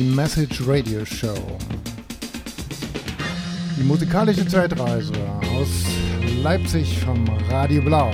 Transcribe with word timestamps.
die 0.00 0.06
Message 0.06 0.66
Radio 0.66 1.04
Show. 1.04 1.34
Die 3.76 3.82
musikalische 3.82 4.46
Zeitreise 4.48 5.12
aus 5.54 5.68
Leipzig 6.42 6.98
vom 7.00 7.28
Radio 7.50 7.82
Blau. 7.82 8.10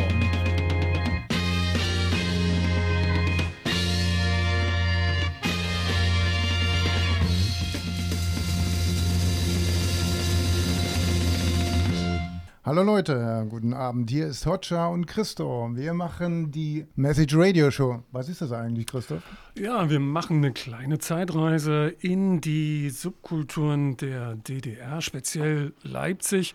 Hallo 12.66 12.82
Leute, 12.82 13.46
guten 13.48 13.74
Abend. 13.74 14.10
Hier 14.10 14.26
ist 14.26 14.44
Hotcha 14.44 14.88
und 14.88 15.06
Christo. 15.06 15.70
Wir 15.74 15.94
machen 15.94 16.50
die 16.50 16.84
Message 16.96 17.36
Radio 17.36 17.70
Show. 17.70 18.02
Was 18.10 18.28
ist 18.28 18.40
das 18.40 18.50
eigentlich, 18.50 18.86
Christoph? 18.86 19.22
Ja, 19.56 19.88
wir 19.88 20.00
machen 20.00 20.38
eine 20.38 20.52
kleine 20.52 20.98
Zeitreise 20.98 21.94
in 22.00 22.40
die 22.40 22.90
Subkulturen 22.90 23.96
der 23.98 24.34
DDR, 24.34 25.00
speziell 25.00 25.74
Leipzig. 25.84 26.54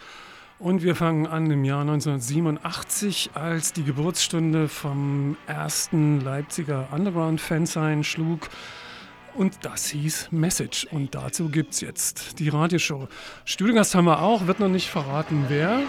Und 0.59 0.83
wir 0.83 0.95
fangen 0.95 1.27
an 1.27 1.49
im 1.49 1.63
Jahr 1.63 1.79
1987, 1.79 3.31
als 3.33 3.71
die 3.71 3.85
Geburtsstunde 3.85 4.67
vom 4.67 5.37
ersten 5.47 6.19
Leipziger 6.19 6.89
Underground-Fansign 6.91 8.03
schlug. 8.03 8.49
Und 9.35 9.59
das 9.63 9.87
hieß 9.87 10.29
Message. 10.31 10.87
Und 10.91 11.15
dazu 11.15 11.49
gibt 11.49 11.73
es 11.73 11.81
jetzt 11.81 12.39
die 12.39 12.49
Radioshow. 12.49 13.07
Studiogast 13.45 13.95
haben 13.95 14.05
wir 14.05 14.21
auch, 14.21 14.47
wird 14.47 14.59
noch 14.59 14.67
nicht 14.67 14.89
verraten, 14.89 15.45
wer. 15.47 15.83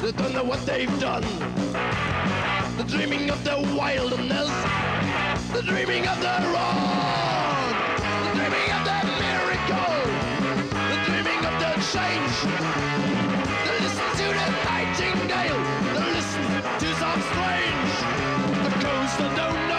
They 0.00 0.12
don't 0.12 0.32
know 0.32 0.44
what 0.44 0.64
they've 0.66 0.98
done. 0.98 1.69
The 2.80 2.96
dreaming 2.96 3.28
of 3.28 3.44
the 3.44 3.58
wilderness, 3.76 4.48
the 5.52 5.60
dreaming 5.60 6.06
of 6.08 6.18
the 6.18 6.32
wrong, 6.48 7.74
the 8.24 8.32
dreaming 8.32 8.70
of 8.72 8.82
the 8.88 8.98
miracle, 9.20 10.00
the 10.88 10.98
dreaming 11.04 11.44
of 11.44 11.54
the 11.60 11.72
change. 11.92 12.36
They 13.66 13.76
listen 13.84 14.08
to 14.16 14.26
the 14.32 14.48
nightingale, 14.64 15.60
they 15.92 16.06
listen 16.16 16.44
to 16.80 16.88
some 16.96 17.20
strange. 17.20 17.92
The 18.64 18.72
coast 18.80 19.18
they 19.18 19.36
don't 19.36 19.69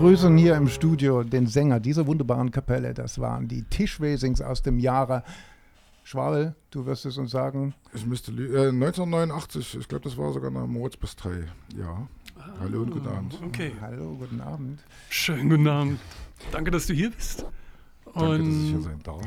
begrüßen 0.00 0.38
hier 0.38 0.56
im 0.56 0.66
Studio 0.68 1.22
den 1.24 1.46
Sänger 1.46 1.78
dieser 1.78 2.06
wunderbaren 2.06 2.50
Kapelle. 2.50 2.94
Das 2.94 3.18
waren 3.18 3.48
die 3.48 3.64
Tischwesings 3.64 4.40
aus 4.40 4.62
dem 4.62 4.78
Jahre. 4.78 5.22
Schwabel, 6.04 6.54
du 6.70 6.86
wirst 6.86 7.04
es 7.04 7.18
uns 7.18 7.32
sagen. 7.32 7.74
Ich 7.92 8.06
müsste 8.06 8.32
äh, 8.32 8.70
1989, 8.70 9.76
ich 9.78 9.88
glaube, 9.88 10.04
das 10.04 10.16
war 10.16 10.32
sogar 10.32 10.50
nach 10.50 10.66
Moritz 10.66 10.96
bis 10.96 11.16
3. 11.16 11.44
Ja. 11.76 12.08
Hallo 12.60 12.80
und 12.80 12.92
guten 12.92 13.08
Abend. 13.08 13.38
Okay, 13.44 13.72
Hallo, 13.82 14.16
guten 14.18 14.40
Abend. 14.40 14.80
schönen 15.10 15.50
guten 15.50 15.68
Abend. 15.68 16.00
Danke, 16.50 16.70
dass 16.70 16.86
du 16.86 16.94
hier 16.94 17.10
bist. 17.10 17.44
Danke, 18.14 18.38
dass 18.38 18.48
ich 18.48 18.68
hier 18.68 18.76
Und 18.76 18.82
sein 18.82 19.00
darf. 19.02 19.20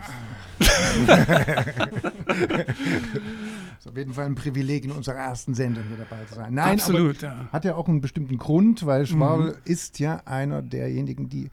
ist 3.80 3.88
auf 3.88 3.98
jeden 3.98 4.14
Fall 4.14 4.26
ein 4.26 4.36
Privileg, 4.36 4.86
in 4.86 4.92
unserer 4.92 5.16
ersten 5.16 5.54
Sendung 5.54 5.84
hier 5.88 5.98
dabei 5.98 6.24
zu 6.26 6.36
sein. 6.36 6.54
Nein, 6.54 6.80
absolut, 6.80 7.22
ja. 7.22 7.48
hat 7.52 7.66
ja 7.66 7.76
auch 7.76 7.88
einen 7.88 8.02
bestimmten 8.02 8.38
Grund, 8.38 8.86
weil 8.86 9.06
Schwabel 9.06 9.58
ist 9.66 10.00
ja 10.00 10.22
einer 10.26 10.62
derjenigen, 10.62 11.30
die 11.30 11.50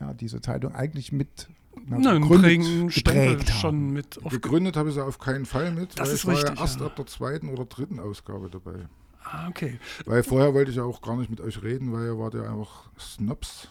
ja, 0.00 0.12
diese 0.14 0.40
Zeitung 0.40 0.74
eigentlich 0.74 1.12
mit 1.12 1.48
na, 1.86 2.10
einen 2.10 2.22
gegründet, 2.22 2.94
geprägt 2.94 3.50
haben. 3.50 3.60
schon 3.60 3.90
mit 3.90 4.24
auf. 4.24 4.32
Gegründet 4.32 4.76
habe 4.76 4.88
ich 4.88 4.94
sie 4.94 5.04
auf 5.04 5.18
keinen 5.18 5.46
Fall 5.46 5.72
mit, 5.72 5.98
Das 5.98 6.08
weil 6.08 6.14
ist 6.14 6.20
ich 6.20 6.26
war 6.26 6.34
richtig, 6.34 6.54
ja 6.56 6.60
erst 6.60 6.80
ja. 6.80 6.86
ab 6.86 6.96
der 6.96 7.06
zweiten 7.06 7.48
oder 7.48 7.64
dritten 7.64 8.00
Ausgabe 8.00 8.48
dabei. 8.50 8.86
Ah, 9.24 9.48
okay. 9.48 9.78
Weil 10.04 10.22
vorher 10.22 10.52
wollte 10.52 10.70
ich 10.70 10.76
ja 10.76 10.82
auch 10.82 11.00
gar 11.00 11.16
nicht 11.16 11.30
mit 11.30 11.40
euch 11.40 11.62
reden, 11.62 11.92
weil 11.92 12.06
ihr 12.06 12.18
wart 12.18 12.34
ja 12.34 12.42
einfach 12.42 12.90
Snobs. 12.98 13.68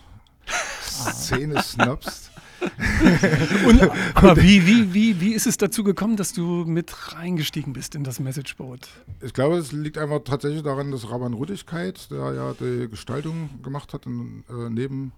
Szene-Snobs. 0.92 2.32
Und, 3.68 3.82
aber 4.14 4.38
wie, 4.38 4.66
wie, 4.68 4.94
wie, 4.94 5.20
wie 5.20 5.34
ist 5.34 5.48
es 5.48 5.58
dazu 5.58 5.84
gekommen, 5.84 6.16
dass 6.16 6.34
du 6.34 6.44
mit 6.66 7.16
reingestiegen 7.16 7.74
bist 7.74 7.96
in 7.96 8.04
das 8.04 8.20
Messageboard? 8.20 8.88
Ich 9.22 9.34
glaube, 9.34 9.58
es 9.58 9.72
liegt 9.72 9.98
einfach 9.98 10.20
tatsächlich 10.24 10.62
daran, 10.62 10.92
dass 10.92 11.10
Raban 11.10 11.34
Rudigkeit, 11.34 12.12
der 12.12 12.34
ja 12.34 12.54
die 12.54 12.88
Gestaltung 12.88 13.50
gemacht 13.64 13.94
hat 13.94 14.06
und 14.06 14.44
äh, 14.50 14.70
neben 14.70 15.12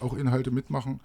auch 0.00 0.14
Inhalte 0.14 0.50
mitmachen, 0.50 1.00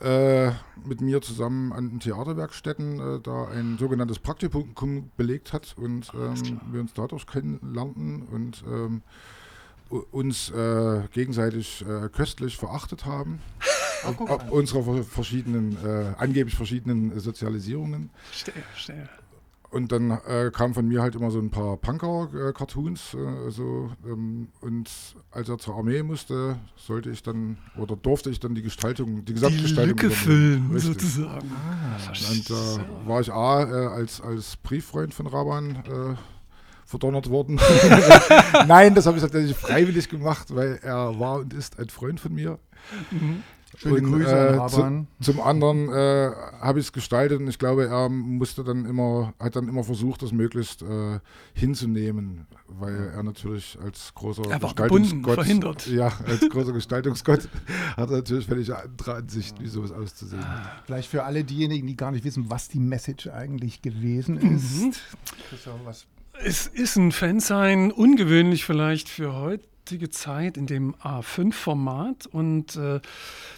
äh, 0.00 0.52
mit 0.84 1.00
mir 1.00 1.20
zusammen 1.20 1.72
an 1.72 1.98
Theaterwerkstätten 1.98 3.00
äh, 3.00 3.20
da 3.20 3.48
ein 3.48 3.78
sogenanntes 3.78 4.20
Praktikum 4.20 5.10
belegt 5.16 5.52
hat 5.52 5.74
und 5.76 6.12
ähm, 6.14 6.60
wir 6.70 6.80
uns 6.80 6.92
dadurch 6.94 7.26
kennenlernten 7.26 8.22
und 8.22 8.62
ähm, 8.68 9.02
uns 9.90 10.50
äh, 10.50 11.02
gegenseitig 11.12 11.84
äh, 11.86 12.08
köstlich 12.08 12.56
verachtet 12.56 13.06
haben. 13.06 13.40
Ab, 14.04 14.30
ab 14.30 14.52
unserer 14.52 15.02
verschiedenen, 15.02 15.76
äh, 15.84 16.14
angeblich 16.18 16.54
verschiedenen 16.54 17.18
Sozialisierungen. 17.18 18.10
Verstehe, 18.30 18.62
verstehe. 18.70 19.08
Und 19.70 19.92
dann 19.92 20.10
äh, 20.10 20.50
kam 20.50 20.72
von 20.72 20.88
mir 20.88 21.02
halt 21.02 21.14
immer 21.14 21.30
so 21.30 21.38
ein 21.38 21.50
paar 21.50 21.76
Punker-Cartoons. 21.76 23.14
Äh, 23.14 23.50
so, 23.50 23.90
ähm, 24.06 24.48
und 24.62 24.90
als 25.30 25.48
er 25.50 25.58
zur 25.58 25.76
Armee 25.76 26.02
musste, 26.02 26.56
sollte 26.76 27.10
ich 27.10 27.22
dann 27.22 27.58
oder 27.76 27.94
durfte 27.94 28.30
ich 28.30 28.40
dann 28.40 28.54
die 28.54 28.62
Gestaltung, 28.62 29.26
die 29.26 29.34
Gesamtgestaltung. 29.34 29.96
Die 29.96 30.04
Lücke 30.04 30.14
füllen, 30.14 30.70
Richtig. 30.72 30.94
sozusagen. 30.94 31.52
Ah, 31.52 32.30
und 32.30 32.50
da 32.50 32.78
war 33.06 33.20
ich 33.20 33.30
A 33.30 33.64
äh, 33.64 33.86
als, 33.88 34.22
als 34.22 34.56
Brieffreund 34.56 35.12
von 35.12 35.26
Raban 35.26 35.82
verdonnert 36.88 37.28
worden. 37.28 37.60
Nein, 38.66 38.94
das 38.94 39.04
habe 39.06 39.18
ich 39.18 39.22
tatsächlich 39.22 39.54
freiwillig 39.54 40.08
gemacht, 40.08 40.54
weil 40.54 40.80
er 40.82 41.20
war 41.20 41.40
und 41.40 41.52
ist 41.52 41.78
ein 41.78 41.90
Freund 41.90 42.18
von 42.18 42.34
mir. 42.34 42.58
Mhm. 43.10 43.42
Schöne 43.76 43.96
und, 43.96 44.12
Grüße 44.12 44.30
äh, 44.30 44.58
an 44.58 45.06
zu, 45.20 45.32
Zum 45.32 45.40
anderen 45.42 45.90
äh, 45.90 46.30
habe 46.60 46.80
ich 46.80 46.86
es 46.86 46.92
gestaltet 46.92 47.40
und 47.40 47.48
ich 47.48 47.58
glaube, 47.58 47.86
er 47.86 48.08
musste 48.08 48.64
dann 48.64 48.86
immer, 48.86 49.34
hat 49.38 49.54
dann 49.54 49.68
immer 49.68 49.84
versucht, 49.84 50.22
das 50.22 50.32
möglichst 50.32 50.80
äh, 50.80 51.20
hinzunehmen, 51.52 52.46
weil 52.66 53.10
er 53.14 53.22
natürlich 53.22 53.78
als 53.84 54.14
großer 54.14 54.44
er 54.44 54.62
war 54.62 54.70
Gestaltungsgott, 54.70 55.34
verhindert. 55.34 55.86
ja, 55.86 56.10
als 56.26 56.48
großer 56.48 56.72
Gestaltungsgott 56.72 57.48
hat 57.96 58.10
er 58.10 58.16
natürlich 58.16 58.46
völlig 58.46 58.74
andere 58.74 59.14
Ansicht, 59.16 59.60
wie 59.60 59.68
sowas 59.68 59.92
auszusehen 59.92 60.42
hat. 60.42 60.82
Vielleicht 60.86 61.10
für 61.10 61.24
alle 61.24 61.44
diejenigen, 61.44 61.86
die 61.86 61.96
gar 61.96 62.10
nicht 62.10 62.24
wissen, 62.24 62.46
was 62.48 62.68
die 62.68 62.80
Message 62.80 63.28
eigentlich 63.28 63.82
gewesen 63.82 64.38
ist. 64.38 64.80
Mhm. 64.80 64.92
Es 66.44 66.68
ist 66.68 66.96
ein 66.96 67.10
Fansein, 67.10 67.90
ungewöhnlich 67.90 68.64
vielleicht 68.64 69.08
für 69.08 69.34
heutige 69.34 70.08
Zeit 70.08 70.56
in 70.56 70.66
dem 70.66 70.94
A5-Format. 70.96 72.26
Und 72.26 72.76
äh, 72.76 73.00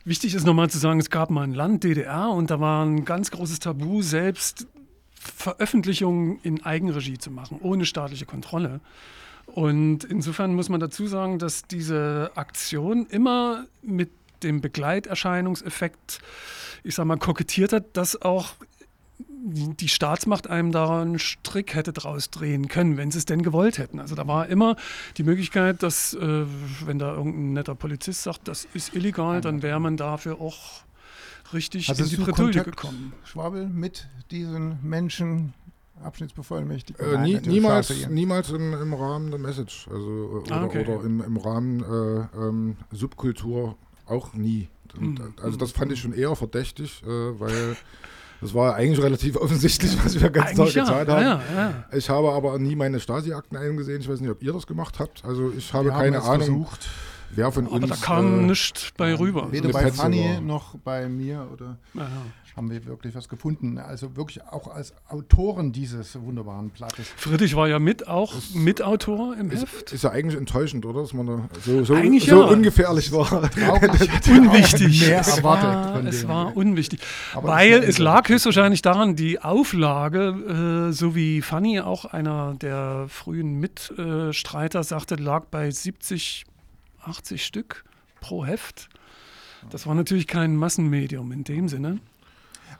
wichtig 0.04 0.34
ist 0.34 0.46
nochmal 0.46 0.70
zu 0.70 0.78
sagen, 0.78 0.98
es 0.98 1.10
gab 1.10 1.30
mal 1.30 1.42
ein 1.42 1.52
Land 1.52 1.84
DDR 1.84 2.30
und 2.30 2.50
da 2.50 2.58
war 2.58 2.84
ein 2.84 3.04
ganz 3.04 3.30
großes 3.30 3.58
Tabu, 3.58 4.00
selbst 4.00 4.66
Veröffentlichungen 5.14 6.38
in 6.42 6.64
Eigenregie 6.64 7.18
zu 7.18 7.30
machen, 7.30 7.58
ohne 7.60 7.84
staatliche 7.84 8.24
Kontrolle. 8.24 8.80
Und 9.44 10.04
insofern 10.04 10.54
muss 10.54 10.70
man 10.70 10.80
dazu 10.80 11.06
sagen, 11.06 11.38
dass 11.38 11.64
diese 11.64 12.30
Aktion 12.34 13.06
immer 13.06 13.66
mit 13.82 14.10
dem 14.42 14.62
Begleiterscheinungseffekt, 14.62 16.20
ich 16.82 16.94
sag 16.94 17.04
mal, 17.04 17.18
kokettiert 17.18 17.74
hat, 17.74 17.96
dass 17.96 18.22
auch 18.22 18.54
die 19.42 19.88
Staatsmacht 19.88 20.48
einem 20.48 20.72
da 20.72 21.00
einen 21.00 21.18
Strick 21.18 21.74
hätte 21.74 21.92
draus 21.92 22.30
drehen 22.30 22.68
können, 22.68 22.96
wenn 22.96 23.10
sie 23.10 23.18
es 23.18 23.24
denn 23.24 23.42
gewollt 23.42 23.78
hätten. 23.78 23.98
Also 23.98 24.14
da 24.14 24.26
war 24.26 24.48
immer 24.48 24.76
die 25.16 25.22
Möglichkeit, 25.22 25.82
dass, 25.82 26.14
äh, 26.14 26.44
wenn 26.84 26.98
da 26.98 27.14
irgendein 27.14 27.54
netter 27.54 27.74
Polizist 27.74 28.22
sagt, 28.22 28.48
das 28.48 28.66
ist 28.74 28.94
illegal, 28.94 29.40
dann 29.40 29.62
wäre 29.62 29.80
man 29.80 29.96
dafür 29.96 30.40
auch 30.40 30.82
richtig 31.52 31.88
also 31.88 32.04
in 32.04 32.10
die 32.10 32.16
Bredouille 32.16 32.62
gekommen. 32.62 33.12
Schwabel 33.24 33.66
mit 33.66 34.08
diesen 34.30 34.78
Menschen 34.82 35.54
Abschnittsbevollmächtigten? 36.02 37.14
Äh, 37.14 37.22
nie, 37.22 37.40
niemals 37.40 38.08
niemals 38.08 38.50
im, 38.50 38.72
im, 38.72 38.94
Rahmen 38.94 39.30
der 39.30 39.38
Message 39.40 39.86
also, 39.90 40.42
äh, 40.46 40.52
ah, 40.52 40.54
oder, 40.54 40.56
ah, 40.56 40.64
okay. 40.64 40.86
oder 40.86 41.04
im, 41.04 41.20
im, 41.20 41.36
Rahmen 41.36 41.80
äh, 41.82 42.38
ähm, 42.38 42.76
Subkultur 42.90 43.76
auch 44.06 44.32
nie. 44.32 44.68
Und, 44.98 45.18
mhm. 45.18 45.34
Also 45.42 45.56
das 45.56 45.72
fand 45.72 45.92
ich 45.92 46.00
schon 46.00 46.12
eher 46.12 46.34
verdächtig, 46.36 47.02
äh, 47.04 47.08
weil 47.08 47.76
Das 48.40 48.54
war 48.54 48.74
eigentlich 48.74 49.02
relativ 49.04 49.36
offensichtlich, 49.36 49.96
was 50.02 50.20
wir 50.20 50.30
ganz 50.30 50.54
Tag 50.54 50.72
ja. 50.74 50.84
getan 50.84 51.08
haben. 51.08 51.22
Ja, 51.22 51.42
ja. 51.54 51.84
Ich 51.92 52.08
habe 52.08 52.32
aber 52.32 52.58
nie 52.58 52.74
meine 52.74 52.98
Stasi-Akten 52.98 53.56
eingesehen. 53.56 54.00
Ich 54.00 54.08
weiß 54.08 54.20
nicht, 54.20 54.30
ob 54.30 54.42
ihr 54.42 54.52
das 54.52 54.66
gemacht 54.66 54.98
habt. 54.98 55.24
Also 55.24 55.52
ich 55.56 55.72
habe 55.74 55.86
wir 55.86 55.92
keine 55.92 56.22
Ahnung. 56.22 56.66
Versucht. 56.66 56.88
Wer 57.34 57.52
von 57.52 57.66
aber 57.66 57.76
uns. 57.76 57.88
da 57.88 57.96
kam 57.96 58.44
äh, 58.44 58.46
nichts 58.48 58.92
bei 58.96 59.14
rüber. 59.14 59.52
Weder 59.52 59.70
bei 59.70 59.90
Fanny 59.92 60.40
noch 60.40 60.76
bei 60.78 61.08
mir 61.08 61.48
oder 61.52 61.78
haben 62.56 62.70
wir 62.70 62.84
wirklich 62.84 63.14
was 63.14 63.28
gefunden. 63.28 63.78
Also 63.78 64.16
wirklich 64.16 64.42
auch 64.44 64.68
als 64.68 64.92
Autoren 65.08 65.72
dieses 65.72 66.20
wunderbaren 66.20 66.70
Blattes. 66.70 67.06
Friedrich 67.16 67.54
war 67.56 67.68
ja 67.68 67.78
mit 67.78 68.08
auch 68.08 68.34
das 68.34 68.54
Mitautor 68.54 69.36
im 69.36 69.50
ist, 69.50 69.62
Heft. 69.62 69.92
Ist 69.92 70.04
ja 70.04 70.10
eigentlich 70.10 70.38
enttäuschend, 70.38 70.84
oder? 70.84 71.00
Dass 71.00 71.12
man 71.12 71.26
da 71.26 71.48
so, 71.64 71.84
so, 71.84 71.94
so 71.96 71.96
ja. 71.96 72.36
ungefährlich 72.44 73.12
war. 73.12 73.30
unwichtig. 74.28 75.00
Mehr 75.00 75.20
es 75.20 75.42
war, 75.42 76.04
es 76.04 76.28
war 76.28 76.56
unwichtig. 76.56 77.00
Aber 77.34 77.48
Weil 77.48 77.82
es 77.84 77.98
lag 77.98 78.28
höchstwahrscheinlich 78.28 78.82
daran, 78.82 79.16
die 79.16 79.40
Auflage, 79.40 80.88
äh, 80.90 80.92
so 80.92 81.14
wie 81.14 81.42
Fanny, 81.42 81.80
auch 81.80 82.04
einer 82.04 82.54
der 82.60 83.06
frühen 83.08 83.60
Mitstreiter, 83.60 84.82
sagte, 84.82 85.14
lag 85.14 85.46
bei 85.46 85.70
70 85.70 86.44
80 87.02 87.44
Stück 87.44 87.84
pro 88.20 88.44
Heft. 88.44 88.88
Das 89.70 89.86
war 89.86 89.94
natürlich 89.94 90.26
kein 90.26 90.56
Massenmedium 90.56 91.32
in 91.32 91.44
dem 91.44 91.68
Sinne. 91.68 91.98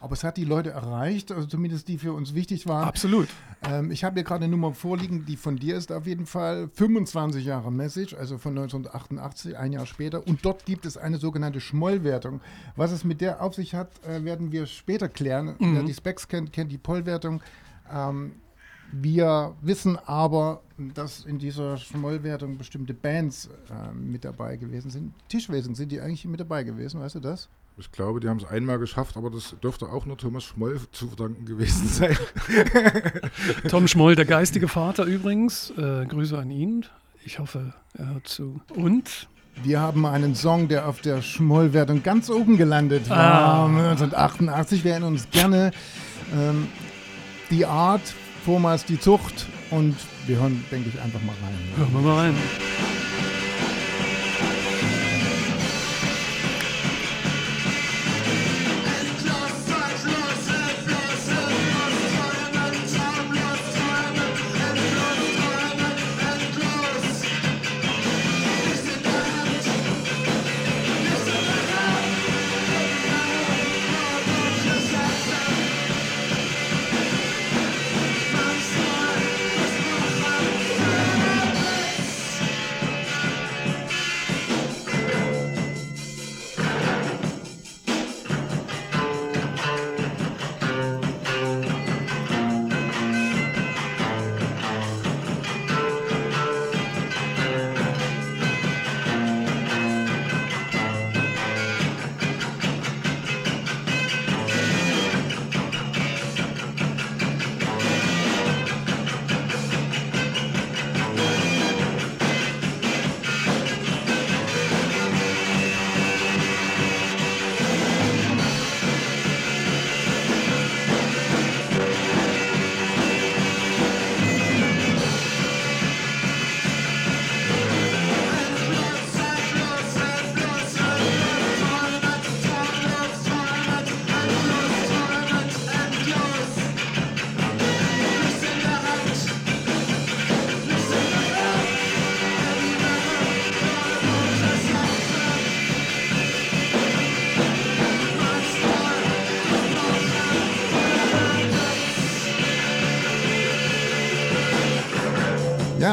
Aber 0.00 0.12
es 0.12 0.24
hat 0.24 0.36
die 0.36 0.44
Leute 0.44 0.70
erreicht, 0.70 1.32
also 1.32 1.46
zumindest 1.46 1.88
die 1.88 1.98
für 1.98 2.12
uns 2.12 2.34
wichtig 2.34 2.66
waren. 2.66 2.86
Absolut. 2.86 3.28
Ähm, 3.62 3.90
ich 3.90 4.04
habe 4.04 4.14
hier 4.14 4.24
gerade 4.24 4.44
eine 4.44 4.50
Nummer 4.50 4.72
vorliegen, 4.72 5.26
die 5.26 5.36
von 5.36 5.56
dir 5.56 5.76
ist 5.76 5.92
auf 5.92 6.06
jeden 6.06 6.26
Fall 6.26 6.70
25 6.72 7.44
Jahre 7.44 7.72
Message, 7.72 8.14
also 8.14 8.38
von 8.38 8.56
1988, 8.56 9.58
ein 9.58 9.72
Jahr 9.72 9.86
später. 9.86 10.26
Und 10.26 10.44
dort 10.44 10.64
gibt 10.64 10.86
es 10.86 10.96
eine 10.96 11.18
sogenannte 11.18 11.60
Schmollwertung. 11.60 12.40
Was 12.76 12.92
es 12.92 13.04
mit 13.04 13.20
der 13.20 13.42
auf 13.42 13.54
sich 13.54 13.74
hat, 13.74 13.90
äh, 14.04 14.24
werden 14.24 14.52
wir 14.52 14.66
später 14.66 15.08
klären. 15.08 15.56
Mhm. 15.58 15.74
Wer 15.74 15.82
die 15.82 15.94
Specs 15.94 16.28
kennt, 16.28 16.52
kennt 16.52 16.72
die 16.72 16.78
Pollwertung. 16.78 17.42
Ähm, 17.92 18.32
wir 18.92 19.54
wissen 19.62 19.96
aber, 19.96 20.62
dass 20.94 21.24
in 21.24 21.38
dieser 21.38 21.76
Schmollwertung 21.76 22.58
bestimmte 22.58 22.94
Bands 22.94 23.48
äh, 23.70 23.92
mit 23.94 24.24
dabei 24.24 24.56
gewesen 24.56 24.90
sind. 24.90 25.12
Tischwesen, 25.28 25.74
sind 25.74 25.92
die 25.92 26.00
eigentlich 26.00 26.24
mit 26.24 26.40
dabei 26.40 26.64
gewesen, 26.64 27.00
weißt 27.00 27.16
du 27.16 27.20
das? 27.20 27.48
Ich 27.76 27.92
glaube, 27.92 28.20
die 28.20 28.28
haben 28.28 28.38
es 28.38 28.44
einmal 28.44 28.78
geschafft, 28.78 29.16
aber 29.16 29.30
das 29.30 29.54
dürfte 29.62 29.86
auch 29.88 30.04
nur 30.04 30.18
Thomas 30.18 30.44
Schmoll 30.44 30.80
zu 30.92 31.08
verdanken 31.08 31.46
gewesen 31.46 31.88
sein. 31.88 32.16
Tom 33.68 33.88
Schmoll, 33.88 34.16
der 34.16 34.26
geistige 34.26 34.68
Vater 34.68 35.04
übrigens. 35.04 35.70
Äh, 35.76 36.04
Grüße 36.06 36.36
an 36.36 36.50
ihn. 36.50 36.84
Ich 37.24 37.38
hoffe, 37.38 37.74
er 37.94 38.14
hört 38.14 38.28
zu. 38.28 38.60
Und 38.74 39.28
wir 39.62 39.80
haben 39.80 40.06
einen 40.06 40.34
Song, 40.34 40.68
der 40.68 40.88
auf 40.88 41.00
der 41.00 41.22
Schmollwertung 41.22 42.02
ganz 42.02 42.30
oben 42.30 42.56
gelandet 42.56 43.08
war. 43.08 43.18
Ah. 43.18 43.66
1988. 43.66 44.84
Wir 44.84 44.92
erinnern 44.92 45.12
uns 45.12 45.30
gerne. 45.30 45.70
Ähm, 46.34 46.68
die 47.50 47.66
Art 47.66 48.14
vormals 48.44 48.84
die 48.84 48.98
Zucht 48.98 49.46
und 49.70 49.96
wir 50.26 50.38
hören, 50.38 50.64
denke 50.70 50.88
ich, 50.88 51.00
einfach 51.00 51.20
mal 51.22 51.34
rein. 51.42 51.58
Hören 51.76 51.92
wir 51.92 52.00
mal 52.00 52.18
rein. 52.18 52.34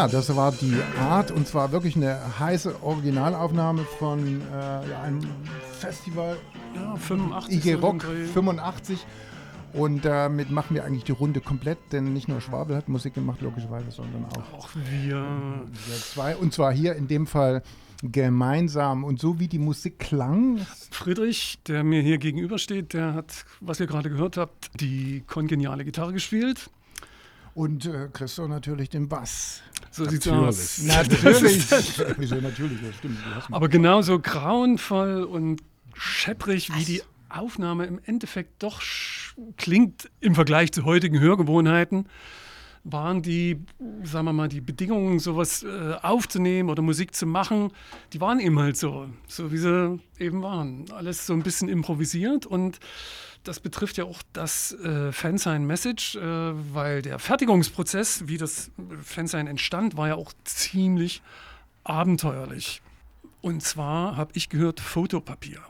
Ja, 0.07 0.13
das 0.13 0.35
war 0.35 0.51
die 0.53 0.75
Art 1.01 1.31
und 1.31 1.47
zwar 1.47 1.71
wirklich 1.71 1.95
eine 1.95 2.17
heiße 2.39 2.81
Originalaufnahme 2.81 3.83
von 3.99 4.41
äh, 4.41 4.95
einem 5.03 5.19
Festival 5.79 6.37
Ja, 6.75 6.95
85. 6.95 7.65
IG 7.65 7.73
Rock 7.73 7.99
den 7.99 8.09
Dreh. 8.09 8.25
85 8.25 9.05
und 9.73 10.05
damit 10.05 10.49
machen 10.49 10.75
wir 10.75 10.85
eigentlich 10.85 11.03
die 11.03 11.11
Runde 11.11 11.41
komplett, 11.41 11.77
denn 11.91 12.13
nicht 12.13 12.27
nur 12.29 12.39
Schwabel 12.39 12.75
hat 12.77 12.87
Musik 12.87 13.15
gemacht, 13.15 13.41
logischerweise, 13.41 13.91
sondern 13.91 14.25
auch 14.25 14.53
Auch 14.57 14.69
wir. 14.73 15.17
wir 15.17 15.95
zwei 15.97 16.35
und 16.37 16.53
zwar 16.53 16.71
hier 16.73 16.95
in 16.95 17.07
dem 17.07 17.27
Fall 17.27 17.61
gemeinsam 18.01 19.03
und 19.03 19.19
so 19.19 19.39
wie 19.39 19.47
die 19.47 19.59
Musik 19.59 19.99
klang, 19.99 20.59
Friedrich, 20.91 21.57
der 21.67 21.83
mir 21.83 22.01
hier 22.01 22.17
gegenübersteht, 22.17 22.93
der 22.93 23.13
hat, 23.13 23.45
was 23.59 23.79
ihr 23.79 23.87
gerade 23.87 24.09
gehört 24.09 24.37
habt, 24.37 24.69
die 24.79 25.23
kongeniale 25.27 25.83
Gitarre 25.83 26.13
gespielt. 26.13 26.69
Und 27.57 27.87
äh, 27.87 28.07
Christo 28.13 28.47
natürlich 28.47 28.89
den 28.91 29.09
Bass. 29.09 29.63
So 29.89 30.05
sieht's 30.05 30.25
Natürlich. 30.27 30.47
aus. 30.47 30.77
Natürlich. 30.83 31.65
Wieso 32.17 32.35
natürlich, 32.35 32.79
das 32.85 32.95
stimmt. 32.97 33.17
du 33.25 33.35
hast 33.35 33.49
mich- 33.49 33.55
Aber 33.55 33.67
genauso 33.67 34.19
grauenvoll 34.19 35.23
und 35.23 35.61
schepprig, 35.95 36.69
wie 36.77 36.85
die 36.85 37.01
Aufnahme 37.29 37.85
im 37.87 37.99
Endeffekt 38.05 38.61
doch 38.61 38.81
klingt 39.57 40.09
im 40.19 40.35
Vergleich 40.35 40.71
zu 40.71 40.85
heutigen 40.85 41.19
Hörgewohnheiten, 41.19 42.07
waren 42.83 43.21
die, 43.21 43.59
sagen 44.03 44.25
wir 44.25 44.33
mal, 44.33 44.47
die 44.47 44.61
Bedingungen, 44.61 45.19
sowas 45.19 45.63
äh, 45.63 45.95
aufzunehmen 46.01 46.69
oder 46.69 46.81
Musik 46.81 47.13
zu 47.13 47.25
machen, 47.25 47.71
die 48.13 48.21
waren 48.21 48.39
eben 48.39 48.59
halt 48.59 48.77
so, 48.77 49.09
so 49.27 49.51
wie 49.51 49.57
sie 49.57 49.99
eben 50.19 50.41
waren. 50.41 50.85
Alles 50.91 51.25
so 51.25 51.33
ein 51.33 51.43
bisschen 51.43 51.69
improvisiert 51.69 52.45
und 52.45 52.79
das 53.43 53.59
betrifft 53.59 53.97
ja 53.97 54.03
auch 54.03 54.21
das 54.33 54.73
äh, 54.73 55.11
Fansign-Message, 55.11 56.15
äh, 56.15 56.21
weil 56.73 57.01
der 57.01 57.19
Fertigungsprozess, 57.19 58.27
wie 58.27 58.37
das 58.37 58.71
Fansign 59.01 59.47
entstand, 59.47 59.95
war 59.95 60.09
ja 60.09 60.15
auch 60.15 60.33
ziemlich 60.43 61.21
abenteuerlich. 61.83 62.81
Und 63.41 63.63
zwar 63.63 64.17
habe 64.17 64.31
ich 64.33 64.49
gehört 64.49 64.79
Fotopapier. 64.79 65.61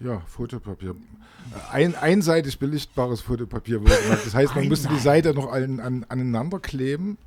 Ja, 0.00 0.20
Fotopapier. 0.26 0.90
Äh, 0.90 1.72
Ein, 1.72 1.94
einseitig 1.94 2.58
belichtbares 2.58 3.20
Fotopapier. 3.20 3.80
wurde 3.80 3.96
gemacht. 4.02 4.20
Das 4.24 4.34
heißt, 4.34 4.54
man 4.54 4.68
musste 4.68 4.88
die 4.88 4.98
Seite 4.98 5.34
noch 5.34 5.50
an, 5.52 5.80
an, 5.80 6.06
aneinander 6.08 6.60
kleben. 6.60 7.18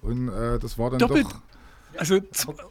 Und 0.00 0.28
äh, 0.28 0.58
das 0.58 0.78
war 0.78 0.90
dann 0.90 0.98
Doppelt. 0.98 1.26
doch. 1.26 1.40
Also 1.98 2.20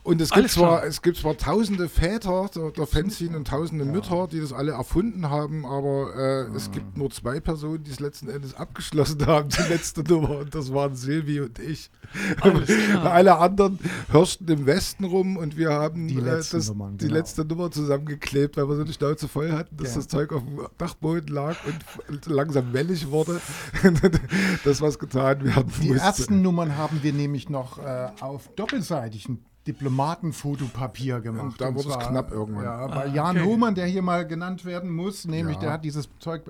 Und 0.03 0.21
es 0.21 0.31
gibt, 0.31 0.49
zwar, 0.49 0.77
klar. 0.79 0.85
es 0.85 1.01
gibt 1.01 1.17
zwar 1.17 1.37
tausende 1.37 1.87
Väter 1.89 2.49
der, 2.55 2.71
der 2.71 2.87
Fanzine 2.87 3.37
und 3.37 3.47
tausende 3.47 3.85
Mütter, 3.85 4.27
die 4.27 4.39
das 4.39 4.53
alle 4.53 4.71
erfunden 4.73 5.29
haben, 5.29 5.65
aber 5.65 6.15
äh, 6.15 6.55
es 6.55 6.71
gibt 6.71 6.97
nur 6.97 7.09
zwei 7.11 7.39
Personen, 7.39 7.83
die 7.83 7.91
es 7.91 7.99
letzten 7.99 8.29
Endes 8.29 8.53
abgeschlossen 8.55 9.25
haben, 9.27 9.49
die 9.49 9.61
letzte 9.69 10.03
Nummer, 10.03 10.39
und 10.39 10.53
das 10.55 10.73
waren 10.73 10.95
Silvi 10.95 11.41
und 11.41 11.59
ich. 11.59 11.89
Alles 12.41 12.67
klar. 12.89 13.11
Alle 13.11 13.37
anderen 13.37 13.79
hirschten 14.11 14.47
im 14.49 14.65
Westen 14.65 15.05
rum 15.05 15.37
und 15.37 15.57
wir 15.57 15.71
haben 15.71 16.07
Die 16.07 16.17
äh, 16.17 16.23
das, 16.23 16.51
Nummern, 16.67 16.97
die 16.97 17.05
genau. 17.07 17.17
letzte 17.19 17.45
Nummer 17.45 17.71
zusammengeklebt, 17.71 18.57
weil 18.57 18.67
wir 18.67 18.75
so 18.75 18.81
eine 18.83 18.91
Schnauze 18.93 19.27
voll 19.27 19.51
hatten, 19.51 19.77
dass 19.77 19.89
Ja. 19.91 19.95
das 19.95 20.07
Zeug 20.07 20.33
auf 20.33 20.43
dem 20.43 20.59
Dachboden 20.77 21.27
lag 21.33 21.55
und 22.09 22.25
langsam 22.25 22.73
wellig 22.73 23.09
wurde. 23.09 23.39
das, 24.63 24.81
was 24.81 24.99
getan 24.99 25.43
werden 25.43 25.71
Die 25.81 25.87
musste. 25.89 26.03
ersten 26.03 26.41
Nummern 26.41 26.77
haben 26.77 26.99
wir 27.03 27.13
nämlich 27.13 27.49
noch 27.49 27.77
äh, 27.79 28.09
auf 28.19 28.49
doppelseitigem 29.11 29.39
Diplomatenfotopapier 29.67 31.19
gemacht. 31.21 31.43
Und 31.43 31.61
da 31.61 31.73
wurde 31.75 31.89
es 31.89 31.99
knapp 31.99 32.31
irgendwann. 32.31 32.63
Ja, 32.63 32.79
Ah, 32.85 32.95
weil 32.95 33.13
Jan 33.15 33.37
okay. 33.37 33.45
Hohmann, 33.45 33.75
der 33.75 33.85
hier 33.85 34.01
mal 34.01 34.25
genannt 34.25 34.65
werden 34.65 34.89
muss, 34.91 35.25
nämlich 35.25 35.55
Ja. 35.57 35.61
der 35.61 35.71
hat 35.73 35.85
dieses 35.85 36.09
Zeug 36.19 36.43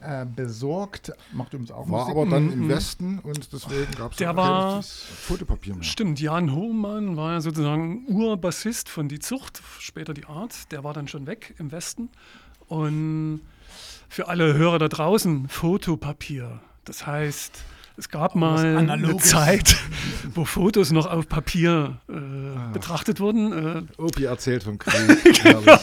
äh, 0.00 0.24
besorgt, 0.24 1.12
macht 1.32 1.52
übrigens 1.52 1.70
auch 1.70 1.88
War 1.90 2.06
Musik. 2.06 2.14
aber 2.16 2.26
dann 2.30 2.50
im 2.52 2.68
Westen 2.68 3.18
und 3.18 3.52
deswegen 3.52 3.90
gab 3.96 4.12
es 4.12 4.16
Der 4.18 4.34
war- 4.36 4.82
Fotopapier 4.82 5.74
mehr. 5.74 5.82
stimmt, 5.82 6.18
Jan 6.20 6.54
Hohmann 6.54 7.16
war 7.16 7.32
ja 7.32 7.40
sozusagen 7.42 8.06
Urbassist 8.06 8.88
von 8.88 9.08
Die 9.08 9.18
Zucht, 9.18 9.60
später 9.80 10.14
Die 10.14 10.24
Art. 10.24 10.70
Der 10.72 10.82
war 10.82 10.94
dann 10.94 11.08
schon 11.08 11.26
weg 11.26 11.54
im 11.58 11.72
Westen. 11.72 12.08
Und 12.68 13.40
für 14.08 14.28
alle 14.28 14.54
Hörer 14.54 14.78
da 14.78 14.88
draußen, 14.88 15.48
Fotopapier. 15.48 16.60
Das 16.84 17.06
heißt, 17.06 17.62
es 17.98 18.08
gab 18.08 18.34
mal 18.34 18.76
eine. 18.78 19.16
Zeit, 19.18 19.76
wo 20.34 20.44
Fotos 20.44 20.90
noch 20.92 21.06
auf 21.06 21.28
Papier 21.28 21.98
äh, 22.08 22.72
betrachtet 22.72 23.20
wurden. 23.20 23.86
Äh, 23.98 24.00
Opi 24.02 24.24
erzählt 24.24 24.62
vom 24.62 24.78
Krieg. 24.78 25.44
Herrlich. 25.44 25.80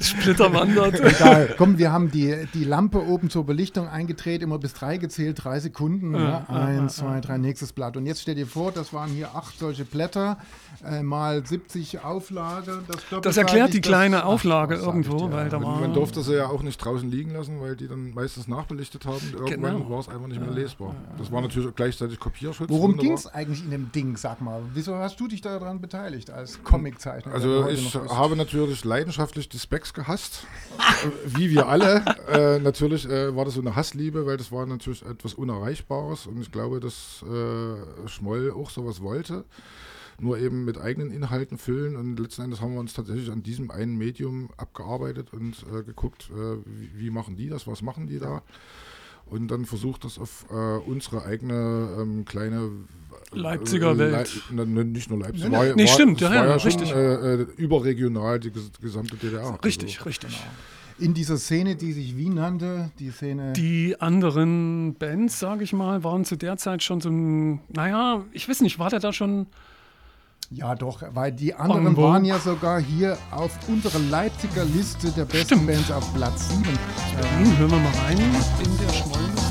Splitter 0.00 0.52
wandert. 0.52 1.00
Egal. 1.00 1.54
Komm, 1.56 1.78
wir 1.78 1.92
haben 1.92 2.10
die, 2.10 2.46
die 2.54 2.64
Lampe 2.64 3.04
oben 3.06 3.30
zur 3.30 3.44
Belichtung 3.46 3.88
eingedreht, 3.88 4.42
immer 4.42 4.58
bis 4.58 4.74
drei 4.74 4.96
gezählt, 4.98 5.44
drei 5.44 5.60
Sekunden. 5.60 6.14
Ja, 6.14 6.44
Eins, 6.48 6.96
zwei, 6.96 7.20
drei, 7.20 7.38
nächstes 7.38 7.72
Blatt. 7.72 7.96
Und 7.96 8.06
jetzt 8.06 8.22
stell 8.22 8.34
dir 8.34 8.46
vor, 8.46 8.72
das 8.72 8.92
waren 8.92 9.10
hier 9.10 9.34
acht 9.34 9.58
solche 9.58 9.84
Blätter, 9.84 10.38
äh, 10.84 11.02
mal 11.02 11.44
70 11.44 12.04
Auflage. 12.04 12.80
Das, 12.88 13.22
Das 13.22 13.36
erklärt 13.36 13.72
die 13.74 13.80
kleine 13.80 14.16
das- 14.16 14.24
ach, 14.24 14.28
Auflage 14.28 14.76
ich 14.76 14.82
irgendwo, 14.82 15.18
dir? 15.28 15.32
weil 15.32 15.48
da 15.48 15.62
war. 15.62 15.80
Man 15.80 15.92
durfte 15.94 16.22
sie 16.22 16.34
ja 16.36 16.46
auch 16.46 16.62
nicht 16.62 16.78
draußen 16.78 17.10
liegen 17.10 17.32
lassen, 17.32 17.60
weil 17.60 17.76
die 17.76 17.88
dann 17.88 18.12
meistens 18.14 18.48
nachbelichtet 18.48 19.06
haben. 19.06 19.20
Irgendwann 19.32 19.76
Genau. 19.78 19.90
war 19.90 20.00
es 20.00 20.08
einfach 20.08 20.26
nicht 20.26 20.40
mehr 20.40 20.50
lesbar. 20.50 20.94
Das 21.18 21.30
war 21.32 21.40
natürlich 21.40 21.74
gleichzeitig 21.74 22.18
Kopierschutz. 22.18 22.68
Worum 22.70 22.96
ging 22.96 23.12
es 23.12 23.26
eigentlich 23.26 23.64
in 23.68 23.72
dem 23.72 23.92
Ding, 23.92 24.16
sag 24.16 24.40
mal? 24.40 24.62
Wieso 24.72 24.96
hast 24.96 25.20
du 25.20 25.28
dich 25.28 25.42
daran 25.42 25.80
beteiligt 25.80 26.30
als 26.30 26.62
Comiczeichner? 26.64 27.32
Also 27.34 27.68
ich 27.68 27.94
habe 27.94 28.34
natürlich 28.34 28.82
leidenschaftlich 28.84 29.50
die 29.50 29.58
Specs 29.58 29.92
gehasst, 29.92 30.46
äh, 30.78 31.36
wie 31.36 31.50
wir 31.50 31.68
alle. 31.68 32.02
Äh, 32.28 32.58
natürlich 32.60 33.06
äh, 33.06 33.34
war 33.36 33.44
das 33.44 33.54
so 33.54 33.60
eine 33.60 33.76
Hassliebe, 33.76 34.24
weil 34.24 34.38
das 34.38 34.50
war 34.50 34.64
natürlich 34.64 35.04
etwas 35.04 35.34
Unerreichbares 35.34 36.26
und 36.26 36.40
ich 36.40 36.50
glaube, 36.50 36.80
dass 36.80 37.22
äh, 37.22 38.08
Schmoll 38.08 38.52
auch 38.52 38.70
sowas 38.70 39.02
wollte. 39.02 39.44
Nur 40.18 40.38
eben 40.38 40.64
mit 40.64 40.78
eigenen 40.78 41.10
Inhalten 41.10 41.58
füllen 41.58 41.94
und 41.94 42.18
letzten 42.18 42.42
Endes 42.42 42.60
haben 42.60 42.72
wir 42.72 42.80
uns 42.80 42.94
tatsächlich 42.94 43.30
an 43.30 43.42
diesem 43.42 43.70
einen 43.70 43.96
Medium 43.96 44.48
abgearbeitet 44.56 45.32
und 45.32 45.64
äh, 45.72 45.82
geguckt, 45.82 46.30
äh, 46.30 46.56
wie, 46.64 46.90
wie 46.98 47.10
machen 47.10 47.36
die 47.36 47.48
das, 47.48 47.66
was 47.66 47.82
machen 47.82 48.06
die 48.06 48.18
da 48.18 48.42
und 49.30 49.48
dann 49.48 49.64
versucht 49.64 50.04
das 50.04 50.18
auf 50.18 50.46
äh, 50.50 50.54
unsere 50.54 51.24
eigene 51.24 51.96
ähm, 52.00 52.24
kleine 52.24 52.70
Leipziger 53.32 53.98
Welt. 53.98 54.42
Lei- 54.50 54.64
ne, 54.64 54.84
nicht 54.84 55.10
nur 55.10 55.20
Leipzig. 55.20 55.44
Nee, 55.44 55.52
war, 55.56 55.64
nee, 55.74 55.86
war, 55.86 55.92
stimmt, 55.92 56.20
ja, 56.20 56.28
war 56.30 56.36
ja, 56.36 56.46
ja 56.46 56.58
schon, 56.58 56.70
richtig. 56.70 56.92
Äh, 56.92 57.34
äh, 57.34 57.46
überregional 57.56 58.40
die 58.40 58.50
ges 58.50 58.70
gesamte 58.80 59.16
DDR. 59.16 59.58
Richtig, 59.64 59.96
Also, 59.98 60.08
richtig. 60.08 60.40
in 60.98 61.14
dieser 61.14 61.36
Szene, 61.36 61.76
die 61.76 61.92
sich 61.92 62.16
wie 62.16 62.28
nannte, 62.30 62.90
die 62.98 63.10
Szene. 63.10 63.52
Die 63.52 64.00
anderen 64.00 64.94
Bands, 64.94 65.38
sage 65.38 65.62
ich 65.64 65.72
mal, 65.72 66.02
waren 66.04 66.24
zu 66.24 66.36
der 66.36 66.56
Zeit 66.56 66.82
schon 66.82 67.00
so 67.00 67.10
ein, 67.10 67.60
naja, 67.68 68.24
ich 68.32 68.48
weiß 68.48 68.62
nicht, 68.62 68.78
war 68.78 68.88
der 68.90 69.00
da 69.00 69.12
schon, 69.12 69.46
ja, 70.50 70.74
doch, 70.74 71.02
weil 71.12 71.30
die 71.32 71.52
anderen 71.54 71.88
En 71.88 71.94
vogue. 71.94 72.04
waren 72.10 72.24
ja 72.24 72.38
sogar 72.38 72.80
hier 72.80 73.18
auf 73.30 73.52
unserer 73.68 73.98
Leipziger 74.10 74.64
Liste 74.64 75.10
der 75.12 75.26
besten 75.26 75.44
Stimmt. 75.56 75.66
Bands 75.66 75.90
auf 75.90 76.14
Platz 76.14 76.48
7. 76.48 76.62
Hm, 76.64 77.58
hören 77.58 77.70
wir 77.70 77.78
mal 77.78 77.92
rein 78.06 78.16
in 78.18 78.78
der 78.86 78.92
Schmollindustrie. 78.94 79.47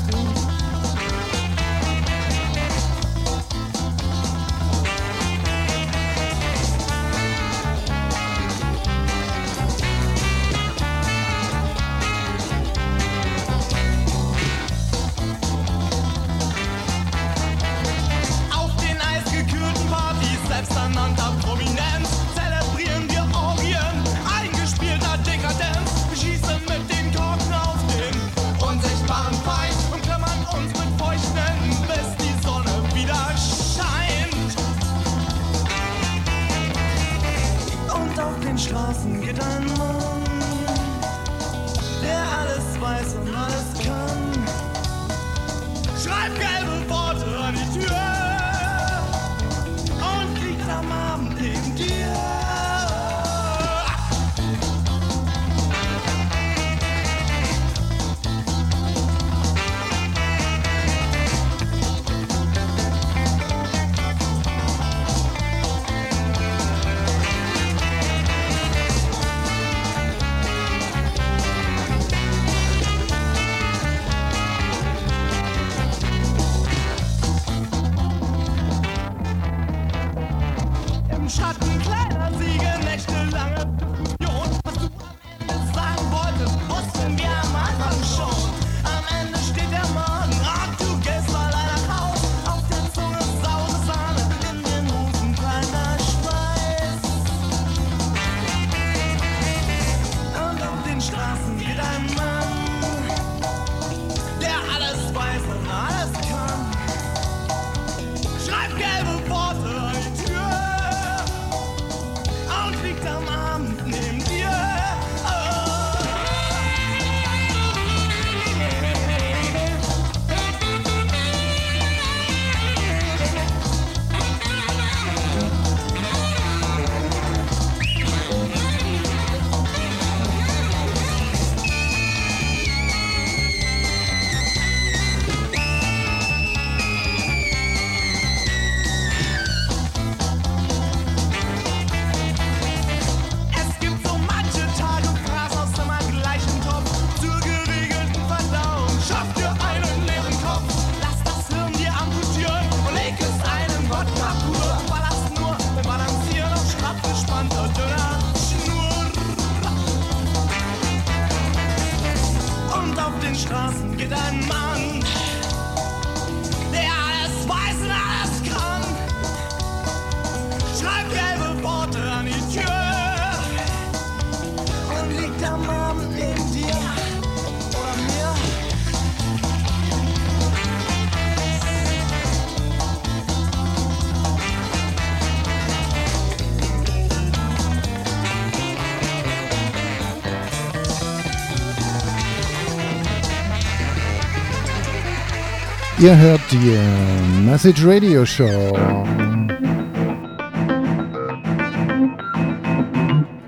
Ihr 196.00 196.16
hört 196.16 196.40
die 196.52 196.74
äh, 196.74 197.42
Message 197.44 197.84
Radio 197.84 198.24
Show. 198.24 198.46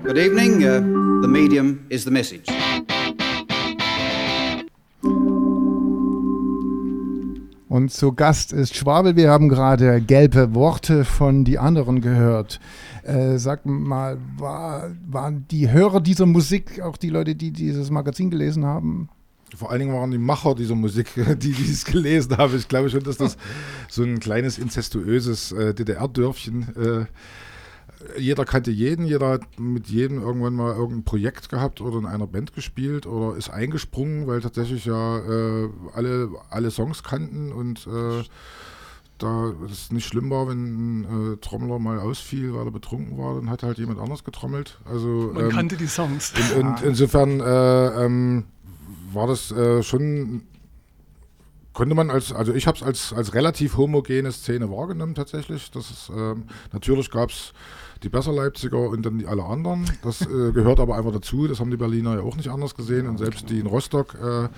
Good 0.03 0.17
evening. 0.17 0.61
Uh, 0.61 1.21
the 1.21 1.29
medium 1.29 1.79
is 1.87 2.03
the 2.03 2.11
message. 2.11 2.51
Und 7.69 7.89
zu 7.89 8.11
Gast 8.11 8.51
ist 8.51 8.75
Schwabel. 8.75 9.15
Wir 9.15 9.29
haben 9.29 9.47
gerade 9.47 10.01
gelbe 10.01 10.53
Worte 10.53 11.05
von 11.05 11.45
die 11.45 11.57
anderen 11.57 12.01
gehört. 12.01 12.59
Äh, 13.03 13.37
sag 13.37 13.65
mal, 13.65 14.17
war, 14.37 14.91
waren 15.09 15.45
die 15.49 15.71
Hörer 15.71 16.01
dieser 16.01 16.25
Musik 16.25 16.81
auch 16.81 16.97
die 16.97 17.09
Leute, 17.11 17.33
die 17.33 17.51
dieses 17.51 17.91
Magazin 17.91 18.29
gelesen 18.29 18.65
haben? 18.65 19.07
Vor 19.55 19.71
allen 19.71 19.79
Dingen 19.79 19.93
waren 19.93 20.11
die 20.11 20.17
Macher 20.17 20.55
dieser 20.55 20.75
Musik, 20.75 21.13
die 21.15 21.51
dieses 21.51 21.85
gelesen 21.85 22.37
haben. 22.37 22.55
Ich 22.55 22.67
glaube 22.67 22.89
schon, 22.89 23.03
dass 23.03 23.17
das 23.17 23.37
so 23.89 24.03
ein 24.03 24.19
kleines 24.19 24.57
inzestuöses 24.57 25.51
äh, 25.51 25.73
DDR-Dörfchen. 25.73 26.75
Äh, 26.75 27.05
jeder 28.17 28.45
kannte 28.45 28.71
jeden, 28.71 29.05
jeder 29.05 29.29
hat 29.29 29.59
mit 29.59 29.87
jedem 29.87 30.21
irgendwann 30.21 30.55
mal 30.55 30.73
irgendein 30.73 31.03
Projekt 31.03 31.49
gehabt 31.49 31.81
oder 31.81 31.99
in 31.99 32.05
einer 32.05 32.27
Band 32.27 32.53
gespielt 32.53 33.05
oder 33.05 33.37
ist 33.37 33.49
eingesprungen, 33.49 34.27
weil 34.27 34.41
tatsächlich 34.41 34.85
ja 34.85 35.19
äh, 35.19 35.69
alle, 35.93 36.29
alle 36.49 36.71
Songs 36.71 37.03
kannten 37.03 37.51
und 37.51 37.87
äh, 37.87 38.23
da 39.21 39.53
es 39.71 39.91
nicht 39.91 40.07
schlimm 40.07 40.29
war, 40.31 40.47
wenn 40.47 41.01
ein 41.01 41.33
äh, 41.33 41.37
Trommler 41.37 41.77
mal 41.79 41.99
ausfiel, 41.99 42.53
weil 42.53 42.65
er 42.65 42.71
betrunken 42.71 43.17
war, 43.17 43.35
dann 43.35 43.49
hat 43.49 43.61
halt 43.63 43.77
jemand 43.77 43.99
anders 43.99 44.23
getrommelt. 44.23 44.79
Also 44.85 45.31
Man 45.33 45.45
ähm, 45.45 45.51
kannte 45.51 45.77
die 45.77 45.87
Songs. 45.87 46.33
und, 46.55 46.65
und 46.65 46.81
insofern 46.81 47.39
äh, 47.39 48.05
ähm, 48.05 48.45
war 49.13 49.27
das 49.27 49.51
äh, 49.51 49.83
schon, 49.83 50.43
konnte 51.73 51.95
man 51.95 52.09
als, 52.09 52.33
also 52.33 52.53
ich 52.53 52.67
habe 52.67 52.77
es 52.77 52.83
als, 52.83 53.13
als 53.13 53.33
relativ 53.33 53.77
homogene 53.77 54.31
Szene 54.31 54.69
wahrgenommen 54.69 55.15
tatsächlich. 55.15 55.71
Das 55.71 55.89
ist, 55.89 56.11
ähm, 56.15 56.43
natürlich 56.71 57.09
gab 57.11 57.29
es 57.29 57.53
die 58.03 58.09
besser 58.09 58.33
Leipziger 58.33 58.89
und 58.89 59.05
dann 59.05 59.19
die 59.19 59.27
alle 59.27 59.43
anderen. 59.43 59.89
Das 60.03 60.21
äh, 60.21 60.25
gehört 60.53 60.79
aber 60.79 60.97
einfach 60.97 61.11
dazu. 61.11 61.47
Das 61.47 61.59
haben 61.59 61.71
die 61.71 61.77
Berliner 61.77 62.15
ja 62.15 62.21
auch 62.21 62.35
nicht 62.35 62.49
anders 62.49 62.75
gesehen. 62.75 63.07
Und 63.07 63.17
selbst 63.17 63.49
die 63.49 63.59
in 63.59 63.67
Rostock, 63.67 64.15
äh, 64.15 64.49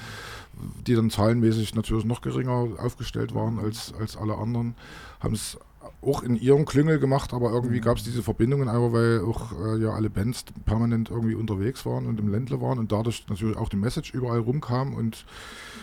die 0.85 0.95
dann 0.95 1.09
zahlenmäßig 1.09 1.75
natürlich 1.75 2.05
noch 2.05 2.21
geringer 2.21 2.67
aufgestellt 2.77 3.33
waren 3.35 3.59
als, 3.59 3.93
als 3.99 4.15
alle 4.15 4.37
anderen, 4.37 4.75
haben 5.19 5.33
es 5.33 5.57
auch 6.05 6.23
in 6.23 6.35
ihrem 6.35 6.65
Klüngel 6.65 6.99
gemacht, 6.99 7.33
aber 7.33 7.51
irgendwie 7.51 7.79
gab 7.79 7.97
es 7.97 8.03
diese 8.03 8.23
Verbindungen 8.23 8.67
einfach, 8.69 8.93
weil 8.93 9.21
auch 9.21 9.51
äh, 9.51 9.81
ja 9.81 9.91
alle 9.91 10.09
Bands 10.09 10.45
permanent 10.65 11.09
irgendwie 11.09 11.35
unterwegs 11.35 11.85
waren 11.85 12.05
und 12.07 12.19
im 12.19 12.29
Ländle 12.29 12.61
waren 12.61 12.79
und 12.79 12.91
dadurch 12.91 13.25
natürlich 13.29 13.57
auch 13.57 13.69
die 13.69 13.77
Message 13.77 14.13
überall 14.13 14.39
rumkam 14.39 14.93
und 14.93 15.25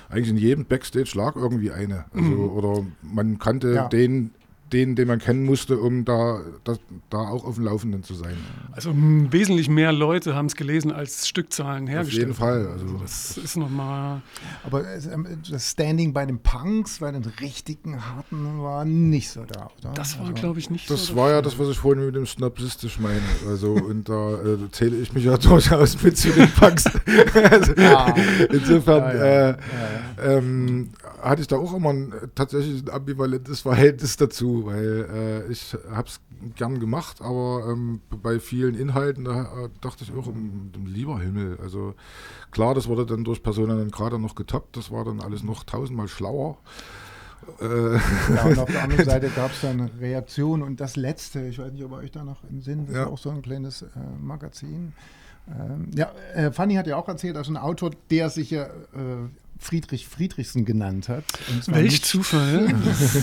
eigentlich 0.09 0.29
in 0.31 0.37
jedem 0.37 0.65
Backstage 0.65 1.13
lag 1.15 1.37
irgendwie 1.37 1.71
eine. 1.71 2.05
Also, 2.13 2.33
Oder 2.33 2.85
man 3.03 3.39
kannte 3.39 3.73
Ja. 3.75 3.89
den, 3.89 4.33
den, 4.73 4.97
den 4.97 5.09
man 5.09 5.19
kennen 5.19 5.45
musste, 5.45 5.79
um 5.79 6.05
da, 6.05 6.41
da, 6.65 6.77
da 7.11 7.19
auch 7.19 7.45
auf 7.45 7.57
dem 7.57 7.65
Laufenden 7.65 8.03
zu 8.03 8.15
sein. 8.15 8.37
Also 8.73 8.91
m, 8.91 9.33
wesentlich 9.33 9.69
mehr 9.69 9.93
Leute 9.93 10.35
haben 10.35 10.47
es 10.47 10.55
gelesen, 10.57 10.93
als 10.93 11.27
Stückzahlen 11.29 11.85
Auf 11.85 11.91
hergestellt 11.91 12.21
jeden 12.29 12.35
Fall. 12.35 12.65
wurden. 12.65 12.73
Also, 12.73 12.99
Das 12.99 13.37
ist 13.39 13.57
nochmal. 13.57 14.23
Aber 14.65 14.87
es, 14.87 15.07
ähm, 15.07 15.27
das 15.51 15.71
Standing 15.73 16.13
bei 16.13 16.25
den 16.27 16.39
Punks, 16.41 16.99
bei 17.01 17.11
den 17.11 17.25
richtigen 17.41 18.05
Harten, 18.05 18.63
war 18.63 18.85
nicht 18.85 19.31
so 19.31 19.45
da, 19.45 19.71
oder? 19.81 19.93
Das 19.95 20.17
war, 20.19 20.23
Also- 20.29 20.35
glaube 20.35 20.59
ich, 20.61 20.71
nicht 20.71 20.91
Das 20.91 21.07
so. 21.07 21.17
war 21.17 21.31
ja 21.31 21.43
das, 21.43 21.59
was 21.59 21.69
ich 21.69 21.79
vorhin 21.79 22.05
mit 22.07 22.15
dem 22.15 22.27
Snobsistisch 22.27 22.99
meine. 22.99 23.21
Also, 23.49 23.73
und 23.73 24.09
da 24.09 24.35
äh, 24.35 24.59
zähle 24.73 24.97
ich 24.97 25.13
mich 25.13 25.25
ja 25.25 25.37
durchaus 25.39 26.03
mit 26.03 26.17
zu 26.17 26.31
den 26.31 26.49
Punks. 26.51 26.85
also, 27.51 27.73
insofern 28.51 29.17
Ja, 29.17 29.25
ja. 29.25 29.51
Äh, 29.51 29.57
ähm, 30.23 30.91
hatte 31.23 31.43
ich 31.43 31.49
da 31.49 31.57
auch 31.57 31.75
immer 31.75 31.91
ein, 31.91 32.13
tatsächlich 32.35 32.83
ein 32.83 32.91
ambivalentes 32.91 33.61
Verhältnis 33.61 34.17
dazu, 34.17 34.67
weil 34.67 35.45
äh, 35.49 35.53
ich 35.53 35.77
habe 35.91 36.09
es 36.09 36.21
gern 36.57 36.81
gemacht, 36.81 37.21
aber 37.21 37.69
ähm, 37.71 38.01
bei 38.23 38.41
vielen 38.41 38.75
Inhalten 38.75 39.25
da 39.25 39.43
äh, 39.65 39.69
dachte 39.81 40.05
ich 40.05 40.13
auch, 40.13 40.27
um, 40.27 40.71
um 40.75 40.87
lieber 40.87 41.21
Himmel. 41.21 41.59
Also 41.63 41.95
klar, 42.51 42.75
das 42.75 42.89
wurde 42.89 43.05
dann 43.07 43.25
durch 43.25 43.43
Personen 43.43 43.79
dann 43.79 43.91
gerade 43.91 44.19
noch 44.19 44.35
getoppt, 44.35 44.77
das 44.77 44.91
war 44.91 45.05
dann 45.05 45.21
alles 45.21 45.43
noch 45.43 45.65
tausendmal 45.65 46.09
schlauer. 46.09 46.57
Äh, 47.61 47.95
Ja, 48.35 48.45
und 48.45 48.59
auf 48.59 48.71
der 48.71 48.83
anderen 48.83 49.05
Seite 49.09 49.29
gab 49.31 49.51
es 49.53 49.61
dann 49.63 49.91
Reaktionen 50.01 50.63
und 50.63 50.81
das 50.81 50.97
letzte, 50.97 51.47
ich 51.47 51.59
weiß 51.59 51.73
nicht, 51.73 51.85
ob 51.85 51.91
ihr 51.93 51.97
euch 51.99 52.11
da 52.11 52.23
noch 52.25 52.43
im 52.49 52.61
Sinn, 52.61 52.87
das 52.87 52.95
Ja. 52.97 53.03
ist 53.05 53.09
auch 53.09 53.19
so 53.19 53.31
ein 53.31 53.43
kleines 53.43 53.83
äh, 53.83 53.87
Magazin. 54.21 54.93
Ähm, 55.49 55.89
ja, 55.95 56.13
äh, 56.35 56.53
Fanny 56.53 56.75
hat 56.75 56.87
ja 56.87 56.97
auch 56.97 57.09
erzählt, 57.09 57.37
also 57.37 57.51
ein 57.53 57.57
Autor, 57.57 57.91
der 58.11 58.31
sich 58.31 58.51
ja 58.51 58.65
äh, 58.65 58.69
Friedrich 59.61 60.09
Friedrichsen 60.09 60.65
genannt 60.65 61.09
hat. 61.09 61.25
Welch 61.67 62.03
Zufall. 62.03 62.69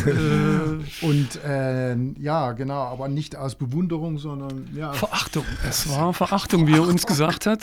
äh, 0.05 1.05
Und 1.05 1.43
äh, 1.43 1.95
ja, 2.19 2.51
genau, 2.51 2.83
aber 2.83 3.07
nicht 3.07 3.35
aus 3.35 3.55
Bewunderung, 3.55 4.19
sondern 4.19 4.69
ja, 4.75 4.93
Verachtung. 4.93 5.43
Es 5.67 5.89
war 5.89 6.13
Verachtung, 6.13 6.67
wie 6.67 6.75
er 6.75 6.83
uns 6.83 7.07
gesagt 7.07 7.47
hat. 7.47 7.61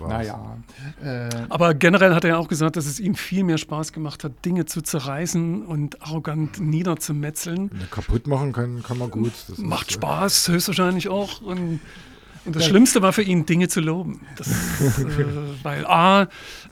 naja. 0.00 0.56
Äh, 1.02 1.28
Aber 1.48 1.74
generell 1.74 2.14
hat 2.14 2.24
er 2.24 2.38
auch 2.38 2.48
gesagt, 2.48 2.76
dass 2.76 2.86
es 2.86 2.98
ihm 2.98 3.14
viel 3.14 3.44
mehr 3.44 3.58
Spaß 3.58 3.92
gemacht 3.92 4.24
hat, 4.24 4.44
Dinge 4.44 4.66
zu 4.66 4.82
zerreißen 4.82 5.64
und 5.64 6.02
arrogant 6.02 6.60
niederzumetzeln. 6.60 7.70
Ja, 7.78 7.86
kaputt 7.90 8.26
machen 8.26 8.52
kann, 8.52 8.82
kann 8.82 8.98
man 8.98 9.10
gut. 9.10 9.32
Das 9.48 9.58
Macht 9.58 9.88
ist, 9.88 9.94
Spaß, 9.94 10.48
höchstwahrscheinlich 10.48 11.08
auch. 11.08 11.40
Und, 11.42 11.80
und 12.48 12.56
das 12.56 12.64
Schlimmste 12.64 13.02
war 13.02 13.12
für 13.12 13.22
ihn, 13.22 13.44
Dinge 13.44 13.68
zu 13.68 13.80
loben. 13.80 14.20
Das, 14.36 14.48
äh, 14.88 15.24
weil 15.62 15.84
A, 15.84 16.22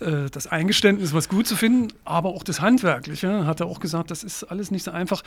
äh, 0.01 0.31
das 0.33 0.47
Eingeständnis, 0.47 1.13
was 1.13 1.29
gut 1.29 1.47
zu 1.47 1.55
finden, 1.55 1.93
aber 2.07 2.31
auch 2.31 2.43
das 2.43 2.63
Handwerkliche, 2.63 3.47
hat 3.47 3.61
er 3.61 3.67
auch 3.67 3.79
gesagt, 3.79 4.11
das 4.11 4.25
ist 4.25 4.45
alles 4.45 4.71
nicht 4.71 4.85
so 4.85 4.91
einfach 4.91 5.23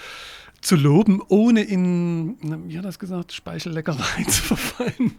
zu 0.61 0.75
loben, 0.75 1.21
ohne 1.27 1.61
in, 1.61 2.35
wie 2.67 2.77
hat 2.77 2.83
er 2.83 2.89
das 2.89 2.99
gesagt, 2.99 3.31
Speichelleckerei 3.31 4.23
zu 4.27 4.55
verfallen. 4.55 5.15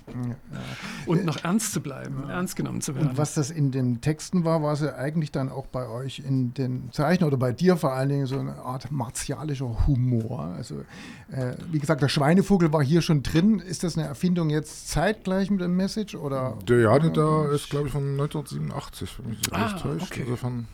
Und 1.06 1.24
noch 1.24 1.44
ernst 1.44 1.72
zu 1.72 1.80
bleiben, 1.80 2.28
ernst 2.28 2.56
genommen 2.56 2.80
zu 2.80 2.94
werden. 2.94 3.10
Und 3.10 3.18
was 3.18 3.34
das 3.34 3.50
in 3.50 3.70
den 3.70 4.00
Texten 4.00 4.44
war, 4.44 4.62
war 4.62 4.74
es 4.74 4.80
ja 4.80 4.96
eigentlich 4.96 5.30
dann 5.30 5.48
auch 5.48 5.66
bei 5.66 5.88
euch 5.88 6.18
in 6.18 6.52
den 6.54 6.90
Zeichen 6.92 7.24
oder 7.24 7.36
bei 7.36 7.52
dir 7.52 7.76
vor 7.76 7.92
allen 7.92 8.08
Dingen 8.08 8.26
so 8.26 8.38
eine 8.38 8.56
Art 8.56 8.90
martialischer 8.90 9.86
Humor. 9.86 10.52
Also, 10.56 10.80
äh, 11.30 11.54
wie 11.70 11.78
gesagt, 11.78 12.02
der 12.02 12.08
Schweinevogel 12.08 12.72
war 12.72 12.82
hier 12.82 13.00
schon 13.00 13.22
drin. 13.22 13.60
Ist 13.60 13.84
das 13.84 13.96
eine 13.96 14.06
Erfindung 14.06 14.50
jetzt 14.50 14.88
zeitgleich 15.20 15.50
mit 15.50 15.60
dem 15.60 15.76
Message? 15.76 16.14
Oder? 16.14 16.56
Der 16.66 16.80
Jade 16.80 17.10
da 17.10 17.46
ist, 17.52 17.68
glaube 17.70 17.86
ich, 17.86 17.92
von 17.92 18.02
1987, 18.12 19.18
wenn 19.18 19.30
mich 19.30 19.38
nicht 19.38 19.52
Ah, 19.52 19.72
täuscht. 19.78 20.10
okay. 20.10 20.24
Message 20.26 20.66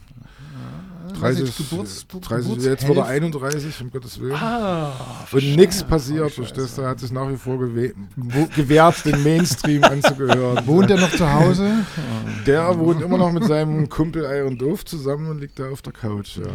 30, 1.20 1.56
Geburts- 1.56 2.04
30 2.20 2.56
jetzt 2.64 2.86
wurde 2.88 3.00
er 3.00 3.20
Geburtshälfte. 3.20 3.38
31, 3.38 3.80
um 3.82 3.90
Gottes 3.90 4.20
Willen. 4.20 4.34
ah, 4.34 4.92
Und 5.32 5.56
nichts 5.56 5.82
passiert, 5.82 6.30
verstehst 6.32 6.76
du? 6.76 6.82
Er 6.82 6.90
hat 6.90 7.00
sich 7.00 7.10
nach 7.12 7.30
wie 7.30 7.36
vor 7.36 7.58
gewehrt, 7.58 9.04
den 9.04 9.22
Mainstream 9.22 9.82
anzugehören. 9.84 10.66
Wohnt 10.66 10.90
er 10.90 10.98
noch 10.98 11.10
zu 11.10 11.32
Hause? 11.32 11.70
Der 12.46 12.76
wohnt 12.78 13.00
immer 13.00 13.16
noch 13.18 13.32
mit 13.32 13.44
seinem 13.44 13.88
Kumpel 13.88 14.24
Iron 14.24 14.58
Doof 14.58 14.84
zusammen 14.84 15.28
und 15.30 15.40
liegt 15.40 15.58
da 15.58 15.70
auf 15.70 15.80
der 15.80 15.92
Couch. 15.94 16.38
Ja. 16.38 16.46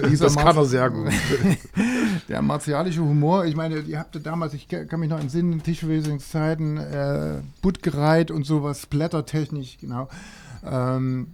Dieser 0.08 0.26
das 0.26 0.36
kann 0.36 0.56
er 0.56 0.64
sehr 0.66 0.90
gut. 0.90 1.08
Der 2.28 2.42
martialische 2.42 3.00
Humor, 3.00 3.46
ich 3.46 3.56
meine, 3.56 3.78
ihr 3.80 3.98
habt 3.98 4.14
ja 4.14 4.20
damals, 4.20 4.52
ich 4.54 4.68
ka- 4.68 4.84
kann 4.84 5.00
mich 5.00 5.08
noch 5.08 5.18
entsinnen, 5.20 5.62
Tischwesingszeiten, 5.62 6.76
äh, 6.76 7.40
Buttgereit 7.62 8.30
und 8.30 8.44
sowas, 8.44 8.86
Blättertechnik, 8.86 9.78
genau. 9.80 10.08
Ähm, 10.64 11.28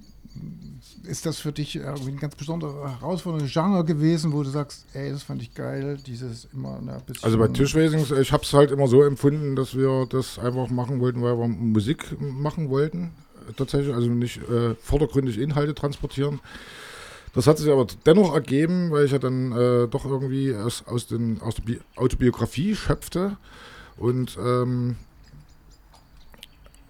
ist 1.07 1.27
das 1.27 1.39
für 1.39 1.53
dich 1.53 1.77
irgendwie 1.77 2.13
ein 2.13 2.19
ganz 2.19 2.35
besonderer 2.35 3.01
herausforderndes 3.01 3.53
Genre 3.53 3.85
gewesen, 3.85 4.33
wo 4.33 4.43
du 4.43 4.51
sagst, 4.51 4.87
ey, 4.93 5.11
das 5.11 5.23
fand 5.23 5.43
ich 5.43 5.55
geil, 5.55 5.99
dieses 6.07 6.47
immer 6.53 6.77
ein 6.77 7.03
bisschen. 7.07 7.25
Also 7.25 7.39
bei 7.39 7.49
Tischwesen, 7.49 8.01
ich 8.21 8.33
habe 8.33 8.43
es 8.43 8.53
halt 8.53 8.71
immer 8.71 8.87
so 8.87 9.03
empfunden, 9.03 9.57
dass 9.57 9.77
wir 9.77 10.07
das 10.09 10.39
einfach 10.39 10.69
machen 10.71 11.01
wollten, 11.01 11.23
weil 11.23 11.39
wir 11.39 11.49
Musik 11.49 12.17
machen 12.21 12.71
wollten. 12.71 13.13
Tatsächlich, 13.57 13.95
also 13.95 14.09
nicht 14.09 14.39
äh, 14.49 14.75
vordergründig 14.77 15.39
Inhalte 15.39 15.75
transportieren. 15.75 16.41
Das 17.35 17.47
hat 17.47 17.59
sich 17.59 17.71
aber 17.71 17.87
dennoch 18.07 18.33
ergeben, 18.33 18.91
weil 18.91 19.05
ich 19.05 19.13
ja 19.13 19.19
dann 19.19 19.53
äh, 19.53 19.89
doch 19.89 20.05
irgendwie 20.05 20.55
aus, 20.55 20.85
aus, 20.87 21.09
den, 21.09 21.41
aus 21.43 21.57
der 21.57 21.63
Bi 21.65 21.81
Autobiografie 21.97 22.75
schöpfte 22.75 23.37
und 23.97 24.39
ähm, 24.41 24.97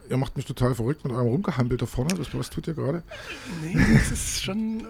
ihr 0.08 0.16
macht 0.16 0.36
mich 0.36 0.46
total 0.46 0.74
verrückt 0.74 1.04
mit 1.04 1.12
eurem 1.12 1.28
Rumgehampel 1.28 1.76
da 1.78 1.86
vorne. 1.86 2.14
Das, 2.14 2.34
was 2.34 2.50
tut 2.50 2.66
ihr 2.66 2.74
gerade? 2.74 3.02
Nee, 3.62 3.76
das 3.94 4.10
ist 4.10 4.42
schon. 4.42 4.86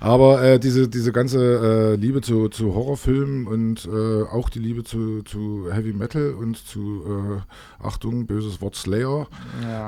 Aber 0.00 0.42
äh, 0.42 0.58
diese, 0.58 0.88
diese 0.88 1.12
ganze 1.12 1.92
äh, 1.92 1.96
Liebe 1.96 2.22
zu, 2.22 2.48
zu 2.48 2.74
Horrorfilmen 2.74 3.46
und 3.46 3.86
äh, 3.86 4.22
auch 4.22 4.48
die 4.48 4.58
Liebe 4.58 4.82
zu, 4.82 5.22
zu 5.22 5.68
Heavy 5.70 5.92
Metal 5.92 6.32
und 6.32 6.56
zu, 6.56 7.02
äh, 7.06 7.84
Achtung, 7.84 8.26
böses 8.26 8.60
Wort 8.62 8.76
Slayer, 8.76 9.28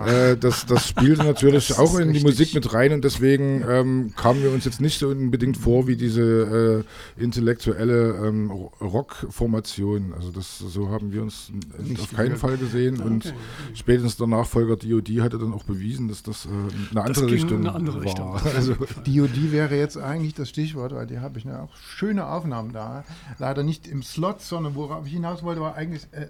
äh, 0.07 0.37
das, 0.37 0.67
das 0.67 0.87
spielte 0.87 1.25
natürlich 1.25 1.69
Das 1.69 1.79
auch 1.79 1.99
in 1.99 2.09
die 2.09 2.19
richtig. 2.19 2.25
Musik 2.25 2.55
mit 2.55 2.75
rein 2.75 2.93
und 2.93 3.05
deswegen 3.05 3.65
ähm, 3.69 4.13
kamen 4.17 4.43
wir 4.43 4.51
uns 4.51 4.67
jetzt 4.67 4.81
nicht 4.81 4.99
so 4.99 5.09
unbedingt 5.09 5.57
vor 5.57 5.87
wie 5.87 5.97
diese 5.97 6.85
äh, 7.19 7.23
intellektuelle 7.23 8.27
ähm, 8.27 8.51
Rock-Formation. 8.51 10.13
Also 10.15 10.31
das, 10.31 10.59
so 10.59 10.91
haben 10.91 11.13
wir 11.13 11.23
uns 11.23 11.51
Nicht 11.83 12.01
auf 12.03 12.13
keinen. 12.13 12.37
Fall 12.37 12.57
gesehen 12.57 13.01
und 13.01 13.35
spätestens 13.75 14.17
der 14.17 14.27
Nachfolger 14.27 14.77
DOD 14.77 15.21
hatte 15.21 15.39
dann 15.39 15.53
auch 15.53 15.65
bewiesen, 15.65 16.09
dass 16.09 16.23
das 16.23 16.49
eine 16.91 17.03
andere 17.03 17.25
in 17.27 17.31
Richtung 17.31 17.59
eine 17.61 17.75
andere 17.75 17.97
war. 17.97 18.05
Richtung. 18.05 18.37
Also, 18.55 18.75
DOD 19.07 19.53
wäre 19.53 19.77
jetzt 19.77 19.97
eigentlich 20.03 20.35
das 20.35 20.49
Stichwort, 20.49 20.95
weil 20.95 21.07
die 21.07 21.21
habe 21.21 21.39
ich 21.39 21.45
ja 21.45 21.63
auch 21.63 21.75
schöne 21.77 22.27
Aufnahmen 22.27 22.73
da. 22.73 23.05
Leider 23.39 23.63
nicht 23.63 23.87
im 23.87 24.03
Slot, 24.03 24.41
sondern 24.43 24.75
worauf 24.75 25.07
ich 25.07 25.13
hinaus 25.13 25.43
wollte, 25.43 25.61
war 25.61 25.75
eigentlich 25.75 26.03
äh, 26.13 26.29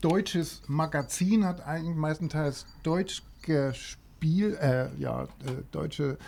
deutsches 0.00 0.62
Magazin, 0.66 1.44
hat 1.44 1.66
eigentlich 1.66 1.96
meistenteils 1.96 2.66
Deutsch 2.82 3.22
gespielt, 3.42 4.58
äh, 4.60 4.88
ja, 4.98 5.24
äh, 5.24 5.26
deutsche 5.72 6.18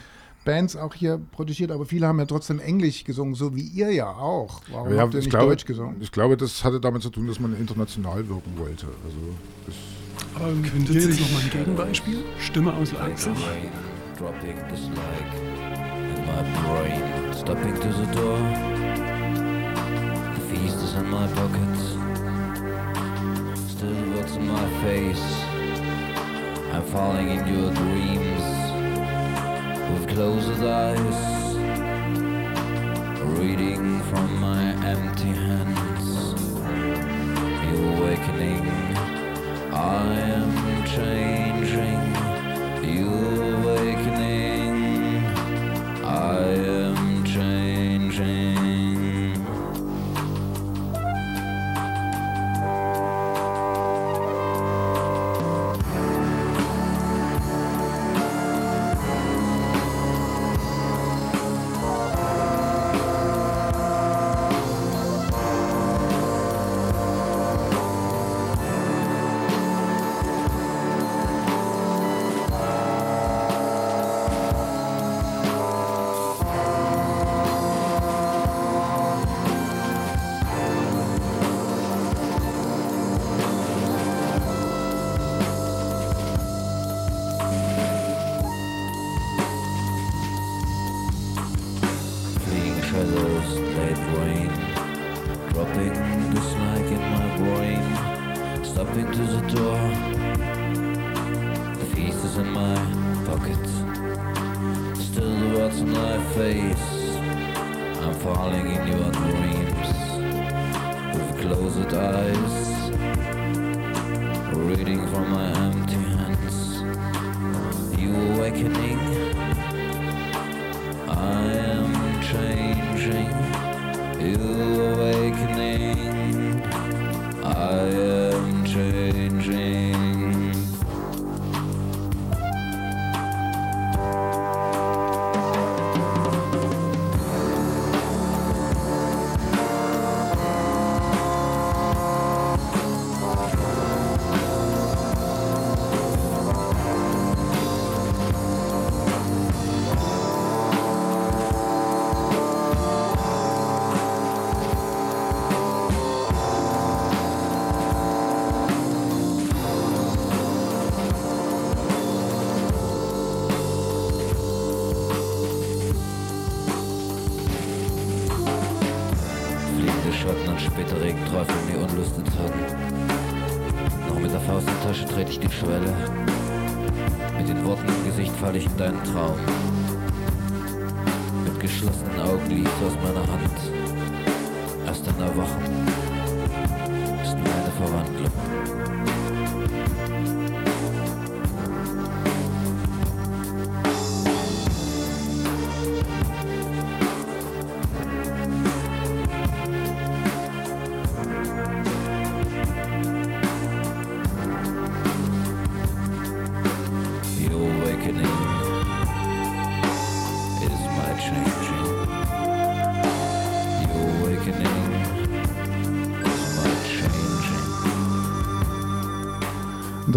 Bands 0.45 0.77
auch 0.77 0.95
hier 0.95 1.21
produziert, 1.33 1.71
aber 1.71 1.85
viele 1.85 2.07
haben 2.07 2.19
ja 2.19 2.25
trotzdem 2.25 2.59
Englisch 2.61 3.05
gesungen, 3.05 3.35
so 3.35 3.55
wie 3.55 3.63
ihr 3.63 3.93
ja 3.93 4.09
auch. 4.11 4.63
Warum 4.71 4.95
Ja, 4.95 5.03
habt 5.03 5.13
ihr 5.15 5.19
ich, 5.21 5.27
nicht 5.27 5.31
glaube, 5.31 5.49
Deutsch 5.51 5.67
gesungen? 5.67 5.97
ich 6.01 6.11
glaube, 6.11 6.37
das 6.37 6.65
hatte 6.65 6.81
damit 6.81 7.03
zu 7.03 7.11
tun, 7.11 7.27
dass 7.27 7.39
man 7.39 7.55
international 7.57 8.27
wirken 8.29 8.57
wollte. 8.57 8.87
Also 9.05 9.17
das, 9.67 9.75
Aber 10.43 10.53
könntet 10.69 10.95
ihr 10.95 11.03
jetzt 11.03 11.21
nochmal 11.21 11.43
ein 11.43 11.51
Gegenbeispiel? 11.51 12.25
Stimme 12.39 12.73
aus 12.73 12.93
Leipzig? 12.93 13.35
dropping 14.19 14.57
my 16.29 16.43
brain, 16.63 17.03
stepping 17.33 17.77
to 17.85 17.91
the 18.01 18.07
door. 18.19 18.41
The 20.35 20.41
feast 20.51 20.79
is 20.87 20.93
in 20.95 21.07
my 21.09 21.27
pockets, 21.39 21.85
still 23.73 24.03
what's 24.15 24.35
in 24.37 24.45
my 24.47 24.67
face. 24.83 25.27
I'm 26.75 26.85
falling 26.93 27.29
in 27.31 27.43
your 27.55 27.71
dreams 27.73 28.45
with 29.91 30.05
closed 30.15 30.63
eyes, 30.63 31.21
reading 33.39 34.01
from 34.11 34.29
my 34.41 34.63
empty 34.95 35.33
hands. 35.47 36.09
You're 37.65 37.89
awakening, 37.97 38.67
I 39.73 39.77
am 40.37 40.51
changing. 40.97 42.01
You're 42.95 43.55
awakening, 43.61 44.08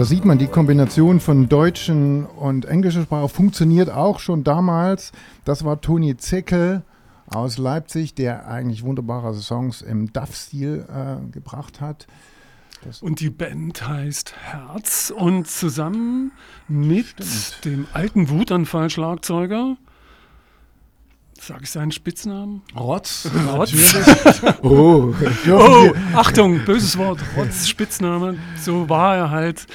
Da 0.02 0.06
sieht 0.06 0.26
man, 0.26 0.40
die 0.40 0.48
Kombination 0.48 1.20
von 1.20 1.48
deutschen 1.48 2.26
und 2.26 2.66
englischer 2.66 3.04
Sprache 3.04 3.30
funktioniert 3.30 3.92
auch 3.92 4.18
schon 4.18 4.44
damals. 4.44 5.12
Das 5.46 5.64
war 5.64 5.80
Toni 5.80 6.18
Zeckel 6.18 6.82
aus 7.28 7.60
Leipzig, 7.60 8.16
der 8.16 8.48
eigentlich 8.48 8.84
wunderbare 8.84 9.36
Songs 9.36 9.84
im 9.84 10.12
Duff-Stil 10.12 10.88
äh, 10.90 11.32
gebracht 11.32 11.82
hat. 11.82 12.08
Und 13.02 13.20
die 13.20 13.30
Band 13.30 13.88
heißt 13.88 14.34
Herz 14.38 15.14
und 15.16 15.48
zusammen 15.48 16.32
mit 16.68 17.14
dem 17.64 17.86
alten 17.94 18.30
Wutanfall-Schlagzeuger 18.30 19.78
Sag 21.44 21.64
ich 21.64 21.72
seinen 21.72 21.92
Spitznamen? 21.92 22.62
Rotz. 22.78 23.28
Rotz. 23.52 23.74
Oh, 24.62 25.12
Oh, 25.50 25.92
Achtung, 26.14 26.64
böses 26.66 26.96
Wort. 27.00 27.20
Rotz, 27.36 27.68
Spitzname. 27.68 28.38
So 28.62 28.88
war 28.90 29.16
er 29.16 29.32
halt. 29.32 29.66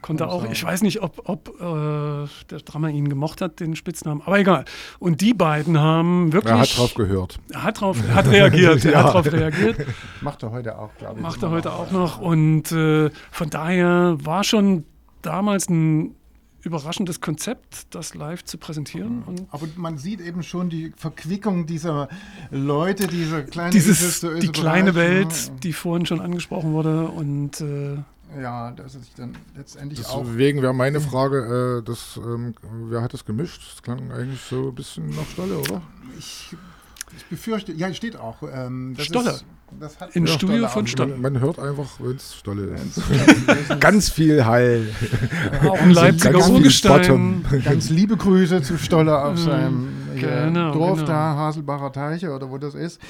Konnte 0.00 0.28
auch, 0.30 0.50
ich 0.50 0.64
weiß 0.64 0.80
nicht, 0.80 1.02
ob, 1.02 1.20
ob 1.28 1.50
äh, 1.60 2.26
der 2.50 2.60
Drummer 2.64 2.88
ihn 2.88 3.10
gemocht 3.10 3.42
hat, 3.42 3.60
den 3.60 3.76
Spitznamen, 3.76 4.22
aber 4.24 4.38
egal. 4.38 4.64
Und 4.98 5.20
die 5.20 5.34
beiden 5.34 5.78
haben 5.78 6.32
wirklich. 6.32 6.54
er 6.54 6.60
hat 6.60 6.78
drauf 6.78 6.94
gehört. 6.94 7.38
Er 7.52 7.64
hat 7.64 7.82
drauf, 7.82 7.98
er 8.08 8.14
hat 8.14 8.26
reagiert, 8.28 8.82
er 8.86 8.92
Ja. 8.92 9.04
hat 9.04 9.12
drauf 9.12 9.30
reagiert. 9.30 9.76
Macht 10.22 10.42
er 10.42 10.52
heute 10.52 10.78
auch, 10.78 10.88
glaube 10.96 11.16
ich. 11.16 11.22
Macht 11.22 11.42
er 11.42 11.50
heute 11.50 11.70
auch 11.74 11.90
noch. 11.90 12.18
Und 12.18 12.72
äh, 12.72 13.10
von 13.30 13.50
daher 13.50 14.16
war 14.22 14.42
schon 14.42 14.84
damals 15.20 15.68
ein 15.68 16.14
überraschendes 16.62 17.20
Konzept, 17.20 17.94
das 17.94 18.14
live 18.14 18.44
zu 18.44 18.58
präsentieren. 18.58 19.22
Und 19.24 19.46
Aber 19.50 19.66
man 19.76 19.98
sieht 19.98 20.20
eben 20.20 20.42
schon 20.42 20.70
die 20.70 20.92
Verquickung 20.96 21.66
dieser 21.66 22.08
Leute, 22.50 23.06
diese 23.06 23.44
kleine 23.44 23.70
dieses, 23.70 24.20
die 24.20 24.48
kleine 24.48 24.92
Bereich, 24.92 25.08
Welt, 25.10 25.50
ne? 25.50 25.58
die 25.62 25.72
vorhin 25.72 26.06
schon 26.06 26.20
angesprochen 26.20 26.72
wurde. 26.72 27.08
Und 27.08 27.60
äh, 27.60 27.96
Ja, 28.40 28.70
das 28.72 28.94
ist 28.94 29.18
dann 29.18 29.36
letztendlich 29.56 30.06
auch. 30.06 30.24
Deswegen 30.24 30.62
wäre 30.62 30.74
meine 30.74 31.00
Frage, 31.00 31.80
äh, 31.80 31.82
das, 31.84 32.18
ähm, 32.22 32.54
wer 32.88 33.02
hat 33.02 33.12
das 33.14 33.24
gemischt? 33.24 33.62
Das 33.72 33.82
klang 33.82 34.12
eigentlich 34.12 34.40
so 34.40 34.68
ein 34.68 34.74
bisschen 34.74 35.08
nach 35.10 35.26
Stolle, 35.32 35.58
oder? 35.58 35.82
Ich, 36.18 36.54
ich 37.16 37.26
befürchte, 37.26 37.72
ja, 37.72 37.92
steht 37.92 38.16
auch. 38.16 38.42
Ähm, 38.52 38.94
das 38.96 39.06
Stolle. 39.06 39.30
Ist, 39.30 39.44
das 39.78 40.00
hat 40.00 40.16
Im 40.16 40.26
Studio 40.26 40.68
von 40.68 40.84
auch. 40.84 40.88
Stolle. 40.88 41.12
Man, 41.12 41.34
man 41.34 41.42
hört 41.42 41.58
einfach, 41.58 41.88
wenn 42.00 42.16
es 42.16 42.34
Stolle 42.34 42.74
ist. 42.74 43.00
Ganz 43.80 44.08
viel 44.10 44.44
Hall. 44.44 44.88
auch 45.64 45.80
ein 45.80 45.90
Leipziger 45.92 46.32
ganz 46.32 46.46
viel 46.46 46.54
Urgestein. 46.56 47.44
Ganz 47.64 47.88
liebe 47.90 48.16
Grüße 48.16 48.62
zu 48.62 48.78
Stolle 48.78 49.22
auf 49.22 49.38
seinem 49.38 49.88
äh, 50.14 50.20
genau, 50.20 50.72
Dorf 50.72 50.98
genau. 51.00 51.06
da, 51.06 51.36
Haselbacher 51.36 51.92
Teiche 51.92 52.30
oder 52.32 52.50
wo 52.50 52.58
das 52.58 52.74
ist. 52.74 53.00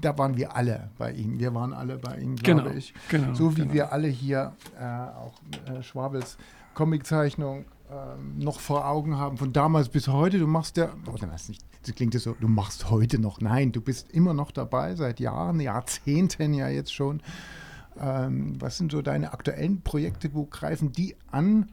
Da 0.00 0.16
waren 0.16 0.36
wir 0.36 0.56
alle 0.56 0.90
bei 0.96 1.12
ihm. 1.12 1.38
Wir 1.38 1.54
waren 1.54 1.72
alle 1.72 1.98
bei 1.98 2.16
ihm, 2.18 2.36
glaube 2.36 2.62
Genau, 2.62 2.76
ich. 2.76 2.94
genau, 3.08 3.34
so 3.34 3.56
wie 3.56 3.62
genau. 3.62 3.74
wir 3.74 3.92
alle 3.92 4.08
hier 4.08 4.52
äh, 4.80 4.84
auch 4.84 5.34
äh, 5.66 5.82
Schwabels 5.82 6.38
Comiczeichnung 6.74 7.64
ähm, 7.90 8.38
noch 8.38 8.60
vor 8.60 8.86
Augen 8.86 9.16
haben, 9.16 9.38
von 9.38 9.52
damals 9.52 9.88
bis 9.88 10.08
heute. 10.08 10.38
Du 10.38 10.46
machst 10.46 10.76
ja, 10.76 10.90
oh, 11.06 11.16
das, 11.18 11.48
nicht, 11.48 11.64
das 11.84 11.94
klingt 11.94 12.14
ja 12.14 12.20
so, 12.20 12.36
du 12.38 12.48
machst 12.48 12.90
heute 12.90 13.18
noch. 13.18 13.40
Nein, 13.40 13.72
du 13.72 13.80
bist 13.80 14.10
immer 14.10 14.34
noch 14.34 14.50
dabei, 14.50 14.94
seit 14.94 15.20
Jahren, 15.20 15.60
Jahrzehnten 15.60 16.54
ja 16.54 16.68
jetzt 16.68 16.92
schon. 16.92 17.22
Ähm, 18.00 18.54
was 18.60 18.78
sind 18.78 18.92
so 18.92 19.02
deine 19.02 19.32
aktuellen 19.32 19.80
Projekte? 19.80 20.30
Wo 20.34 20.44
greifen 20.44 20.92
die 20.92 21.16
an? 21.30 21.70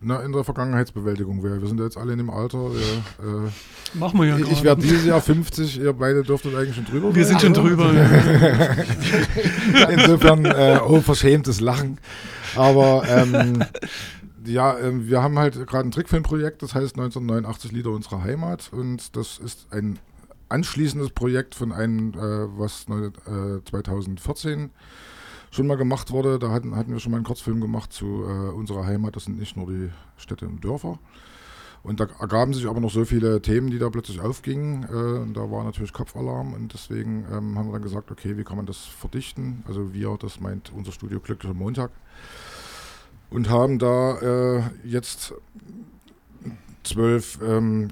Na, 0.00 0.20
in 0.20 0.32
der 0.32 0.44
Vergangenheitsbewältigung. 0.44 1.42
Wir, 1.42 1.62
wir 1.62 1.68
sind 1.68 1.78
ja 1.78 1.84
jetzt 1.84 1.96
alle 1.96 2.12
in 2.12 2.18
dem 2.18 2.28
Alter. 2.28 2.58
Wir, 2.58 3.52
Machen 3.94 4.20
wir 4.20 4.26
ja 4.26 4.36
äh, 4.36 4.40
gerade. 4.40 4.52
ich 4.52 4.62
werde 4.62 4.82
dieses 4.82 5.06
Jahr 5.06 5.22
50, 5.22 5.78
ihr 5.78 5.92
beide 5.94 6.22
dürftet 6.22 6.54
eigentlich 6.54 6.74
schon 6.74 6.84
drüber 6.84 7.14
Wir 7.14 7.24
sein, 7.24 7.38
sind 7.38 7.56
schon 7.56 7.64
drüber. 7.64 7.90
ja. 9.72 9.88
Insofern 9.88 10.44
äh, 10.44 10.80
unverschämtes 10.84 11.60
Lachen. 11.60 11.98
Aber 12.54 13.04
ähm, 13.08 13.64
ja, 14.44 14.78
ähm, 14.78 15.08
wir 15.08 15.22
haben 15.22 15.38
halt 15.38 15.54
gerade 15.66 15.88
ein 15.88 15.90
Trickfilmprojekt, 15.90 16.62
das 16.62 16.74
heißt 16.74 16.96
1989 16.96 17.72
Lieder 17.72 17.90
unserer 17.90 18.22
Heimat. 18.22 18.70
Und 18.72 19.16
das 19.16 19.38
ist 19.38 19.66
ein 19.70 19.98
anschließendes 20.48 21.10
Projekt 21.10 21.54
von 21.54 21.72
einem, 21.72 22.10
äh, 22.14 22.58
was 22.58 22.86
äh, 22.88 23.64
2014 23.64 24.70
schon 25.50 25.66
mal 25.66 25.76
gemacht 25.76 26.10
wurde. 26.10 26.38
Da 26.38 26.50
hatten, 26.50 26.76
hatten 26.76 26.92
wir 26.92 27.00
schon 27.00 27.12
mal 27.12 27.18
einen 27.18 27.26
Kurzfilm 27.26 27.60
gemacht 27.60 27.92
zu 27.92 28.24
äh, 28.24 28.50
unserer 28.52 28.84
Heimat. 28.86 29.16
Das 29.16 29.24
sind 29.24 29.38
nicht 29.38 29.56
nur 29.56 29.66
die 29.66 29.90
Städte 30.16 30.46
und 30.46 30.64
Dörfer. 30.64 30.98
Und 31.82 32.00
da 32.00 32.06
ergaben 32.18 32.54
sich 32.54 32.66
aber 32.66 32.80
noch 32.80 32.90
so 32.90 33.04
viele 33.04 33.42
Themen, 33.42 33.70
die 33.70 33.78
da 33.78 33.90
plötzlich 33.90 34.18
aufgingen. 34.20 34.84
Äh, 34.84 35.20
und 35.20 35.34
da 35.34 35.50
war 35.50 35.64
natürlich 35.64 35.92
Kopfalarm 35.92 36.54
und 36.54 36.72
deswegen 36.72 37.26
ähm, 37.30 37.58
haben 37.58 37.68
wir 37.68 37.72
dann 37.72 37.82
gesagt, 37.82 38.10
okay, 38.10 38.36
wie 38.36 38.44
kann 38.44 38.56
man 38.56 38.66
das 38.66 38.78
verdichten? 38.78 39.62
Also 39.68 39.92
wir, 39.92 40.16
das 40.18 40.40
meint 40.40 40.72
unser 40.74 40.92
Studio 40.92 41.20
Glücklicher 41.20 41.54
Montag. 41.54 41.90
Und 43.34 43.50
haben 43.50 43.78
da 43.78 44.18
äh, 44.58 44.62
jetzt 44.84 45.34
zwölf 46.84 47.38
ähm, 47.46 47.90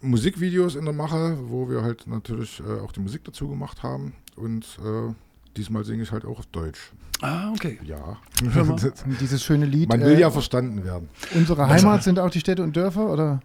Musikvideos 0.00 0.74
in 0.74 0.84
der 0.84 0.94
Mache, 0.94 1.38
wo 1.48 1.68
wir 1.70 1.82
halt 1.82 2.06
natürlich 2.06 2.60
äh, 2.60 2.80
auch 2.80 2.92
die 2.92 3.00
Musik 3.00 3.24
dazu 3.24 3.48
gemacht 3.48 3.82
haben. 3.82 4.12
Und 4.36 4.64
äh, 4.84 5.12
diesmal 5.56 5.84
singe 5.84 6.02
ich 6.02 6.12
halt 6.12 6.24
auch 6.24 6.38
auf 6.38 6.46
Deutsch. 6.46 6.92
Ah, 7.20 7.50
okay. 7.52 7.78
Ja. 7.84 8.16
Dieses 9.20 9.42
schöne 9.44 9.64
Lied. 9.66 9.88
Man 9.88 10.00
will 10.00 10.16
äh, 10.16 10.20
ja 10.20 10.30
verstanden 10.30 10.84
werden. 10.84 11.08
Unsere 11.34 11.68
Heimat 11.68 12.02
sind 12.02 12.18
auch 12.18 12.30
die 12.30 12.40
Städte 12.40 12.62
und 12.62 12.76
Dörfer 12.76 13.06
oder 13.10 13.40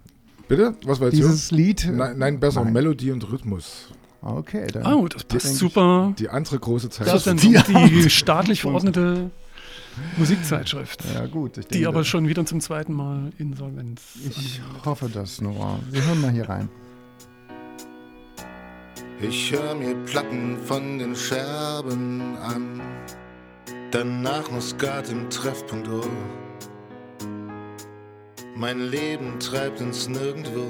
Bitte? 0.47 0.75
Was 0.85 0.99
war 0.99 1.07
jetzt 1.07 1.17
dieses 1.17 1.51
Lied? 1.51 1.81
so? 1.81 1.91
Nein, 1.91 2.17
nein, 2.17 2.39
besser 2.39 2.63
Nein. 2.63 2.73
Melodie 2.73 3.11
und 3.11 3.29
Rhythmus. 3.29 3.89
Okay, 4.21 4.67
dann. 4.71 4.85
Oh, 4.93 5.07
das 5.07 5.23
passt 5.25 5.55
super. 5.57 6.13
Die 6.17 6.29
andere 6.29 6.57
große 6.57 6.89
Zeit. 6.89 7.07
Das 7.07 7.15
ist 7.17 7.27
dann 7.27 7.37
die- 7.37 7.59
die 8.03 8.09
staatlich 8.09 8.61
verordnete 8.61 9.29
Musikzeitschrift, 10.17 11.03
Ja, 11.13 11.25
gut. 11.25 11.57
Ich 11.57 11.67
die 11.67 11.73
denke, 11.75 11.87
aber 11.89 12.03
schon 12.03 12.27
wieder 12.27 12.45
zum 12.45 12.61
zweiten 12.61 12.93
Mal 12.93 13.31
Insolvenz 13.37 14.01
Ich 14.29 14.61
hoffe 14.85 15.09
das, 15.09 15.41
Nora. 15.41 15.79
Wir 15.89 16.05
hören 16.05 16.21
mal 16.21 16.31
hier 16.31 16.47
rein. 16.49 16.69
Ich 19.19 19.51
hör 19.51 19.73
mir 19.73 19.95
Platten 20.05 20.57
von 20.65 20.99
den 20.99 21.15
Scherben 21.15 22.37
an. 22.37 22.81
Danach 23.91 24.51
noch 24.51 24.61
Skat 24.61 25.09
im 25.09 25.29
Treffpunkt 25.29 25.87
Uhr. 25.87 26.07
Mein 28.55 28.79
Leben 28.79 29.39
treibt 29.39 29.81
ins 29.81 30.07
Nirgendwo. 30.07 30.69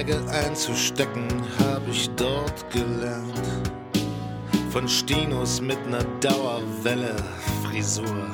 Schläge 0.00 0.18
einzustecken 0.30 1.28
hab 1.58 1.86
ich 1.86 2.08
dort 2.16 2.70
gelernt. 2.70 3.34
Von 4.70 4.88
Stinos 4.88 5.60
mit 5.60 5.78
ner 5.90 6.04
Dauerwelle 6.20 7.14
Frisur. 7.62 8.30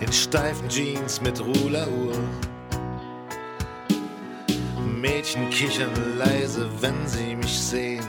In 0.00 0.12
steifen 0.12 0.68
Jeans 0.68 1.20
mit 1.20 1.40
Ruleruhr. 1.40 2.14
Mädchen 5.00 5.50
kichern 5.50 5.90
leise, 6.18 6.68
wenn 6.80 7.04
sie 7.06 7.34
mich 7.34 7.58
sehen. 7.58 8.06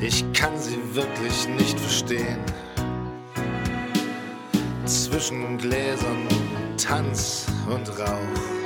Ich 0.00 0.24
kann 0.32 0.56
sie 0.56 0.78
wirklich 0.92 1.48
nicht 1.58 1.80
verstehen. 1.80 2.38
Zwischen 4.84 5.58
Gläsern, 5.58 6.28
Tanz 6.76 7.46
und 7.68 7.88
Rauch 7.98 8.58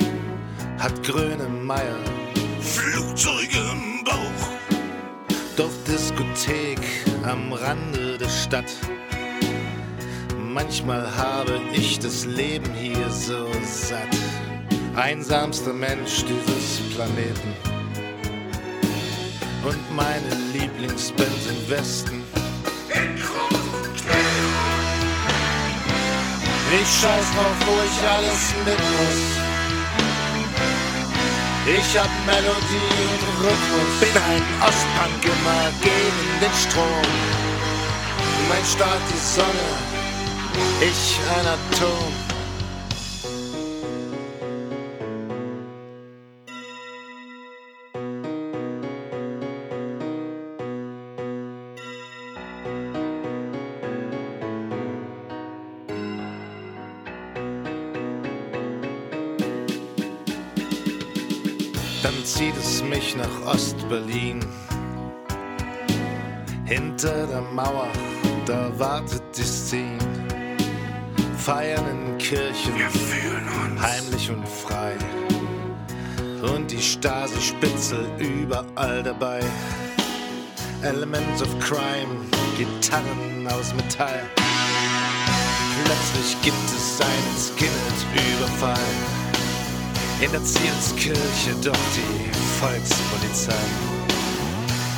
hat 0.77 1.01
Grönemeyer 1.01 2.22
Flugzeuge 2.63 3.57
im 3.57 4.03
Bauch. 4.05 4.49
Dorfdiskothek 5.57 6.79
am 7.23 7.51
Rande 7.51 8.17
der 8.17 8.29
Stadt. 8.29 8.71
Manchmal 10.37 11.05
habe 11.15 11.59
ich 11.73 11.99
das 11.99 12.25
Leben 12.25 12.73
hier 12.73 13.09
so 13.09 13.47
satt. 13.63 14.15
Einsamster 14.95 15.73
Mensch 15.73 16.23
dieses 16.23 16.95
Planeten. 16.95 17.53
Und 19.65 19.95
meine 19.95 20.35
Lieblingsband 20.53 21.29
im 21.49 21.69
Westen. 21.69 22.23
Ich 26.81 26.87
scheiß 26.87 27.25
drauf, 27.35 27.57
wo 27.65 27.73
ich 27.85 28.09
alles 28.09 28.53
mit 28.65 28.79
muss. 28.79 29.42
Ich 31.65 31.97
hab 31.97 32.09
Melodie 32.25 32.91
und 33.07 33.23
Rhythmus. 33.39 33.99
Bin 34.01 34.21
ein 34.21 34.43
Ostpunk 34.61 35.23
immer 35.23 35.71
gegen 35.81 36.39
den 36.41 36.51
Strom. 36.51 37.07
Mein 38.49 38.65
Staat 38.65 38.99
die 39.09 39.17
Sonne, 39.17 39.47
ich 40.81 41.19
ein 41.39 41.47
Atom. 41.47 42.32
Dann 62.03 62.25
zieht 62.25 62.57
es 62.57 62.83
mich 62.83 63.15
nach 63.15 63.53
Ostberlin. 63.53 64.41
Hinter 66.65 67.27
der 67.27 67.41
Mauer, 67.41 67.87
da 68.45 68.77
wartet 68.77 69.23
die 69.37 69.43
Szene. 69.43 69.97
Feiern 71.37 71.85
in 71.89 72.17
Kirchen, 72.17 72.73
heimlich 73.81 74.29
und 74.29 74.45
frei. 74.47 74.97
und 76.53 76.69
die 76.69 76.81
Stasi-Spitzel 76.81 78.05
überall 78.17 79.01
dabei. 79.01 79.39
Elements 80.81 81.41
of 81.41 81.47
Crime, 81.59 82.25
Gitarren 82.57 83.47
aus 83.47 83.73
Metall. 83.75 84.19
Plötzlich 85.85 86.41
gibt 86.41 86.65
es 86.65 86.99
einen 86.99 87.37
Skinhead-Überfall. 87.37 89.22
In 90.23 90.31
der 90.31 90.41
Zielskirche 90.45 91.53
doch 91.61 91.85
die 91.93 92.31
Volkspolizei. 92.57 93.65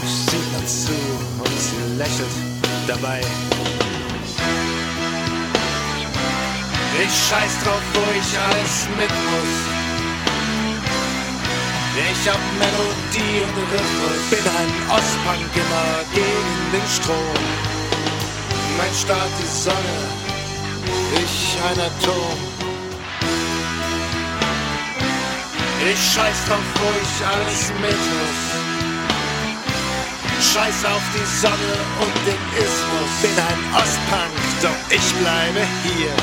Sieht 0.05 0.51
nur 0.51 0.65
zu 0.67 0.93
und 1.39 1.59
sie 1.59 1.97
lächelt 1.97 2.29
dabei. 2.85 3.21
Ich 7.01 7.13
scheiß 7.27 7.63
drauf, 7.63 7.81
wo 7.95 8.01
ich 8.11 8.37
alles 8.37 8.87
mit 8.99 9.09
muss. 9.09 9.55
Ich 11.97 12.29
hab 12.29 12.39
Melodie 12.59 13.41
und 13.41 13.57
Rhythmus, 13.73 14.21
bin 14.29 14.45
ein 14.45 14.71
Ostpunk 14.91 15.49
immer 15.55 16.03
gegen 16.13 16.71
den 16.71 16.87
Strom. 16.87 17.41
Mein 18.77 18.93
Staat 18.93 19.31
die 19.41 19.63
Sonne, 19.63 19.97
ich 21.15 21.57
ein 21.67 21.79
Atom. 21.79 22.54
Ich 25.87 25.99
scheiß 25.99 26.45
drauf, 26.47 26.63
wo 26.81 26.89
ich 26.99 27.27
alles 27.27 27.71
mit. 27.79 28.03
Scheiß 30.41 30.85
auf 30.85 31.03
die 31.13 31.25
Sonne 31.39 31.75
und 32.01 32.15
den 32.25 32.41
Ismus. 32.57 33.11
Bin 33.21 33.37
ein 33.37 33.61
Ostpunk, 33.75 34.33
doch 34.63 34.81
ich 34.89 35.13
bleibe 35.13 35.61
hier. 35.83 36.15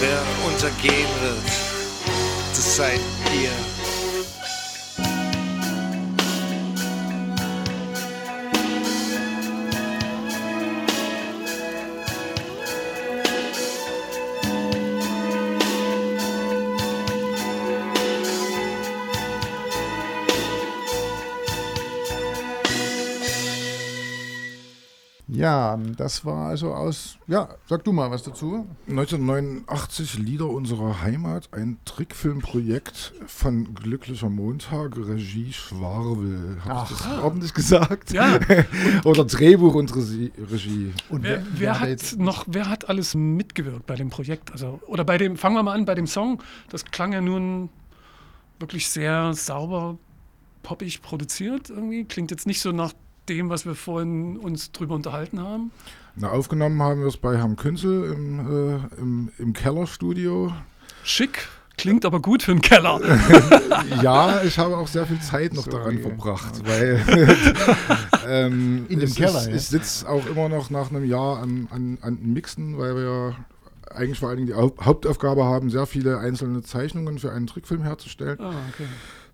Wer 0.00 0.22
untergehen 0.46 1.10
wird, 1.20 1.48
das 2.54 2.76
seid 2.76 3.00
ihr. 3.34 3.81
Ja, 25.52 25.76
das 25.98 26.24
war 26.24 26.48
also 26.48 26.72
aus. 26.72 27.18
Ja, 27.26 27.46
sag 27.66 27.84
du 27.84 27.92
mal 27.92 28.10
was 28.10 28.22
dazu. 28.22 28.66
1989 28.88 30.18
Lieder 30.18 30.48
unserer 30.48 31.02
Heimat, 31.02 31.50
ein 31.52 31.76
Trickfilmprojekt 31.84 33.12
von 33.26 33.74
Glücklicher 33.74 34.30
Montag, 34.30 34.96
Regie 34.96 35.52
Schwarwel. 35.52 36.56
Hab 36.64 36.90
ich 36.90 36.96
das 36.96 37.18
ordentlich 37.22 37.52
gesagt? 37.52 38.12
Ja. 38.14 38.38
Oder 39.04 39.26
Drehbuch 39.26 39.74
und 39.74 39.94
Regie. 39.94 40.32
Regie. 40.50 40.94
Und 41.10 41.22
Wer, 41.24 41.42
wer 41.54 41.80
hat 41.80 41.88
jetzt- 41.90 42.18
noch, 42.18 42.44
wer 42.48 42.70
hat 42.70 42.88
alles 42.88 43.14
mitgewirkt 43.14 43.84
bei 43.84 43.94
dem 43.96 44.08
Projekt? 44.08 44.52
Also, 44.52 44.80
oder 44.86 45.04
bei 45.04 45.18
dem, 45.18 45.36
fangen 45.36 45.54
wir 45.56 45.62
mal 45.62 45.74
an, 45.74 45.84
bei 45.84 45.94
dem 45.94 46.06
Song. 46.06 46.42
Das 46.70 46.82
klang 46.86 47.12
ja 47.12 47.20
nun 47.20 47.68
wirklich 48.58 48.88
sehr 48.88 49.34
sauber, 49.34 49.98
poppig 50.62 51.02
produziert 51.02 51.68
irgendwie. 51.68 52.04
Klingt 52.06 52.30
jetzt 52.30 52.46
nicht 52.46 52.62
so 52.62 52.72
nach 52.72 52.94
dem, 53.28 53.50
was 53.50 53.66
wir 53.66 53.74
vorhin 53.74 54.36
uns 54.36 54.72
drüber 54.72 54.94
unterhalten 54.94 55.40
haben. 55.40 55.70
Na, 56.16 56.28
aufgenommen 56.30 56.80
haben 56.82 57.00
wir 57.00 57.06
es 57.08 57.16
bei 57.16 57.36
Herrn 57.38 57.56
Künzel 57.56 58.12
im, 58.12 58.40
äh, 58.40 59.00
im, 59.00 59.30
im 59.38 59.52
Kellerstudio. 59.54 60.52
Schick, 61.04 61.48
klingt 61.78 62.04
aber 62.04 62.20
gut 62.20 62.42
für 62.42 62.52
einen 62.52 62.60
Keller. 62.60 63.00
Ja, 64.02 64.42
ich 64.42 64.58
habe 64.58 64.76
auch 64.76 64.86
sehr 64.86 65.06
viel 65.06 65.20
Zeit 65.20 65.54
noch 65.54 65.66
daran 65.66 65.98
Sorry. 66.00 66.02
verbracht, 66.02 66.62
weil 66.66 67.02
ähm, 68.28 68.86
In 68.88 69.00
dem 69.00 69.12
Keller, 69.14 69.40
ist, 69.40 69.48
ja? 69.48 69.54
ich 69.54 69.62
sitze 69.68 70.08
auch 70.08 70.24
immer 70.26 70.48
noch 70.48 70.70
nach 70.70 70.90
einem 70.90 71.04
Jahr 71.04 71.38
an, 71.38 71.68
an, 71.70 71.98
an 72.02 72.16
den 72.18 72.32
Mixen, 72.32 72.78
weil 72.78 72.94
wir 72.96 73.02
ja 73.02 73.36
eigentlich 73.94 74.18
vor 74.18 74.28
allen 74.28 74.38
Dingen 74.38 74.48
die 74.48 74.54
Haupt- 74.54 74.84
Hauptaufgabe 74.84 75.44
haben, 75.44 75.70
sehr 75.70 75.86
viele 75.86 76.18
einzelne 76.18 76.62
Zeichnungen 76.62 77.18
für 77.18 77.32
einen 77.32 77.46
Trickfilm 77.46 77.82
herzustellen. 77.82 78.38
ah, 78.40 78.52
okay. 78.72 78.86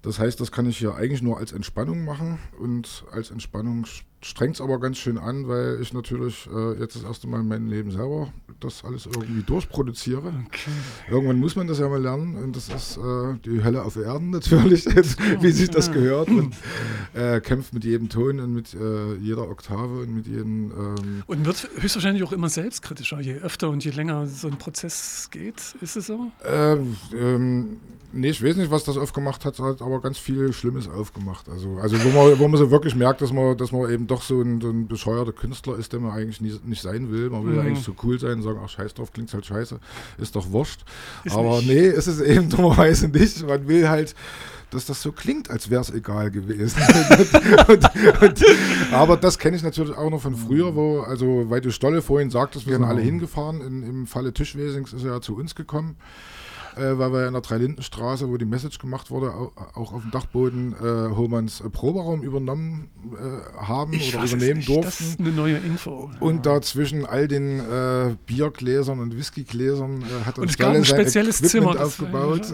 Das 0.02 0.18
heißt, 0.18 0.40
das 0.40 0.52
kann 0.52 0.66
ich 0.66 0.78
hier 0.78 0.94
eigentlich 0.94 1.22
nur 1.22 1.38
als 1.38 1.52
Entspannung 1.52 2.04
machen 2.04 2.38
und 2.58 3.04
als 3.10 3.30
Entspannung 3.30 3.84
strengt 4.20 4.56
es 4.56 4.60
aber 4.60 4.80
ganz 4.80 4.98
schön 4.98 5.18
an, 5.18 5.48
weil 5.48 5.78
ich 5.80 5.92
natürlich 5.92 6.48
äh, 6.52 6.78
jetzt 6.78 6.96
das 6.96 7.04
erste 7.04 7.28
Mal 7.28 7.40
in 7.40 7.48
meinem 7.48 7.68
Leben 7.68 7.90
selber 7.90 8.32
das 8.60 8.84
alles 8.84 9.06
irgendwie 9.06 9.42
durchproduziere. 9.42 10.32
okay. 10.46 10.70
Irgendwann 11.08 11.38
muss 11.38 11.54
man 11.54 11.68
das 11.68 11.78
ja 11.78 11.88
mal 11.88 12.02
lernen 12.02 12.36
und 12.36 12.56
das 12.56 12.68
ist 12.68 12.96
äh, 12.96 13.34
die 13.44 13.62
Hölle 13.62 13.84
auf 13.84 13.96
Erden 13.96 14.30
natürlich, 14.30 14.86
wie 15.40 15.50
sich 15.52 15.70
das 15.70 15.92
gehört. 15.92 16.28
Und 16.28 16.54
äh, 17.14 17.40
kämpft 17.40 17.72
mit 17.72 17.84
jedem 17.84 18.08
Ton 18.08 18.40
und 18.40 18.52
mit 18.52 18.74
äh, 18.74 19.14
jeder 19.16 19.48
Oktave 19.48 20.00
und 20.00 20.14
mit 20.14 20.26
jedem. 20.26 20.72
Ähm, 20.72 21.22
Und 21.26 21.46
wird 21.46 21.68
höchstwahrscheinlich 21.76 22.24
auch 22.24 22.32
immer 22.32 22.48
selbstkritischer, 22.48 23.20
je 23.20 23.34
öfter 23.34 23.70
und 23.70 23.84
je 23.84 23.92
länger 23.92 24.26
so 24.26 24.48
ein 24.48 24.58
Prozess 24.58 25.28
geht. 25.30 25.76
Ist 25.80 25.96
es 25.96 26.06
so? 26.06 26.32
ähm, 26.44 26.96
ähm, 27.16 27.76
nee, 28.12 28.30
ich 28.30 28.42
weiß 28.44 28.56
nicht, 28.56 28.70
was 28.70 28.84
das 28.84 28.96
aufgemacht 28.96 29.44
hat, 29.44 29.58
hat 29.58 29.82
aber 29.82 30.00
ganz 30.00 30.18
viel 30.18 30.52
Schlimmes 30.52 30.88
aufgemacht. 30.88 31.48
Also, 31.48 31.76
also 31.80 31.96
wo, 32.04 32.08
man, 32.10 32.38
wo 32.38 32.48
man 32.48 32.58
so 32.58 32.70
wirklich 32.70 32.94
merkt, 32.94 33.20
dass 33.20 33.32
man, 33.32 33.56
dass 33.56 33.72
man 33.72 33.90
eben 33.90 34.06
doch 34.06 34.22
so 34.22 34.40
ein, 34.40 34.60
so 34.60 34.70
ein 34.70 34.88
bescheuerter 34.88 35.32
Künstler 35.32 35.76
ist, 35.78 35.92
der 35.92 36.00
man 36.00 36.12
eigentlich 36.12 36.40
nie, 36.40 36.58
nicht 36.64 36.82
sein 36.82 37.10
will. 37.10 37.30
Man 37.30 37.44
will 37.46 37.54
Mhm. 37.54 37.60
eigentlich 37.60 37.84
so 37.84 37.94
cool 38.02 38.18
sein 38.18 38.32
und 38.34 38.42
sagen, 38.42 38.60
ach 38.64 38.68
scheiß 38.68 38.94
drauf, 38.94 39.12
klingt 39.12 39.32
halt 39.32 39.46
scheiße, 39.46 39.78
ist 40.18 40.36
doch 40.36 40.50
wurscht. 40.50 40.80
Ist 41.24 41.36
aber 41.36 41.56
nicht. 41.58 41.68
nee, 41.68 41.86
ist 41.88 42.06
es 42.06 42.20
eben 42.20 42.48
dummerweise 42.50 43.08
nicht. 43.08 43.46
Man 43.46 43.66
will 43.68 43.88
halt 43.88 44.14
dass 44.70 44.84
das 44.84 45.00
so 45.00 45.12
klingt, 45.12 45.48
als 45.48 45.70
wäre 45.70 45.80
es 45.80 45.88
egal 45.90 46.30
gewesen. 46.30 46.78
und, 47.68 48.22
und, 48.22 48.44
aber 48.92 49.16
das 49.16 49.38
kenne 49.38 49.56
ich 49.56 49.62
natürlich 49.62 49.96
auch 49.96 50.10
noch 50.10 50.20
von 50.20 50.36
früher, 50.36 50.74
wo, 50.74 51.00
also 51.00 51.46
weil 51.48 51.62
du 51.62 51.70
Stolle 51.70 52.02
vorhin 52.02 52.28
sagtest, 52.28 52.66
wir 52.66 52.74
Genau. 52.74 52.86
sind 52.88 52.96
alle 52.96 53.02
hingefahren. 53.02 53.62
In, 53.62 53.82
Im 53.82 54.06
Falle 54.06 54.34
Tischwesings 54.34 54.92
ist 54.92 55.04
er 55.04 55.12
ja 55.14 55.20
zu 55.22 55.36
uns 55.36 55.54
gekommen, 55.54 55.96
äh, 56.78 56.98
weil 56.98 57.12
wir 57.12 57.26
in 57.26 57.32
der 57.32 57.42
Dreilindenstraße, 57.42 58.28
wo 58.28 58.36
die 58.36 58.44
Message 58.44 58.78
gemacht 58.78 59.10
wurde, 59.10 59.32
auch, 59.34 59.52
auch 59.74 59.92
auf 59.92 60.02
dem 60.02 60.10
Dachboden 60.10 60.72
äh, 60.74 61.14
Hohmanns 61.16 61.60
äh, 61.60 61.68
Proberaum 61.70 62.22
übernommen 62.22 62.88
äh, 63.12 63.60
haben 63.62 63.92
Ich 63.92 64.14
oder 64.16 64.24
übernehmen 64.26 64.62
durften. 64.64 64.82
Das 64.84 65.00
ist 65.00 65.20
eine 65.20 65.30
neue 65.30 65.56
Info. 65.58 66.10
Und 66.20 66.46
da 66.46 66.60
zwischen 66.62 67.04
all 67.06 67.28
den 67.28 67.60
äh, 67.60 68.16
Biergläsern 68.26 69.00
und 69.00 69.16
Whiskygläsern 69.16 70.02
äh, 70.02 70.24
hat 70.26 70.38
Und 70.38 70.44
uns 70.44 70.60
ein 70.60 70.74
sein 70.74 70.84
spezielles 70.84 71.40
Equipment 71.42 71.50
Zimmer, 71.50 71.74
das 71.74 72.00
war- 72.12 72.24
aufgebaut. 72.24 72.52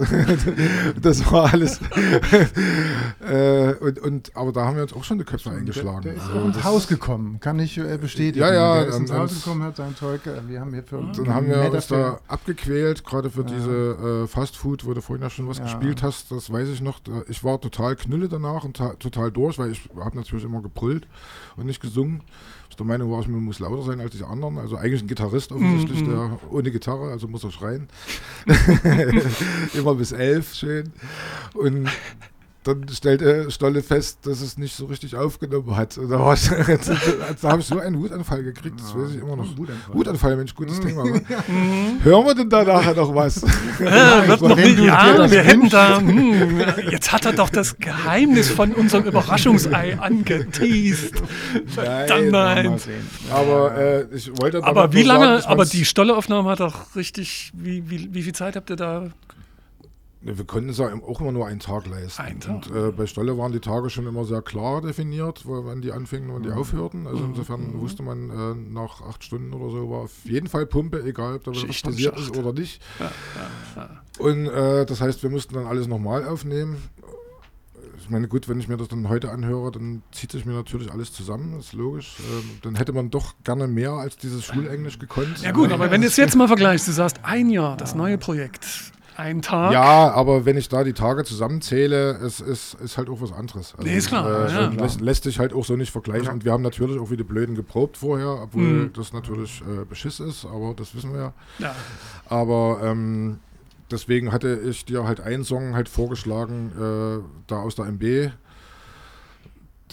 das 1.02 1.32
war 1.32 1.52
alles. 1.52 1.80
äh, 3.26 3.74
und, 3.74 3.98
und, 4.00 4.36
aber 4.36 4.52
da 4.52 4.64
haben 4.66 4.76
wir 4.76 4.82
uns 4.82 4.92
auch 4.92 5.04
schon 5.04 5.18
die 5.18 5.24
Köpfe 5.24 5.50
eingeschlagen. 5.50 6.02
Der 6.02 6.14
ist 6.14 6.22
Also 6.22 6.40
ins 6.46 6.56
das- 6.56 6.64
Haus 6.64 6.86
gekommen, 6.88 7.38
kann 7.40 7.58
ich 7.58 7.78
äh, 7.78 7.98
bestätigen. 7.98 8.40
Ja, 8.40 8.52
ja, 8.52 8.74
Der 8.80 8.88
ist 8.88 8.98
ins 8.98 9.12
Haus 9.12 9.34
gekommen, 9.34 9.62
hat 9.62 9.76
sein 9.76 9.94
Zeug. 9.96 10.20
Äh, 10.26 10.48
wir 10.48 10.60
haben 10.60 10.72
hier 10.72 10.82
für 10.82 11.02
Dann 11.16 11.34
haben 11.34 11.48
wir 11.48 11.70
uns 11.72 11.86
da 11.88 12.20
abgequält, 12.28 13.04
gerade 13.04 13.30
für 13.30 13.44
diese 13.44 13.96
äh, 14.22 14.26
Fast 14.26 14.56
Food, 14.56 14.84
wo 14.86 14.94
du 14.94 15.00
vorhin 15.00 15.22
ja 15.22 15.30
schon 15.30 15.48
was 15.48 15.58
Ja. 15.58 15.64
gespielt 15.64 16.02
hast, 16.02 16.30
das 16.30 16.52
weiß 16.52 16.68
ich 16.68 16.80
noch. 16.80 17.00
Ich 17.28 17.42
war 17.44 17.60
total 17.60 17.96
knülle 17.96 18.28
danach 18.28 18.64
und 18.64 18.76
ta- 18.76 18.94
total 18.94 19.30
durch, 19.32 19.58
weil 19.58 19.70
ich 19.72 19.88
habe 19.98 20.16
natürlich 20.16 20.44
immer 20.44 20.62
gebrüllt 20.62 21.06
und 21.56 21.66
nicht 21.66 21.80
gesungen. 21.80 22.22
Ich 22.70 22.76
der 22.76 22.86
Meinung 22.86 23.10
war, 23.12 23.20
ich 23.20 23.28
muss 23.28 23.60
lauter 23.60 23.82
sein 23.84 24.00
als 24.00 24.16
die 24.16 24.24
anderen. 24.24 24.58
Also 24.58 24.76
eigentlich 24.76 25.02
ein 25.02 25.06
Gitarrist 25.06 25.52
offensichtlich, 25.52 26.00
Mhm. 26.02 26.10
der 26.10 26.38
ohne 26.50 26.70
Gitarre, 26.72 27.10
also 27.10 27.28
muss 27.28 27.44
er 27.44 27.52
schreien. 27.52 27.88
immer 29.74 29.94
bis 29.94 30.12
elf, 30.12 30.54
schön. 30.54 30.92
Und 31.54 31.88
dann 32.64 32.86
stellte 32.88 33.50
Stolle 33.50 33.82
fest, 33.82 34.20
dass 34.22 34.40
es 34.40 34.56
nicht 34.56 34.74
so 34.74 34.86
richtig 34.86 35.14
aufgenommen 35.16 35.76
hat. 35.76 35.98
Da, 36.14 36.34
da 37.40 37.48
habe 37.50 37.60
ich 37.60 37.66
so 37.66 37.78
einen 37.78 38.00
Wutanfall 38.00 38.42
gekriegt, 38.42 38.80
das 38.80 38.94
weiß 38.94 39.10
ich 39.10 39.20
immer 39.20 39.36
noch. 39.36 39.56
Wutanfall. 39.56 39.94
Wutanfall, 39.94 40.36
Mensch, 40.36 40.54
gutes 40.54 40.80
Thema. 40.80 41.04
wa? 41.04 41.20
Hören 42.02 42.26
wir 42.26 42.34
denn 42.34 42.50
da 42.50 42.64
nachher 42.64 42.94
noch 42.94 43.14
was? 43.14 43.42
Äh, 43.80 44.28
wird 44.28 44.40
noch 44.40 44.56
nicht, 44.56 44.78
ja, 44.78 45.16
das 45.16 45.30
wir 45.30 45.42
hätten 45.42 45.62
wünschst. 45.62 45.74
da. 45.74 45.98
Hm, 45.98 46.60
jetzt 46.90 47.12
hat 47.12 47.24
er 47.26 47.32
doch 47.32 47.50
das 47.50 47.76
Geheimnis 47.76 48.48
von 48.48 48.72
unserem 48.72 49.04
Überraschungsei 49.04 49.98
angeteased. 49.98 51.22
Verdammt 51.66 52.30
Nein. 52.30 52.80
Aber 53.30 53.76
äh, 53.76 54.06
ich 54.14 54.30
wollte 54.40 54.62
Aber 54.62 54.92
wie 54.92 55.04
sagen, 55.04 55.08
lange, 55.08 55.36
dass 55.36 55.46
aber 55.46 55.64
die 55.64 55.84
Stolleaufnahme 55.84 56.50
hat 56.50 56.60
doch 56.60 56.94
richtig, 56.94 57.50
wie, 57.54 57.90
wie, 57.90 58.14
wie 58.14 58.22
viel 58.22 58.34
Zeit 58.34 58.56
habt 58.56 58.70
ihr 58.70 58.76
da? 58.76 59.10
Ne, 60.24 60.38
Wir 60.38 60.44
konnten 60.46 60.70
es 60.70 60.78
ja 60.78 60.88
auch 61.06 61.20
immer 61.20 61.32
nur 61.32 61.46
einen 61.46 61.60
Tag 61.60 61.86
leisten. 61.86 62.22
Einen 62.22 62.40
Tag. 62.40 62.54
Und 62.54 62.74
äh, 62.74 62.90
bei 62.92 63.06
Stolle 63.06 63.36
waren 63.36 63.52
die 63.52 63.60
Tage 63.60 63.90
schon 63.90 64.06
immer 64.06 64.24
sehr 64.24 64.40
klar 64.42 64.80
definiert, 64.80 65.42
wann 65.44 65.82
die 65.82 65.92
anfingen 65.92 66.30
und 66.30 66.36
wann 66.36 66.42
die 66.42 66.48
Mhm. 66.48 66.56
aufhörten. 66.56 67.06
Also 67.06 67.24
insofern 67.24 67.78
wusste 67.80 68.02
man 68.02 68.30
äh, 68.30 68.54
nach 68.72 69.02
acht 69.02 69.22
Stunden 69.22 69.52
oder 69.52 69.70
so 69.70 69.90
war 69.90 69.98
auf 70.04 70.24
jeden 70.24 70.46
Fall 70.48 70.64
Pumpe, 70.66 71.02
egal 71.04 71.36
ob 71.36 71.44
da 71.44 71.50
was 71.52 71.82
passiert 71.82 72.18
ist 72.18 72.36
oder 72.36 72.52
nicht. 72.52 72.80
Und 74.18 74.46
äh, 74.46 74.86
das 74.86 75.00
heißt, 75.00 75.22
wir 75.22 75.30
mussten 75.30 75.54
dann 75.54 75.66
alles 75.66 75.86
nochmal 75.88 76.26
aufnehmen. 76.26 76.76
Ich 77.98 78.10
meine, 78.10 78.28
gut, 78.28 78.48
wenn 78.50 78.60
ich 78.60 78.68
mir 78.68 78.76
das 78.76 78.88
dann 78.88 79.08
heute 79.08 79.30
anhöre, 79.30 79.70
dann 79.72 80.02
zieht 80.12 80.30
sich 80.30 80.44
mir 80.44 80.52
natürlich 80.52 80.92
alles 80.92 81.10
zusammen, 81.12 81.58
ist 81.58 81.72
logisch. 81.72 82.16
Ähm, 82.20 82.50
dann 82.62 82.74
hätte 82.74 82.92
man 82.92 83.10
doch 83.10 83.32
gerne 83.44 83.66
mehr 83.66 83.92
als 83.92 84.18
dieses 84.18 84.44
Schulenglisch 84.44 84.98
gekonnt. 84.98 85.40
Ja 85.40 85.52
gut, 85.52 85.72
aber 85.72 85.90
wenn 85.90 86.02
du 86.02 86.06
es 86.06 86.16
jetzt 86.18 86.36
mal 86.36 86.46
vergleichst, 86.46 86.86
du 86.86 86.92
sagst 86.92 87.20
ein 87.22 87.48
Jahr, 87.48 87.78
das 87.78 87.94
neue 87.94 88.18
Projekt, 88.18 88.66
ein 89.16 89.42
Tag. 89.42 89.72
Ja, 89.72 90.10
aber 90.12 90.44
wenn 90.44 90.56
ich 90.56 90.68
da 90.68 90.84
die 90.84 90.92
Tage 90.92 91.24
zusammenzähle, 91.24 92.12
es 92.24 92.40
ist, 92.40 92.74
ist 92.74 92.96
halt 92.98 93.08
auch 93.08 93.20
was 93.20 93.32
anderes. 93.32 93.74
Also, 93.76 93.86
Nee, 93.88 93.96
ist 93.96 94.08
klar, 94.08 94.28
ja, 94.50 94.66
und 94.66 94.72
klar. 94.74 94.86
Lässt, 94.86 95.00
lässt 95.00 95.24
sich 95.24 95.38
halt 95.38 95.52
auch 95.52 95.64
so 95.64 95.76
nicht 95.76 95.90
vergleichen. 95.92 96.28
Und 96.28 96.44
wir 96.44 96.52
haben 96.52 96.62
natürlich 96.62 96.98
auch 97.00 97.10
wie 97.10 97.16
die 97.16 97.24
Blöden 97.24 97.54
geprobt 97.54 97.96
vorher, 97.96 98.42
obwohl 98.42 98.62
Mhm. 98.62 98.92
das 98.94 99.12
natürlich 99.12 99.62
äh, 99.62 99.84
Beschiss 99.84 100.20
ist, 100.20 100.44
aber 100.44 100.74
das 100.76 100.94
wissen 100.94 101.12
wir 101.12 101.20
ja. 101.20 101.32
Ja. 101.58 101.74
Aber 102.28 102.80
ähm, 102.82 103.38
deswegen 103.90 104.32
hatte 104.32 104.60
ich 104.68 104.84
dir 104.84 105.04
halt 105.06 105.20
einen 105.20 105.44
Song 105.44 105.74
halt 105.74 105.88
vorgeschlagen, 105.88 106.72
äh, 106.76 107.24
da 107.46 107.56
aus 107.60 107.74
der 107.76 107.86
MB, 107.86 108.30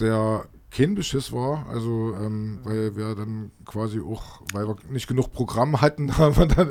der 0.00 0.44
kein 0.74 0.94
Beschiss 0.94 1.32
war, 1.32 1.66
also 1.68 2.14
ähm, 2.18 2.60
weil 2.64 2.96
wir 2.96 3.14
dann 3.14 3.50
quasi 3.66 4.00
auch, 4.00 4.40
weil 4.52 4.66
wir 4.66 4.76
nicht 4.90 5.06
genug 5.06 5.30
Programm 5.32 5.80
hatten, 5.82 6.16
haben 6.18 6.36
wir 6.36 6.46
dann 6.46 6.70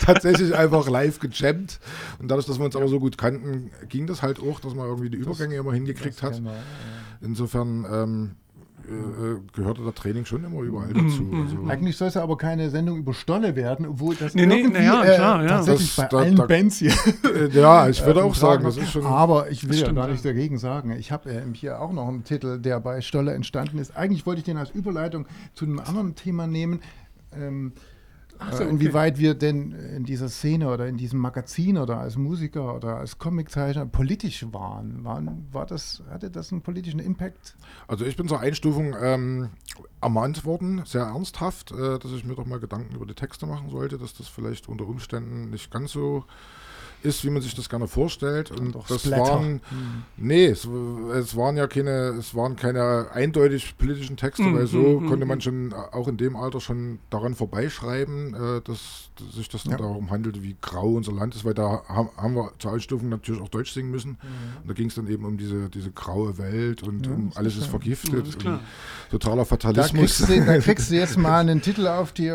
tatsächlich 0.00 0.54
einfach 0.56 0.88
live 0.88 1.18
gejammt 1.18 1.78
und 2.18 2.30
dadurch, 2.30 2.46
dass 2.46 2.58
wir 2.58 2.64
uns 2.64 2.74
aber 2.74 2.88
so 2.88 2.98
gut 2.98 3.18
kannten, 3.18 3.70
ging 3.88 4.06
das 4.06 4.22
halt 4.22 4.40
auch, 4.40 4.60
dass 4.60 4.74
man 4.74 4.86
irgendwie 4.86 5.10
die 5.10 5.18
Übergänge 5.18 5.56
immer 5.56 5.74
hingekriegt 5.74 6.22
hat. 6.22 6.42
wir, 6.42 6.52
ja. 6.52 6.58
Insofern 7.20 7.86
ähm, 7.90 8.36
äh, 8.88 8.92
äh, 9.32 9.40
gehörte 9.54 9.82
das 9.84 9.94
Training 9.94 10.24
schon 10.24 10.44
immer 10.44 10.60
überall 10.60 10.92
dazu. 10.92 11.28
Also, 11.32 11.68
Eigentlich 11.68 11.96
soll 11.96 12.08
es 12.08 12.14
ja 12.14 12.22
aber 12.22 12.36
keine 12.36 12.70
Sendung 12.70 12.98
über 12.98 13.14
Stolle 13.14 13.56
werden, 13.56 13.86
obwohl 13.86 14.14
das 14.14 14.34
Nee, 14.34 14.46
nee, 14.46 14.60
irgendwie, 14.60 14.78
na 14.80 14.84
ja, 14.84 15.04
äh, 15.04 15.14
klar, 15.16 15.42
ja. 15.42 15.48
tatsächlich 15.48 15.94
Das- 15.96 16.04
bei 16.04 16.08
da- 16.10 16.18
allen 16.18 16.36
da- 16.36 16.46
Bands 16.46 16.78
hier 16.78 16.92
äh, 16.92 17.48
ja, 17.52 17.88
ich 17.88 18.04
würde 18.04 18.20
äh, 18.20 18.22
auch 18.22 18.34
sagen, 18.34 18.64
das 18.64 18.76
ist 18.76 18.90
schon. 18.92 19.06
Aber 19.06 19.50
ich 19.50 19.62
will 19.64 19.70
Das 19.70 19.80
ja 19.80 19.86
stimmt, 19.86 19.98
gar 19.98 20.06
nichts 20.08 20.22
dagegen 20.22 20.58
sagen. 20.58 20.90
Ich 20.92 21.10
habe 21.12 21.30
äh, 21.30 21.42
hier 21.54 21.80
auch 21.80 21.92
noch 21.92 22.08
einen 22.08 22.24
Titel, 22.24 22.58
der 22.60 22.80
bei 22.80 23.00
Stolle 23.00 23.32
entstanden 23.34 23.78
ist. 23.78 23.96
Eigentlich 23.96 24.26
wollte 24.26 24.38
ich 24.40 24.44
den 24.44 24.56
als 24.56 24.70
Überleitung 24.70 25.26
zu 25.54 25.64
einem 25.64 25.78
anderen 25.80 26.14
Thema 26.14 26.46
nehmen. 26.46 26.80
Ähm, 27.36 27.72
so, 28.50 28.62
äh, 28.62 28.66
okay. 28.66 28.70
inwieweit 28.70 29.18
wir 29.18 29.34
denn 29.34 29.72
in 29.72 30.04
dieser 30.04 30.28
Szene 30.28 30.70
oder 30.70 30.86
in 30.86 30.96
diesem 30.96 31.20
Magazin 31.20 31.78
oder 31.78 31.98
als 31.98 32.16
Musiker 32.16 32.74
oder 32.74 32.98
als 32.98 33.18
Comiczeichner 33.18 33.86
politisch 33.86 34.46
waren. 34.52 35.04
waren 35.04 35.48
war 35.52 35.66
das, 35.66 36.02
hatte 36.10 36.30
das 36.30 36.52
einen 36.52 36.62
politischen 36.62 37.00
Impact? 37.00 37.56
Also 37.88 38.04
ich 38.04 38.16
bin 38.16 38.28
zur 38.28 38.40
Einstufung 38.40 38.94
ähm, 39.00 39.50
ermahnt 40.00 40.44
worden, 40.44 40.82
sehr 40.84 41.02
ernsthaft, 41.02 41.72
äh, 41.72 41.98
dass 41.98 42.12
ich 42.12 42.24
mir 42.24 42.34
doch 42.34 42.46
mal 42.46 42.60
Gedanken 42.60 42.94
über 42.94 43.06
die 43.06 43.14
Texte 43.14 43.46
machen 43.46 43.70
sollte, 43.70 43.98
dass 43.98 44.14
das 44.14 44.28
vielleicht 44.28 44.68
unter 44.68 44.86
Umständen 44.86 45.50
nicht 45.50 45.70
ganz 45.70 45.92
so 45.92 46.24
ist, 47.04 47.24
wie 47.24 47.30
man 47.30 47.42
sich 47.42 47.54
das 47.54 47.68
gerne 47.68 47.86
vorstellt. 47.86 48.50
Und 48.50 48.74
Doch 48.74 48.86
das 48.86 49.02
Splatter. 49.02 49.22
waren, 49.22 49.60
nee, 50.16 50.46
es, 50.46 50.66
es 51.14 51.36
waren 51.36 51.56
ja 51.56 51.66
keine, 51.66 52.14
es 52.18 52.34
waren 52.34 52.56
keine 52.56 53.08
eindeutig 53.12 53.76
politischen 53.78 54.16
Texte, 54.16 54.42
Mhm, 54.44 54.54
weil 54.56 54.66
so 54.66 55.00
mhm, 55.00 55.06
konnte 55.08 55.24
mhm. 55.24 55.28
man 55.28 55.40
schon 55.40 55.72
auch 55.72 56.08
in 56.08 56.16
dem 56.16 56.34
Alter 56.36 56.60
schon 56.60 56.98
daran 57.10 57.34
vorbeischreiben, 57.34 58.34
äh, 58.34 58.60
dass, 58.62 59.10
dass 59.18 59.34
sich 59.36 59.48
das 59.48 59.64
Ja. 59.64 59.76
darum 59.76 60.10
handelte, 60.10 60.42
wie 60.42 60.56
grau 60.60 60.92
unser 60.94 61.12
Land 61.12 61.34
ist, 61.34 61.44
weil 61.44 61.54
da 61.54 61.82
haben, 61.88 62.08
haben 62.16 62.34
wir 62.34 62.52
zur 62.58 62.72
Einstufung 62.72 63.08
natürlich 63.08 63.40
auch 63.42 63.48
Deutsch 63.48 63.72
singen 63.72 63.90
müssen. 63.90 64.18
Und 64.62 64.68
da 64.68 64.72
ging 64.74 64.88
es 64.88 64.94
dann 64.94 65.06
eben 65.08 65.24
um 65.24 65.36
diese, 65.36 65.68
diese 65.70 65.90
graue 65.90 66.38
Welt 66.38 66.82
und 66.82 67.06
Ja, 67.06 67.12
um 67.12 67.30
alles 67.34 67.54
ist 67.56 67.64
ist 67.64 67.66
vergiftet. 67.68 68.12
Ja, 68.14 68.28
ist 68.30 68.38
klar. 68.38 68.54
und 68.54 69.10
totaler 69.10 69.36
Da 69.38 69.44
Fatalismus. 69.44 70.16
kriegst, 70.18 70.28
du, 70.28 70.44
da 70.44 70.58
kriegst 70.58 70.90
du 70.90 70.94
jetzt 70.96 71.16
mal 71.18 71.38
einen 71.40 71.60
Titel 71.60 71.86
auf 71.86 72.12
die 72.12 72.32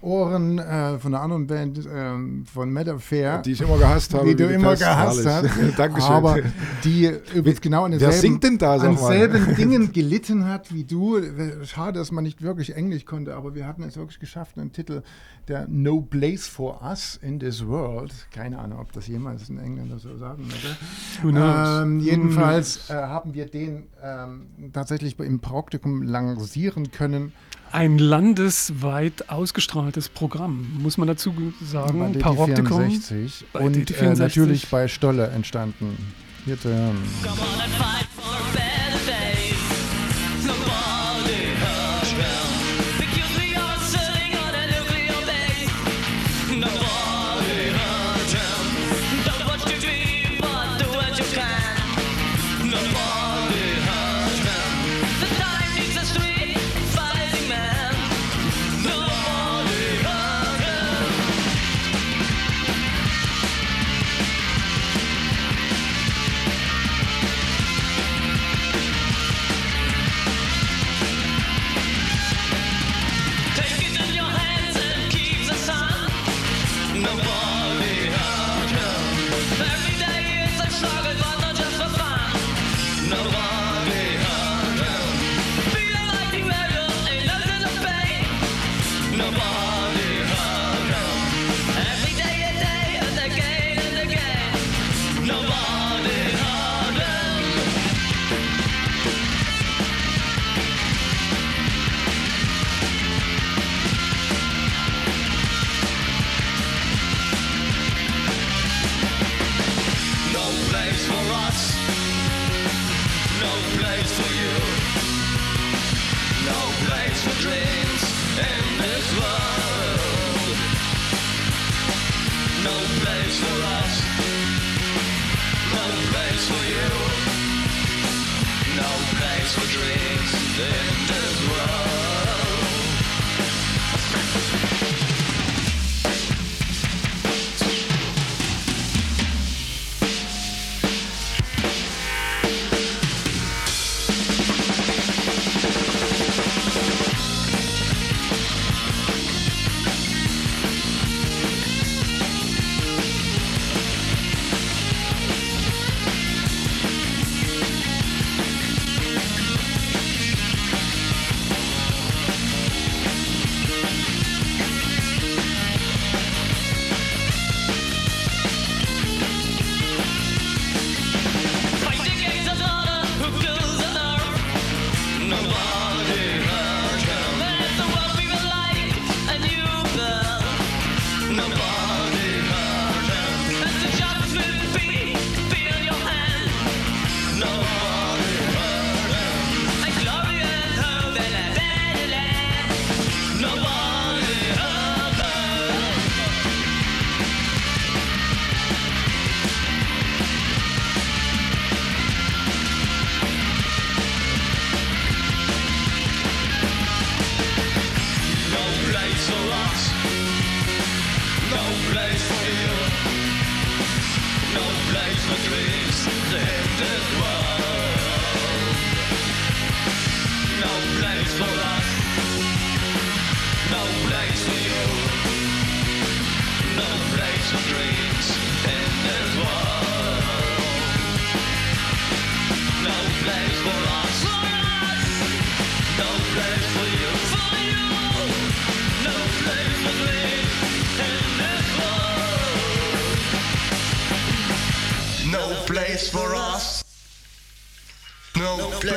Ohren 0.00 0.58
äh, 0.58 0.98
von 0.98 1.14
einer 1.14 1.22
anderen 1.22 1.46
Band, 1.46 1.80
ähm, 1.92 2.44
von 2.46 2.72
Mad 2.72 2.90
Affair. 2.90 3.38
die 3.38 3.52
ich 3.52 3.60
immer 3.60 3.78
gehasst 3.78 4.14
habe. 4.14 4.28
die 4.28 4.36
du 4.36 4.46
immer 4.46 4.76
gehasst 4.76 5.24
Herrlich. 5.24 5.52
hast. 5.52 5.78
Dankeschön. 5.78 6.12
Aber 6.12 6.38
die 6.84 7.10
übrigens 7.34 7.60
genau 7.60 7.84
an 7.84 7.92
denselben, 7.92 8.16
singt 8.16 8.44
denn 8.44 8.58
da, 8.58 8.76
an 8.76 8.96
selben 8.96 9.54
Dingen 9.56 9.92
gelitten 9.92 10.46
hat 10.46 10.72
wie 10.72 10.84
du. 10.84 11.20
Schade, 11.64 11.98
dass 11.98 12.12
man 12.12 12.24
nicht 12.24 12.42
wirklich 12.42 12.74
Englisch 12.76 13.04
konnte, 13.04 13.34
aber 13.34 13.54
wir 13.54 13.66
hatten 13.66 13.82
es 13.82 13.96
wirklich 13.96 14.18
geschafft, 14.18 14.58
einen 14.58 14.72
Titel, 14.72 15.02
der 15.48 15.66
No 15.68 16.00
Place 16.00 16.46
for 16.46 16.82
Us 16.82 17.18
in 17.22 17.38
this 17.38 17.66
World. 17.66 18.12
Keine 18.32 18.58
Ahnung, 18.58 18.80
ob 18.80 18.92
das 18.92 19.06
jemals 19.06 19.48
ein 19.48 19.58
Engländer 19.58 19.98
so 19.98 20.16
sagen 20.16 20.44
würde. 20.44 21.36
Ähm, 21.38 22.00
jedenfalls 22.00 22.90
äh, 22.90 22.94
haben 22.94 23.34
wir 23.34 23.46
den 23.46 23.86
ähm, 24.02 24.46
tatsächlich 24.72 25.18
im 25.18 25.40
Praktikum 25.40 26.02
lancieren 26.02 26.90
können. 26.90 27.32
Ein 27.72 27.98
landesweit 27.98 29.28
ausgestrahltes 29.28 30.08
Programm, 30.08 30.66
muss 30.78 30.98
man 30.98 31.08
dazu 31.08 31.34
sagen. 31.62 31.98
bei 31.98 32.08
DT 32.08 32.22
Paroptikum. 32.22 32.78
64 32.78 33.44
bei 33.52 33.60
und 33.60 33.76
DT 33.76 33.90
äh, 33.90 33.94
64. 33.94 34.36
natürlich 34.36 34.68
bei 34.68 34.88
Stolle 34.88 35.28
entstanden. 35.28 35.96
Hier 36.44 36.58
zu 36.60 36.68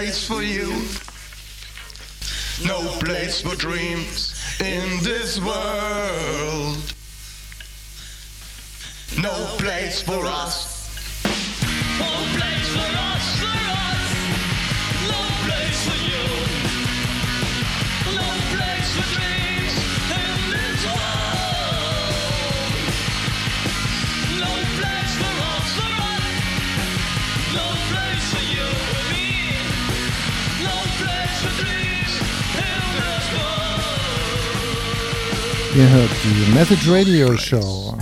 place 0.10 0.28
for 0.28 0.42
you. 0.42 0.70
No 2.68 2.80
place 2.98 3.42
for 3.44 3.56
dreams 3.56 4.34
in 4.60 5.04
this 5.04 5.40
world. 5.40 6.78
No 9.22 9.34
place 9.60 10.02
for 10.02 10.26
us. 10.26 10.80
No 12.00 12.10
place 12.34 12.70
for 12.74 12.98
us, 12.98 13.09
Ihr 35.80 35.90
hört 35.92 36.12
die 36.26 36.52
Message 36.52 36.90
Radio 36.90 37.38
Show. 37.38 37.98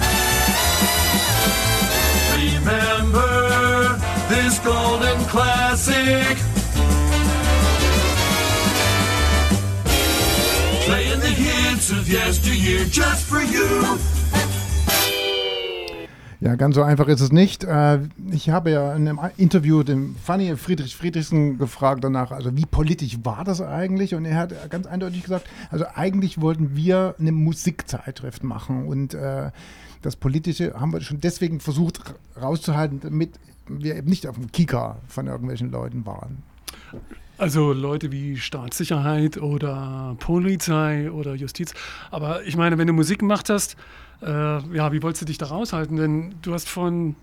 Remember 2.33 3.99
this 4.29 4.57
golden 4.63 5.23
classic. 5.27 6.37
Playing 10.85 11.19
the 11.19 11.27
hits 11.27 11.91
of 11.91 12.09
yesteryear 12.09 12.85
just 12.85 13.27
for 13.27 13.43
you. 13.43 14.16
Ja, 16.47 16.55
ganz 16.55 16.75
so 16.75 16.81
einfach 16.81 17.09
ist 17.09 17.19
es 17.19 17.33
nicht. 17.33 17.65
Äh, 17.65 17.99
Ich 18.31 18.49
habe 18.49 18.71
ja 18.71 18.95
in 18.95 19.05
einem 19.05 19.19
Interview 19.35 19.83
den 19.83 20.15
Fanny 20.23 20.55
Friedrich 20.55 20.95
Friedrichsen 20.95 21.57
gefragt 21.57 22.05
danach, 22.05 22.31
also 22.31 22.55
wie 22.55 22.65
politisch 22.65 23.17
war 23.23 23.43
das 23.43 23.59
eigentlich? 23.59 24.15
Und 24.15 24.23
er 24.23 24.37
hat 24.37 24.69
ganz 24.69 24.87
eindeutig 24.87 25.23
gesagt, 25.23 25.45
also 25.71 25.83
eigentlich 25.93 26.39
wollten 26.39 26.73
wir 26.73 27.15
eine 27.19 27.33
Musikzeitschrift 27.33 28.45
machen 28.45 28.87
und 28.87 29.13
äh, 29.13 29.51
das 30.01 30.15
Politische 30.15 30.73
haben 30.79 30.93
wir 30.93 31.01
schon 31.01 31.19
deswegen 31.19 31.59
versucht 31.59 31.99
rauszuhalten, 32.41 33.01
damit 33.01 33.31
wir 33.67 33.97
eben 33.97 34.07
nicht 34.07 34.25
auf 34.25 34.35
dem 34.35 34.49
Kika 34.49 34.99
von 35.09 35.27
irgendwelchen 35.27 35.69
Leuten 35.69 36.05
waren. 36.05 36.43
Also 37.37 37.73
Leute 37.73 38.13
wie 38.13 38.37
Staatssicherheit 38.37 39.37
oder 39.37 40.15
Polizei 40.21 41.11
oder 41.11 41.35
Justiz. 41.35 41.73
Aber 42.09 42.45
ich 42.45 42.55
meine, 42.55 42.77
wenn 42.77 42.87
du 42.87 42.93
Musik 42.93 43.19
gemacht 43.19 43.49
hast, 43.49 43.75
äh, 44.21 44.75
ja, 44.75 44.91
wie 44.91 45.01
wolltest 45.03 45.21
du 45.21 45.25
dich 45.25 45.37
da 45.37 45.47
raushalten? 45.47 45.97
Denn 45.97 46.35
du 46.41 46.53
hast 46.53 46.69
von 46.69 47.15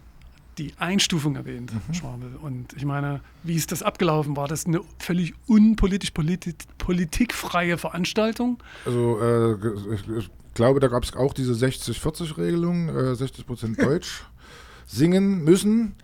die 0.58 0.72
Einstufung 0.78 1.36
erwähnt, 1.36 1.72
Schwabel. 1.92 2.36
Und 2.40 2.74
ich 2.74 2.84
meine, 2.84 3.20
wie 3.42 3.56
ist 3.56 3.72
das 3.72 3.82
abgelaufen? 3.82 4.36
War 4.36 4.48
das 4.48 4.66
eine 4.66 4.80
völlig 4.98 5.34
unpolitisch 5.46 6.12
politi 6.12 6.54
politikfreie 6.78 7.76
Veranstaltung? 7.76 8.62
Also 8.86 9.18
äh, 9.20 9.94
ich, 9.94 10.08
ich 10.08 10.30
glaube, 10.54 10.80
da 10.80 10.88
gab 10.88 11.02
es 11.02 11.14
auch 11.14 11.34
diese 11.34 11.52
60-40-Regelung, 11.52 12.88
äh, 12.88 13.14
60 13.14 13.46
Prozent 13.46 13.82
Deutsch 13.82 14.24
singen 14.86 15.42
müssen. 15.44 15.96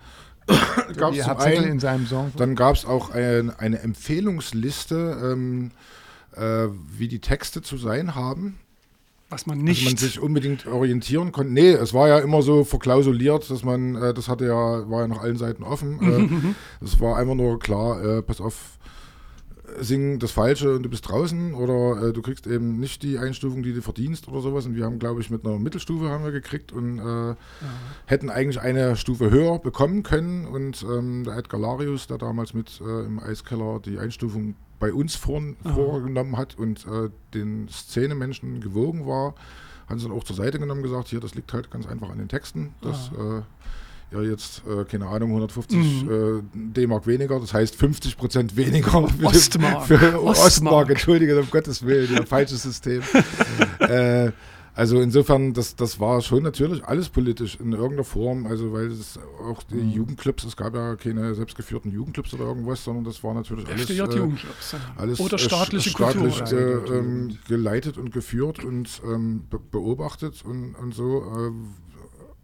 Gab's 0.97 1.15
Die 1.15 1.23
einen. 1.23 1.63
in 1.65 1.79
seinem 1.79 2.07
Song. 2.07 2.33
Dann 2.35 2.55
gab 2.55 2.75
es 2.75 2.83
auch 2.83 3.11
ein, 3.11 3.51
eine 3.51 3.79
Empfehlungsliste, 3.79 5.31
ähm, 5.31 5.71
äh, 6.35 6.67
wie 6.97 7.07
die 7.07 7.19
Texte 7.19 7.61
zu 7.61 7.77
sein 7.77 8.15
haben. 8.15 8.59
Was 9.31 9.45
man 9.45 9.59
Dass 9.59 9.65
nicht. 9.65 9.85
man 9.85 9.97
sich 9.97 10.19
unbedingt 10.19 10.67
orientieren 10.67 11.31
konnte. 11.31 11.53
Nee, 11.53 11.71
es 11.71 11.93
war 11.93 12.09
ja 12.09 12.19
immer 12.19 12.41
so 12.41 12.65
verklausuliert, 12.65 13.49
dass 13.49 13.63
man, 13.63 13.95
äh, 13.95 14.13
das 14.13 14.27
hatte 14.27 14.45
ja, 14.45 14.89
war 14.89 15.01
ja 15.01 15.07
nach 15.07 15.21
allen 15.21 15.37
Seiten 15.37 15.63
offen. 15.63 16.53
Äh, 16.81 16.83
es 16.85 16.99
war 16.99 17.17
einfach 17.17 17.35
nur 17.35 17.57
klar, 17.57 18.03
äh, 18.03 18.21
pass 18.21 18.41
auf, 18.41 18.77
sing 19.79 20.19
das 20.19 20.31
Falsche 20.31 20.75
und 20.75 20.83
du 20.83 20.89
bist 20.89 21.07
draußen 21.07 21.53
oder 21.53 22.09
äh, 22.09 22.13
du 22.13 22.21
kriegst 22.21 22.47
eben 22.47 22.79
nicht 22.79 23.03
die 23.03 23.17
Einstufung, 23.17 23.63
die 23.63 23.73
du 23.73 23.81
verdienst 23.81 24.27
oder 24.27 24.41
sowas. 24.41 24.65
Und 24.65 24.75
wir 24.75 24.85
haben, 24.85 24.99
glaube 24.99 25.21
ich, 25.21 25.29
mit 25.29 25.45
einer 25.45 25.59
Mittelstufe 25.59 26.09
haben 26.09 26.23
wir 26.23 26.31
gekriegt 26.31 26.71
und 26.71 26.99
äh, 26.99 27.35
hätten 28.05 28.29
eigentlich 28.29 28.59
eine 28.59 28.95
Stufe 28.95 29.29
höher 29.31 29.59
bekommen 29.59 30.03
können. 30.03 30.45
Und 30.45 30.83
ähm, 30.83 31.23
der 31.23 31.37
Edgar 31.37 31.59
Larius, 31.59 32.07
der 32.07 32.17
damals 32.17 32.53
mit 32.53 32.81
äh, 32.81 33.05
im 33.05 33.19
Eiskeller 33.19 33.79
die 33.79 33.97
Einstufung 33.97 34.55
bei 34.81 34.91
uns 34.91 35.15
vor, 35.15 35.41
vorgenommen 35.63 36.35
hat 36.35 36.57
und 36.57 36.85
äh, 36.85 37.09
den 37.33 37.69
Szenemenschen 37.69 38.59
gewogen 38.59 39.05
war, 39.05 39.35
hat 39.85 39.93
uns 39.93 40.03
dann 40.03 40.11
auch 40.11 40.25
zur 40.25 40.35
Seite 40.35 40.59
genommen 40.59 40.81
und 40.81 40.89
gesagt, 40.89 41.07
hier, 41.07 41.21
das 41.21 41.35
liegt 41.35 41.53
halt 41.53 41.71
ganz 41.71 41.87
einfach 41.87 42.09
an 42.09 42.17
den 42.17 42.27
Texten, 42.27 42.73
dass 42.81 43.11
äh, 43.11 43.41
ja 44.11 44.21
jetzt, 44.23 44.63
äh, 44.67 44.83
keine 44.85 45.07
Ahnung, 45.07 45.29
150 45.29 45.77
äh, 45.77 46.41
D-Mark 46.53 47.07
weniger, 47.07 47.39
das 47.39 47.53
heißt 47.53 47.75
50 47.75 48.17
Prozent 48.17 48.55
weniger 48.57 49.07
für, 49.07 49.25
Ostmark. 49.25 49.85
für 49.85 50.21
Ostmark. 50.21 50.47
Ostmark, 50.47 50.89
entschuldige, 50.89 51.39
um 51.39 51.49
Gottes 51.49 51.85
Willen, 51.85 52.13
ja, 52.13 52.25
falsches 52.25 52.63
System. 52.63 53.03
äh, 53.79 54.31
also 54.73 55.01
insofern, 55.01 55.53
das, 55.53 55.75
das 55.75 55.99
war 55.99 56.21
schon 56.21 56.43
natürlich 56.43 56.83
alles 56.85 57.09
politisch 57.09 57.57
in 57.59 57.73
irgendeiner 57.73 58.03
Form, 58.03 58.45
also 58.45 58.71
weil 58.73 58.87
es 58.87 59.19
auch 59.43 59.61
die 59.63 59.75
Mhm. 59.75 59.91
Jugendclubs, 59.91 60.43
es 60.45 60.55
gab 60.55 60.73
ja 60.75 60.95
keine 60.95 61.35
selbstgeführten 61.35 61.91
Jugendclubs 61.91 62.33
oder 62.33 62.45
irgendwas, 62.45 62.83
sondern 62.83 63.03
das 63.03 63.23
war 63.23 63.33
natürlich 63.33 63.67
alles, 63.67 63.89
äh, 63.89 63.93
FDJ-Jugendclubs. 63.93 64.71
ja. 64.73 64.79
alles 64.97 65.19
Oder 65.19 65.35
äh, 65.35 65.39
staatliche 65.39 65.89
staatlich 65.89 66.37
Kultur. 66.39 66.85
äh, 66.87 66.97
ähm, 66.97 67.37
geleitet 67.47 67.97
und 67.97 68.11
geführt 68.13 68.63
und 68.63 69.01
ähm, 69.05 69.43
be 69.49 69.59
beobachtet 69.59 70.43
und, 70.45 70.75
und 70.75 70.93
so. 70.93 71.23
Äh, 71.23 71.51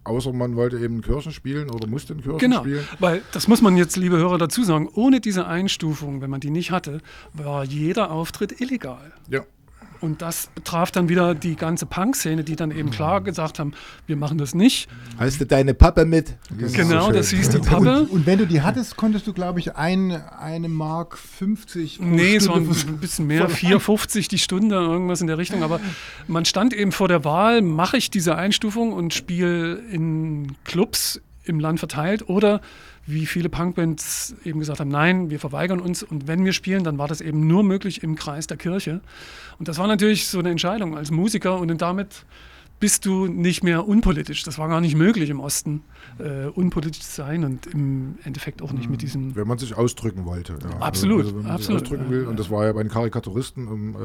außer 0.04 0.32
man 0.32 0.56
wollte 0.56 0.80
eben 0.80 1.02
Kirchen 1.02 1.32
spielen 1.34 1.70
oder 1.70 1.86
musste 1.88 2.14
in 2.14 2.22
Kirchen 2.22 2.38
Genau, 2.40 2.60
spielen. 2.62 2.86
weil 3.00 3.22
das 3.34 3.48
muss 3.50 3.62
man 3.62 3.76
jetzt, 3.76 3.98
liebe 3.98 4.18
Hörer, 4.18 4.38
dazu 4.38 4.64
sagen. 4.64 4.90
Ohne 4.94 5.20
diese 5.20 5.48
Einstufung, 5.48 6.22
wenn 6.22 6.30
man 6.30 6.40
die 6.40 6.50
nicht 6.50 6.72
hatte, 6.72 7.02
war 7.34 7.66
jeder 7.66 8.12
Auftritt 8.12 8.62
illegal. 8.62 9.12
Ja. 9.30 9.42
Und 10.02 10.22
das 10.22 10.50
traf 10.64 10.92
dann 10.92 11.10
wieder 11.10 11.36
die 11.36 11.56
ganze 11.56 11.86
Punk-Szene, 11.86 12.44
die 12.44 12.56
dann 12.56 12.72
eben 12.72 12.92
klar 12.92 13.22
gesagt 13.22 13.60
haben, 13.60 13.74
wir 14.06 14.16
machen 14.16 14.38
das 14.38 14.54
nicht. 14.54 14.88
Hast 15.18 15.42
du 15.42 15.46
deine 15.46 15.74
Pappe 15.74 16.06
mit? 16.06 16.38
Genau, 16.74 17.12
das 17.12 17.30
hieß 17.30 17.50
die 17.50 17.58
Pappe. 17.68 18.02
Und, 18.02 18.12
und 18.12 18.26
wenn 18.26 18.40
du 18.40 18.46
die 18.46 18.62
hattest, 18.62 18.96
konntest 18.96 19.28
du, 19.28 19.34
glaube 19.34 19.60
ich, 19.60 19.76
ein, 19.76 20.12
eine 20.12 20.70
Mark 20.70 21.18
50 21.18 21.98
pro 21.98 22.06
Nee, 22.06 22.36
es 22.36 22.48
waren 22.48 22.70
ein 22.70 22.98
bisschen 23.00 23.28
mehr, 23.28 23.50
4,50 23.50 24.30
die 24.30 24.40
Stunde, 24.40 24.76
irgendwas 24.76 25.22
in 25.22 25.28
der 25.28 25.38
Richtung. 25.38 25.64
Aber 25.64 25.80
man 26.28 26.46
stand 26.46 26.74
eben 26.74 26.92
vor 26.92 27.08
der 27.08 27.24
Wahl, 27.24 27.62
mache 27.62 27.98
ich 27.98 28.10
diese 28.10 28.36
Einstufung 28.36 28.94
und 28.94 29.14
spiele 29.14 29.76
in 29.92 30.56
Clubs 30.64 31.22
im 31.44 31.60
Land 31.60 31.80
verteilt 31.80 32.28
oder 32.30 32.62
wie 33.08 33.26
viele 33.26 33.48
Punkbands 33.48 34.36
eben 34.44 34.60
gesagt 34.60 34.82
haben, 34.82 34.90
nein, 34.90 35.30
wir 35.30 35.40
verweigern 35.40 35.80
uns 35.80 36.04
und 36.04 36.28
wenn 36.28 36.44
wir 36.44 36.52
spielen, 36.52 36.84
dann 36.84 36.98
war 36.98 37.08
das 37.08 37.22
eben 37.22 37.48
nur 37.48 37.64
möglich 37.64 38.04
im 38.04 38.16
Kreis 38.16 38.48
der 38.48 38.58
Kirche. 38.58 39.00
Und 39.60 39.68
das 39.68 39.78
war 39.78 39.88
natürlich 39.88 40.28
so 40.28 40.40
eine 40.40 40.50
Entscheidung 40.52 40.96
als 40.98 41.12
Musiker 41.12 41.58
und 41.60 41.76
damit 41.82 42.26
bist 42.80 43.06
du 43.06 43.26
nicht 43.26 43.64
mehr 43.64 43.88
unpolitisch. 43.88 44.44
Das 44.44 44.60
war 44.60 44.68
gar 44.70 44.82
nicht 44.82 44.96
möglich 44.96 45.32
im 45.32 45.40
Osten, 45.40 45.82
äh, 46.20 46.46
unpolitisch 46.46 47.02
zu 47.02 47.12
sein 47.16 47.44
und 47.44 47.66
im 47.66 48.20
Endeffekt 48.24 48.62
auch 48.62 48.72
nicht 48.72 48.88
mit 48.90 49.02
diesem 49.02 49.36
Wenn 49.36 49.48
man 49.48 49.58
sich 49.58 49.76
ausdrücken 49.76 50.26
wollte. 50.26 50.60
Ja. 50.62 50.78
Absolut, 50.78 51.22
Also, 51.22 51.38
wenn 51.38 51.44
man 51.44 51.52
absolut, 51.54 51.80
sich 51.80 51.92
ausdrücken 51.92 52.12
will. 52.12 52.24
ja. 52.24 52.30
Und 52.30 52.40
das 52.40 52.52
war 52.52 52.66
ja 52.66 52.74
bei 52.74 52.84
den 52.84 52.92
Karikaturisten, 52.92 53.68
um 53.68 53.96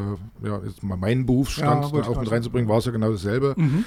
äh, 0.42 0.48
ja, 0.48 0.60
jetzt 0.64 0.82
mal 0.82 0.96
meinen 0.96 1.26
Berufsstand 1.26 1.92
Ja, 1.92 2.02
auch 2.02 2.18
mit 2.20 2.30
reinzubringen, 2.30 2.68
war 2.68 2.78
es 2.78 2.86
ja 2.86 2.92
genau 2.92 3.12
dasselbe. 3.12 3.54
Mhm. 3.58 3.84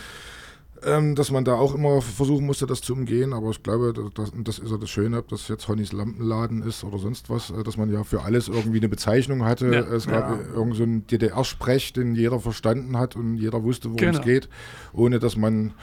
Ähm, 0.84 1.16
dass 1.16 1.32
man 1.32 1.46
da 1.46 1.56
auch 1.56 1.74
immer 1.74 2.02
versuchen 2.02 2.46
musste, 2.46 2.66
das 2.68 2.82
zu 2.82 2.94
umgehen. 2.94 3.34
Aber 3.34 3.50
ich 3.50 3.64
glaube, 3.64 3.94
das, 4.14 4.32
das 4.36 4.60
ist 4.60 4.70
ja 4.72 4.78
das 4.78 4.90
Schöne, 4.90 5.18
ob 5.20 5.30
das 5.30 5.48
jetzt 5.48 5.68
Honnys 5.68 5.94
Lampenladen 5.94 6.62
ist 6.62 6.84
oder 6.84 7.00
sonst 7.00 7.30
was, 7.30 7.50
äh, 7.50 7.64
dass 7.64 7.78
man 7.78 7.90
ja 7.92 8.04
für 8.04 8.24
alles 8.24 8.50
irgendwie 8.50 8.78
eine 8.80 8.90
Bezeichnung 8.90 9.46
hatte. 9.46 9.74
Ja. 9.74 9.80
Es 9.82 10.06
gab 10.06 10.30
Ja. 10.32 10.40
irgend 10.54 10.76
so 10.76 10.84
einen 10.84 11.08
DDR-Sprech, 11.08 11.94
den 11.94 12.14
jeder 12.16 12.40
verstanden 12.40 12.98
hat 12.98 13.16
und 13.16 13.38
jeder 13.38 13.64
wusste, 13.64 13.86
worum 13.90 13.98
Genau. 13.98 14.20
es 14.20 14.26
geht, 14.26 14.50
ohne 14.94 15.20
dass 15.20 15.38
man 15.38 15.74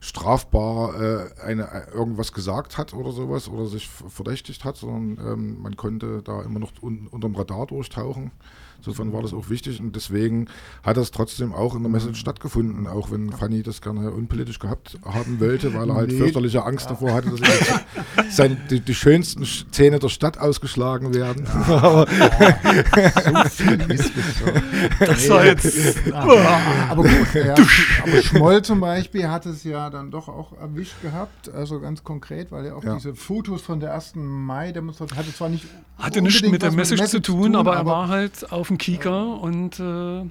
strafbar 0.00 1.00
äh, 1.00 1.40
eine, 1.42 1.62
äh, 1.70 1.90
irgendwas 1.94 2.32
gesagt 2.32 2.76
hat 2.76 2.92
oder 2.92 3.12
sowas 3.12 3.48
oder 3.48 3.66
sich 3.66 3.88
verdächtigt 3.88 4.64
hat, 4.64 4.76
sondern 4.76 5.32
ähm, 5.32 5.62
man 5.62 5.76
konnte 5.76 6.22
da 6.22 6.42
immer 6.42 6.58
noch 6.58 6.72
un 6.82 7.06
unterm 7.06 7.34
Radar 7.36 7.66
durchtauchen. 7.66 8.32
Insofern 8.84 9.12
war 9.12 9.22
das 9.22 9.32
auch 9.32 9.48
wichtig 9.48 9.78
und 9.80 9.94
deswegen 9.94 10.48
hat 10.82 10.96
das 10.96 11.12
trotzdem 11.12 11.52
auch 11.54 11.76
in 11.76 11.82
der 11.82 11.90
Message 11.90 12.18
stattgefunden, 12.18 12.88
auch 12.88 13.12
wenn 13.12 13.30
Fanny 13.30 13.62
das 13.62 13.80
gerne 13.80 14.10
unpolitisch 14.10 14.58
gehabt 14.58 14.98
haben 15.04 15.38
wollte, 15.38 15.72
weil 15.72 15.88
er 15.88 15.94
halt 15.94 16.10
Nee. 16.10 16.18
fürchterliche 16.18 16.64
Angst 16.64 16.90
davor 16.90 17.12
hatte, 17.14 17.30
dass 17.30 17.40
ihm 17.40 17.80
seine, 18.30 18.56
die, 18.70 18.80
die 18.80 18.94
schönsten 18.94 19.46
Zähne 19.70 20.00
der 20.00 20.08
Stadt 20.08 20.36
ausgeschlagen 20.38 21.14
werden. 21.14 21.46
Aber 21.68 22.06
Das 25.00 25.28
war 25.28 25.44
jetzt. 25.46 26.12
aber 26.12 27.02
gut, 27.02 27.34
ja, 27.34 27.52
aber 27.54 28.22
Schmoll 28.22 28.62
zum 28.62 28.80
Beispiel 28.80 29.28
hat 29.28 29.46
es 29.46 29.64
ja 29.64 29.90
dann 29.90 30.10
doch 30.10 30.28
auch 30.28 30.52
erwischt 30.58 31.00
gehabt, 31.02 31.52
also 31.52 31.80
ganz 31.80 32.02
konkret, 32.04 32.50
weil 32.52 32.66
er 32.66 32.76
auch 32.76 32.84
Ja. 32.84 32.94
diese 32.94 33.14
Fotos 33.14 33.62
von 33.62 33.80
der 33.80 33.94
1. 33.94 34.14
Mai-Demonstration 34.16 35.18
hatte 35.18 35.34
zwar 35.34 35.48
nicht 35.48 35.66
Hatte 35.98 36.22
nichts 36.22 36.42
mit 36.42 36.62
der 36.62 36.72
Message, 36.72 37.02
zu 37.04 37.20
tun, 37.20 37.54
aber 37.56 37.76
er 37.76 37.86
war 37.86 38.08
halt 38.08 38.50
auf 38.52 38.68
dem 38.72 38.78
Kieker 38.78 39.40
und 39.40 39.78
äh, 39.80 40.24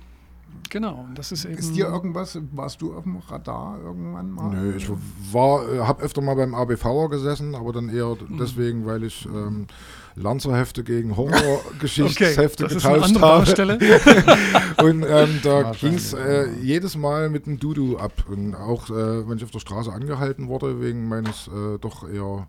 genau, 0.70 1.06
das 1.16 1.32
ist 1.32 1.46
eben. 1.46 1.58
Ist 1.58 1.76
dir 1.76 1.86
irgendwas, 1.88 2.38
warst 2.52 2.82
du 2.82 2.94
auf 2.96 3.04
dem 3.04 3.18
Radar 3.18 3.80
irgendwann 3.84 4.32
mal? 4.32 4.50
Nö, 4.50 4.76
ich 4.76 4.90
war, 5.32 5.68
äh, 5.72 5.80
habe 5.80 6.04
öfter 6.04 6.22
mal 6.22 6.36
beim 6.36 6.54
ABVer 6.56 7.10
gesessen, 7.10 7.56
aber 7.56 7.72
dann 7.74 7.90
eher 7.90 8.16
Mhm. 8.28 8.38
deswegen, 8.40 8.86
weil 8.86 9.04
ich 9.04 9.26
ähm, 9.26 9.68
Lanzerhefte 10.16 10.84
gegen 10.84 11.16
Horrorgeschichtshefte 11.16 12.66
Okay, 12.66 12.76
getauscht 12.76 13.16
habe. 13.16 13.20
Baustelle. 13.20 13.80
und 14.84 15.06
ähm, 15.08 15.40
da 15.44 15.72
ging 15.72 15.94
es 15.94 16.14
äh, 16.14 16.48
jedes 16.62 16.98
Mal 16.98 17.30
mit 17.30 17.46
dem 17.46 17.60
Dudu 17.60 17.98
ab. 17.98 18.12
Und 18.30 18.56
auch 18.56 18.90
äh, 18.90 19.28
wenn 19.30 19.38
ich 19.38 19.44
auf 19.44 19.52
der 19.52 19.60
Straße 19.60 19.92
angehalten 19.92 20.48
wurde, 20.48 20.82
wegen 20.82 21.08
meines 21.08 21.48
äh, 21.48 21.78
doch 21.80 22.10
eher 22.10 22.48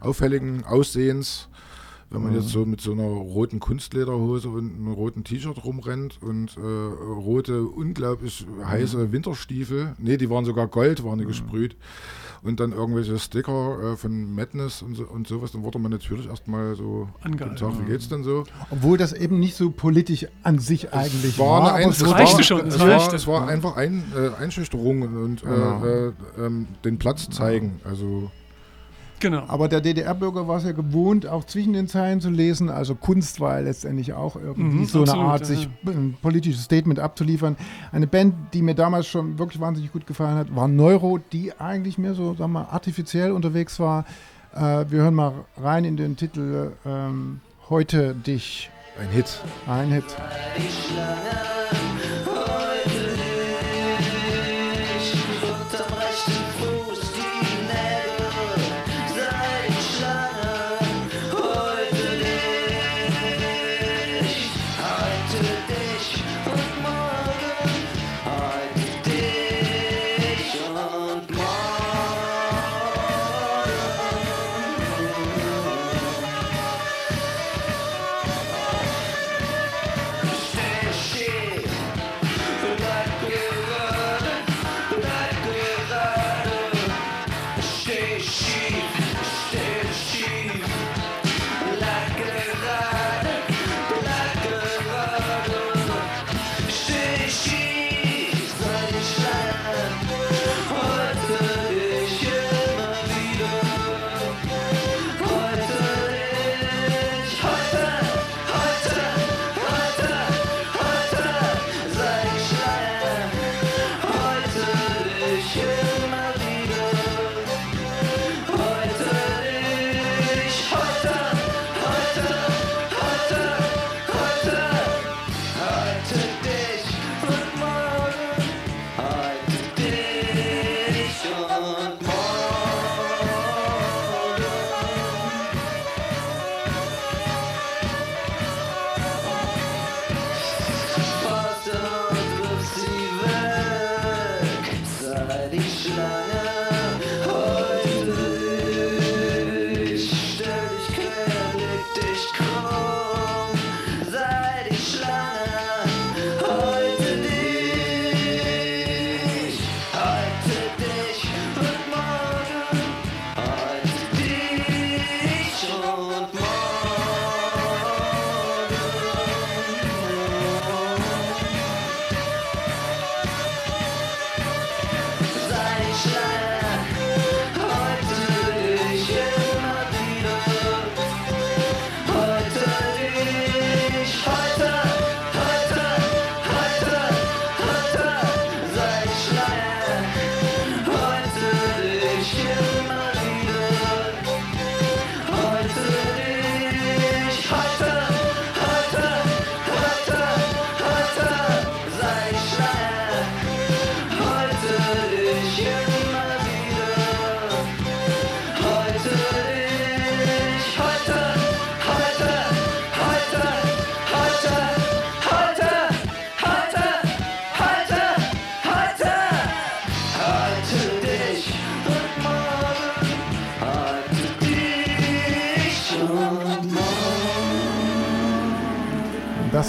auffälligen 0.00 0.64
Aussehens, 0.64 1.48
wenn 2.12 2.22
man 2.22 2.34
jetzt 2.34 2.48
so 2.48 2.64
mit 2.66 2.80
so 2.80 2.92
einer 2.92 3.04
roten 3.04 3.60
Kunstlederhose 3.60 4.48
und 4.48 4.74
einem 4.74 4.92
roten 4.92 5.24
T-Shirt 5.24 5.64
rumrennt 5.64 6.18
und 6.22 6.56
äh, 6.56 6.60
rote, 6.60 7.64
unglaublich 7.64 8.46
heiße 8.64 9.12
Winterstiefel, 9.12 9.94
nee, 9.98 10.16
die 10.16 10.30
waren 10.30 10.44
sogar 10.44 10.66
Gold, 10.68 11.04
waren 11.04 11.18
die 11.18 11.24
gesprüht, 11.26 11.76
und 12.44 12.58
dann 12.58 12.72
irgendwelche 12.72 13.18
Sticker 13.20 13.92
äh, 13.92 13.96
von 13.96 14.34
Madness 14.34 14.82
und, 14.82 14.96
so, 14.96 15.04
und 15.04 15.28
sowas, 15.28 15.52
dann 15.52 15.62
wurde 15.62 15.78
man 15.78 15.92
natürlich 15.92 16.26
erstmal 16.26 16.74
so, 16.74 17.08
Angehalten, 17.22 17.56
guten 17.56 17.72
Tag, 17.72 17.80
wie 17.86 17.90
geht's 17.90 18.08
denn 18.08 18.24
so? 18.24 18.44
Obwohl 18.70 18.98
das 18.98 19.12
eben 19.12 19.38
nicht 19.38 19.54
so 19.54 19.70
politisch 19.70 20.26
an 20.42 20.58
sich 20.58 20.92
eigentlich 20.92 21.38
war 21.38 21.46
war. 21.62 21.62
aber 21.62 21.74
Ein- 21.74 21.88
es 21.90 22.00
es 22.02 22.10
reichte 22.10 22.36
war, 22.38 22.42
schon, 22.42 22.66
Es 22.66 22.74
es 22.74 22.80
war, 22.80 23.14
es 23.14 23.26
war 23.28 23.46
einfach 23.48 23.76
ein, 23.76 24.02
äh, 24.16 24.42
Einschüchterung 24.42 25.02
und 25.02 25.42
Genau. 25.42 25.84
äh, 25.84 26.06
äh, 26.08 26.12
ähm, 26.38 26.66
den 26.84 26.98
Platz 26.98 27.30
zeigen. 27.30 27.80
Also 27.84 28.30
genau. 29.22 29.44
Aber 29.48 29.68
der 29.68 29.80
DDR-Bürger 29.80 30.46
war 30.46 30.58
es 30.58 30.64
ja 30.64 30.72
gewohnt, 30.72 31.26
auch 31.26 31.44
zwischen 31.44 31.72
den 31.72 31.88
Zeilen 31.88 32.20
zu 32.20 32.28
lesen. 32.28 32.68
Also 32.68 32.94
Kunst 32.94 33.40
war 33.40 33.54
ja 33.54 33.60
letztendlich 33.64 34.12
auch 34.12 34.36
irgendwie 34.36 34.62
Mhm, 34.80 34.84
so 34.84 35.00
absolut, 35.00 35.08
eine 35.22 35.30
Art, 35.32 35.40
ja, 35.40 35.46
sich 35.46 35.68
ein 35.86 36.16
politisches 36.20 36.64
Statement 36.64 36.98
abzuliefern. 37.00 37.56
Eine 37.92 38.06
Band, 38.06 38.34
die 38.52 38.60
mir 38.62 38.74
damals 38.74 39.06
schon 39.06 39.38
wirklich 39.38 39.60
wahnsinnig 39.60 39.92
gut 39.92 40.06
gefallen 40.06 40.36
hat, 40.36 40.54
war 40.54 40.68
Neuro, 40.68 41.18
die 41.32 41.58
eigentlich 41.58 41.96
mehr 41.96 42.14
so, 42.14 42.34
sagen 42.34 42.52
wir, 42.52 42.70
artifiziell 42.70 43.32
unterwegs 43.32 43.80
war. 43.80 44.04
Äh, 44.54 44.84
wir 44.90 45.00
hören 45.02 45.14
mal 45.14 45.32
rein 45.56 45.84
in 45.84 45.96
den 45.96 46.16
Titel 46.16 46.72
ähm, 46.84 47.40
Heute 47.70 48.14
dich. 48.14 48.70
ein 49.00 49.08
Hit. 49.08 49.40
Ein 49.66 49.90
Hit. 49.92 50.04
Unterm 50.04 51.51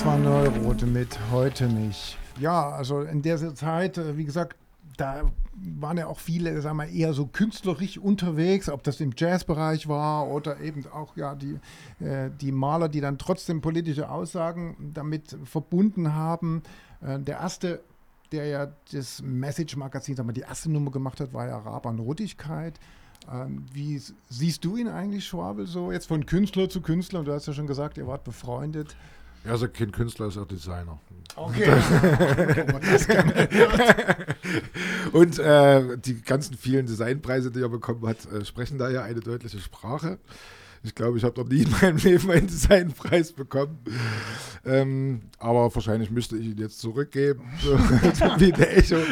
Das 0.04 0.12
war 0.12 0.20
Neurote 0.20 0.86
mit 0.86 1.18
Heute 1.32 1.66
nicht. 1.66 2.18
Ja, 2.38 2.72
also 2.72 3.04
in 3.04 3.22
der 3.22 3.56
Zeit, 3.56 3.98
äh, 3.98 4.18
wie 4.18 4.26
gesagt, 4.26 4.58
da 4.98 5.32
waren 5.56 5.98
ja 5.98 6.08
auch 6.08 6.20
viele, 6.20 6.62
sagen 6.62 6.76
wir, 6.76 6.90
eher 6.90 7.14
so 7.14 7.26
künstlerisch 7.26 7.98
unterwegs, 7.98 8.68
ob 8.68 8.84
das 8.84 9.00
im 9.00 9.14
Jazzbereich 9.16 9.88
war 9.88 10.28
oder 10.28 10.60
eben 10.60 10.86
auch 10.92 11.16
ja 11.16 11.36
die, 11.36 11.58
äh, 12.04 12.30
die 12.42 12.52
Maler, 12.52 12.90
die 12.90 13.00
dann 13.00 13.18
trotzdem 13.18 13.62
politische 13.62 14.10
Aussagen 14.10 14.92
damit 14.94 15.38
verbunden 15.46 16.14
haben. 16.14 16.64
Äh, 17.00 17.20
der 17.20 17.38
erste, 17.38 17.80
der 18.34 18.48
ja 18.48 18.74
das 18.92 19.22
Message-Magazin, 19.22 20.18
sagen 20.18 20.28
wir, 20.28 20.34
die 20.34 20.42
erste 20.42 20.70
Nummer 20.70 20.92
gemacht 20.92 21.22
hat, 21.22 21.32
war 21.32 21.48
ja 21.48 21.58
Raban 21.58 22.00
Ruttigkeit. 22.00 22.78
Ähm, 23.32 23.68
wie 23.72 24.02
siehst 24.28 24.66
du 24.66 24.76
ihn 24.76 24.90
eigentlich, 24.90 25.26
Schwabel, 25.26 25.66
so 25.66 25.94
jetzt 25.94 26.08
von 26.08 26.26
Künstler 26.26 26.68
zu 26.68 26.82
Künstler? 26.82 27.24
Du 27.24 27.32
hast 27.32 27.48
ja 27.48 27.54
schon 27.54 27.68
gesagt, 27.68 27.98
ihr 27.98 28.06
wart 28.06 28.26
befreundet. 28.26 28.98
Er 29.44 29.56
ist 29.56 29.62
ja 29.62 29.68
kein 29.68 29.92
Künstler, 29.92 30.28
er 30.28 30.30
ist 30.30 30.38
auch 30.38 30.48
Designer. 30.48 31.00
Okay. 31.36 31.66
das 31.66 33.08
Und 35.12 35.40
äh, 35.40 35.98
die 35.98 36.22
ganzen 36.22 36.56
vielen 36.56 36.86
Designpreise, 36.86 37.52
die 37.52 37.62
er 37.62 37.70
bekommen 37.70 38.08
hat, 38.08 38.32
äh, 38.32 38.46
sprechen 38.46 38.78
da 38.78 38.90
ja 38.90 39.04
eine 39.04 39.20
deutliche 39.20 39.60
Sprache. 39.60 40.20
Ich 40.86 40.94
glaube, 40.94 41.18
ich 41.18 41.24
habe 41.24 41.40
noch 41.42 41.48
nie 41.50 41.62
in 41.62 41.72
meinem 41.72 41.98
Leben 41.98 42.30
einen 42.30 42.48
Designpreis 42.48 43.32
bekommen. 43.32 43.80
Ähm, 44.66 45.22
aber 45.40 45.74
wahrscheinlich 45.74 46.12
müsste 46.12 46.38
ich 46.38 46.48
ihn 46.48 46.58
jetzt 46.58 46.80
zurückgeben. 46.80 47.42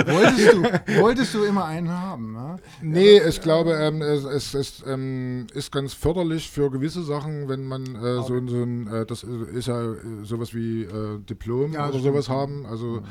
Wolltest, 0.06 0.54
du, 0.54 1.02
wolltest 1.02 1.34
du 1.34 1.44
immer 1.44 1.66
einen 1.66 1.90
haben? 1.90 2.34
Ne? 2.34 2.58
Nee, 2.82 3.22
ich 3.22 3.42
glaube, 3.42 3.74
ähm, 3.74 4.02
es, 4.02 4.26
es, 4.26 4.54
es 4.54 4.84
ähm, 4.86 5.48
ist 5.54 5.72
ganz 5.72 5.94
förderlich 5.94 6.50
für 6.50 6.70
gewisse 6.70 7.04
Sachen, 7.04 7.48
wenn 7.48 7.64
man 7.66 7.96
äh, 7.96 8.16
so, 8.24 8.46
so 8.48 8.64
ein, 8.64 8.88
äh, 8.88 9.06
das 9.06 9.24
ist 9.24 9.68
ja 9.68 9.94
äh, 9.94 9.96
sowas 10.24 10.54
wie 10.54 10.84
äh, 10.84 11.20
Diplom 11.20 11.72
Ja, 11.74 11.84
oder 11.88 12.00
stimmt. 12.00 12.04
sowas 12.04 12.28
haben. 12.30 12.66
Also 12.66 13.02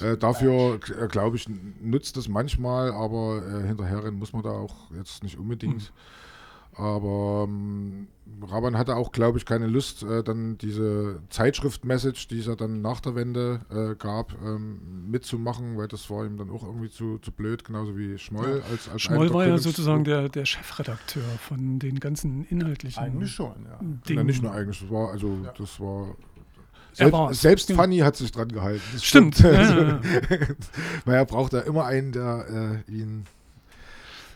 äh, 0.00 0.16
dafür, 0.16 0.80
äh, 1.00 1.06
glaube 1.06 1.36
ich, 1.36 1.46
nutzt 1.80 2.16
es 2.16 2.28
manchmal, 2.28 2.90
aber 2.92 3.42
äh, 3.46 3.66
hinterherrennen 3.66 4.18
muss 4.18 4.32
man 4.32 4.42
da 4.42 4.50
auch 4.50 4.90
jetzt 4.96 5.22
nicht 5.22 5.38
unbedingt. 5.38 5.92
Aber 6.76 7.46
ähm, 7.48 8.08
Raban 8.42 8.76
hatte 8.76 8.96
auch, 8.96 9.12
glaube 9.12 9.38
ich, 9.38 9.46
keine 9.46 9.66
Lust, 9.66 10.02
äh, 10.02 10.22
dann 10.22 10.58
diese 10.58 11.22
Zeitschrift-Message, 11.30 12.28
die 12.28 12.40
es 12.40 12.46
ja 12.46 12.54
dann 12.54 12.82
nach 12.82 13.00
der 13.00 13.14
Wende 13.14 13.60
äh, 13.70 13.94
gab, 13.96 14.34
ähm, 14.44 15.10
mitzumachen, 15.10 15.78
weil 15.78 15.88
das 15.88 16.10
war 16.10 16.26
ihm 16.26 16.36
dann 16.36 16.50
auch 16.50 16.62
irgendwie 16.62 16.90
zu, 16.90 17.18
zu 17.18 17.32
blöd, 17.32 17.64
genauso 17.64 17.96
wie 17.96 18.18
Schmoll 18.18 18.62
als, 18.70 18.88
als 18.88 18.88
einer 18.88 18.98
Schmoll 18.98 19.32
war 19.32 19.46
ja 19.46 19.58
sozusagen 19.58 20.04
der, 20.04 20.28
der 20.28 20.44
Chefredakteur 20.44 21.24
von 21.40 21.78
den 21.78 21.98
ganzen 21.98 22.44
inhaltlichen 22.44 23.02
Eigentlich 23.02 23.32
schon, 23.32 23.54
ja. 23.64 23.78
Dingen. 23.78 24.02
Na, 24.16 24.24
nicht 24.24 24.42
nur 24.42 24.52
eigentlich, 24.52 24.80
das 24.80 24.90
war, 24.90 25.10
also 25.10 25.38
das 25.56 25.80
war. 25.80 26.14
Selbst, 26.92 27.40
selbst 27.42 27.68
Ja. 27.68 27.76
Fanny 27.76 27.98
hat 27.98 28.16
sich 28.16 28.32
dran 28.32 28.48
gehalten. 28.48 28.82
Das 28.92 29.04
Stimmt. 29.04 29.38
Ja, 29.40 29.52
ja, 29.52 30.00
ja. 30.30 30.38
Weil 31.04 31.14
er 31.14 31.26
braucht 31.26 31.52
ja 31.52 31.60
immer 31.60 31.84
einen, 31.84 32.12
der 32.12 32.82
äh, 32.88 32.90
ihn 32.90 33.24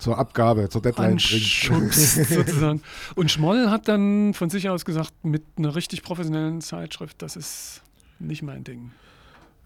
zur 0.00 0.18
Abgabe, 0.18 0.68
zur 0.68 0.82
Deadline 0.82 1.16
bringt. 1.18 1.92
Sozusagen. 1.94 2.82
Und 3.14 3.30
Schmoll 3.30 3.70
hat 3.70 3.86
dann 3.88 4.34
von 4.34 4.50
sich 4.50 4.68
aus 4.68 4.84
gesagt, 4.84 5.12
mit 5.22 5.44
einer 5.56 5.74
richtig 5.76 6.02
professionellen 6.02 6.60
Zeitschrift, 6.60 7.22
das 7.22 7.36
ist 7.36 7.82
nicht 8.18 8.42
mein 8.42 8.64
Ding. 8.64 8.90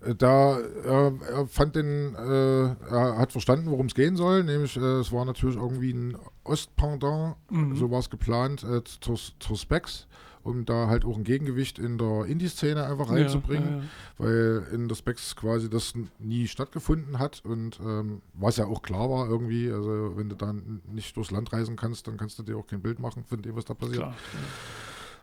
Äh, 0.05 0.15
Da 0.15 0.59
äh, 0.59 1.13
er 1.33 1.47
fand 1.49 1.77
den, 1.77 2.15
äh, 2.15 2.65
er 2.95 3.19
hat 3.19 3.33
verstanden, 3.33 3.71
worum 3.71 3.87
es 3.87 3.95
gehen 3.95 4.17
soll, 4.17 4.45
nämlich 4.45 4.77
äh, 4.77 4.81
es 5.01 5.11
war 5.13 5.25
natürlich 5.25 5.57
irgendwie 5.57 5.93
ein 5.93 6.17
Ostpendant, 6.45 7.37
Mhm. 7.51 7.77
so 7.77 7.91
war 7.91 8.01
es 8.01 8.11
geplant, 8.11 8.63
äh, 8.65 8.83
zur, 9.01 9.19
zur 9.39 9.57
Specs, 9.57 10.07
um 10.45 10.65
da 10.65 10.87
halt 10.89 11.05
auch 11.05 11.17
ein 11.17 11.25
Gegengewicht 11.25 11.79
in 11.79 11.99
der 11.99 12.27
Indie-Szene 12.27 12.87
einfach 12.87 13.11
reinzubringen, 13.11 13.69
ja, 13.69 13.77
ja. 13.79 13.85
weil 14.19 14.67
in 14.73 14.89
der 14.89 14.95
Specs 14.95 15.35
quasi 15.35 15.69
das 15.69 15.95
nie 16.19 16.47
stattgefunden 16.47 17.19
hat 17.19 17.43
und 17.45 17.81
ähm, 17.81 18.21
was 18.35 18.59
ja 18.59 18.67
auch 18.67 18.83
klar 18.83 19.11
war 19.11 19.29
irgendwie, 19.29 19.71
also 19.71 20.17
wenn 20.17 20.29
du 20.29 20.37
dann 20.37 20.83
nicht 20.87 21.17
durchs 21.17 21.31
Land 21.31 21.53
reisen 21.53 21.77
kannst, 21.77 22.07
dann 22.07 22.17
kannst 22.17 22.39
du 22.39 22.43
dir 22.43 22.57
auch 22.57 22.67
kein 22.67 22.83
Bild 22.83 22.99
machen 22.99 23.25
von 23.25 23.41
dem, 23.43 23.57
was 23.57 23.65
da 23.65 23.75
passiert. 23.75 23.99
Klar. 23.99 24.15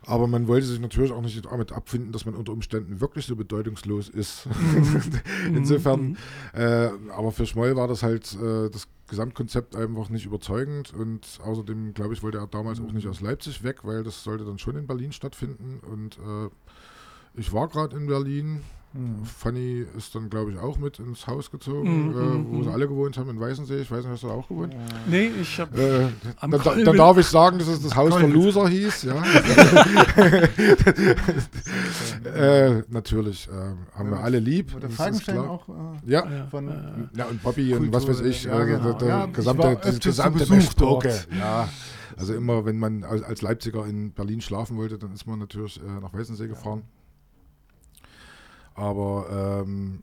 Aber 0.06 0.26
man 0.26 0.48
wollte 0.48 0.66
sich 0.66 0.80
natürlich 0.80 1.12
auch 1.12 1.22
nicht 1.22 1.44
damit 1.44 1.72
abfinden, 1.72 2.12
dass 2.12 2.24
man 2.24 2.34
unter 2.34 2.52
Umständen 2.52 3.00
wirklich 3.00 3.26
so 3.26 3.36
bedeutungslos 3.36 4.08
ist. 4.08 4.48
Insofern, 5.46 6.16
äh, 6.54 6.88
aber 7.14 7.30
für 7.30 7.46
Schmoll 7.46 7.76
war 7.76 7.86
das 7.86 8.02
halt 8.02 8.34
äh, 8.34 8.68
das 8.68 8.88
Gesamtkonzept 9.08 9.76
einfach 9.76 10.08
nicht 10.08 10.26
überzeugend 10.26 10.94
und 10.94 11.38
außerdem, 11.44 11.92
glaube 11.94 12.14
ich, 12.14 12.22
wollte 12.22 12.38
er 12.38 12.46
damals 12.46 12.80
auch 12.80 12.92
nicht 12.92 13.06
aus 13.06 13.20
Leipzig 13.20 13.62
weg, 13.62 13.80
weil 13.84 14.02
das 14.02 14.24
sollte 14.24 14.44
dann 14.44 14.58
schon 14.58 14.76
in 14.76 14.86
Berlin 14.86 15.12
stattfinden 15.12 15.80
und 15.86 16.18
äh, 16.18 16.48
ich 17.34 17.52
war 17.52 17.68
gerade 17.68 17.96
in 17.96 18.06
Berlin. 18.06 18.62
Fanny 19.24 19.86
ist 19.96 20.14
dann, 20.14 20.28
glaube 20.28 20.52
ich, 20.52 20.58
auch 20.58 20.76
mit 20.78 20.98
ins 20.98 21.26
Haus 21.26 21.50
gezogen, 21.50 22.08
Mhm, 22.08 22.10
äh, 22.10 22.14
wo 22.50 22.56
mhm. 22.58 22.64
sie 22.64 22.70
alle 22.70 22.86
gewohnt 22.86 23.16
haben 23.16 23.30
in 23.30 23.40
Weißensee. 23.40 23.80
Ich 23.80 23.90
weiß 23.90 24.04
nicht, 24.04 24.12
hast 24.12 24.22
du 24.22 24.26
da 24.28 24.34
auch 24.34 24.46
gewohnt? 24.48 24.74
Nee, 25.06 25.30
ich 25.40 25.58
habe 25.58 25.80
Äh, 25.80 26.08
dann, 26.40 26.84
dann 26.84 26.96
darf 26.96 27.16
ich 27.16 27.26
sagen, 27.26 27.58
dass 27.58 27.68
es 27.68 27.80
das 27.82 27.96
Haus 27.96 28.14
der 28.16 28.28
Loser 28.28 28.68
hieß, 28.68 29.04
ja. 29.04 29.14
äh, 32.34 32.82
natürlich, 32.88 33.48
äh, 33.48 33.96
haben 33.96 34.10
wir 34.10 34.20
alle 34.20 34.38
lieb. 34.38 34.74
Wo 34.74 34.78
der 34.78 34.88
das 34.88 34.92
ist 34.92 34.96
Falkenstein 34.96 35.38
auch 35.38 35.68
äh, 35.68 36.10
Ja, 36.10 36.26
Ja, 36.28 36.46
von 36.50 37.08
ja, 37.16 37.24
und 37.26 37.42
Bobby 37.42 37.74
und 37.74 37.92
was 37.92 38.06
weiß 38.06 38.20
ich, 38.20 38.44
Ja, 38.44 38.60
äh, 38.62 38.66
genau. 38.66 38.82
der, 38.84 38.94
der 38.94 39.08
Ja, 39.08 39.26
gesamte, 39.26 39.78
das 39.82 40.00
gesamte 40.00 40.46
Besuch. 40.46 41.04
Ja, 41.38 41.68
also 42.16 42.34
immer, 42.34 42.64
wenn 42.64 42.78
man 42.78 43.04
als, 43.04 43.42
Leipziger 43.42 43.86
in 43.86 44.12
Berlin 44.12 44.40
schlafen 44.40 44.76
wollte, 44.76 44.98
dann 44.98 45.12
ist 45.12 45.26
man 45.26 45.38
natürlich 45.38 45.80
äh, 45.80 46.00
nach 46.00 46.12
Weißensee 46.12 46.48
gefahren. 46.48 46.82
Aber 48.82 49.64
ähm, 49.68 50.02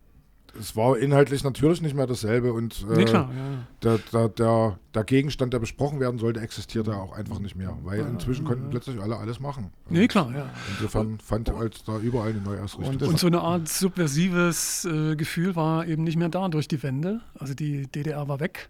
es 0.59 0.75
war 0.75 0.97
inhaltlich 0.97 1.43
natürlich 1.43 1.81
nicht 1.81 1.95
mehr 1.95 2.07
dasselbe 2.07 2.53
und 2.53 2.85
äh, 2.89 2.95
Nee, 2.95 3.05
klar, 3.05 3.29
ja, 3.35 3.37
ja. 3.51 3.57
der, 3.83 3.97
der, 4.11 4.29
der, 4.29 4.79
der 4.95 5.03
Gegenstand, 5.03 5.53
der 5.53 5.59
besprochen 5.59 5.99
werden 5.99 6.17
sollte, 6.17 6.39
existierte 6.39 6.95
auch 6.95 7.11
einfach 7.13 7.39
nicht 7.39 7.55
mehr, 7.55 7.77
weil 7.83 7.99
inzwischen 7.99 8.45
konnten 8.45 8.69
plötzlich 8.69 8.99
alle 9.01 9.17
alles 9.17 9.39
machen. 9.39 9.71
Nee, 9.89 10.01
Und 10.03 10.07
klar, 10.07 10.31
ja. 10.35 10.49
Insofern 10.75 11.19
fand 11.19 11.51
halt 11.53 11.87
da 11.87 11.99
überall 11.99 12.29
eine 12.31 12.41
Neuausrichtung. 12.41 12.93
Und 12.93 13.01
das- 13.01 13.09
Und 13.09 13.19
so 13.19 13.27
eine 13.27 13.41
Art 13.41 13.67
subversives 13.69 14.85
äh, 14.85 15.15
Gefühl 15.15 15.55
war 15.55 15.85
eben 15.85 16.03
nicht 16.03 16.17
mehr 16.17 16.29
da 16.29 16.47
durch 16.49 16.67
die 16.67 16.81
Wende. 16.81 17.21
Also 17.37 17.53
die 17.53 17.85
DDR 17.87 18.27
war 18.27 18.39
weg. 18.39 18.69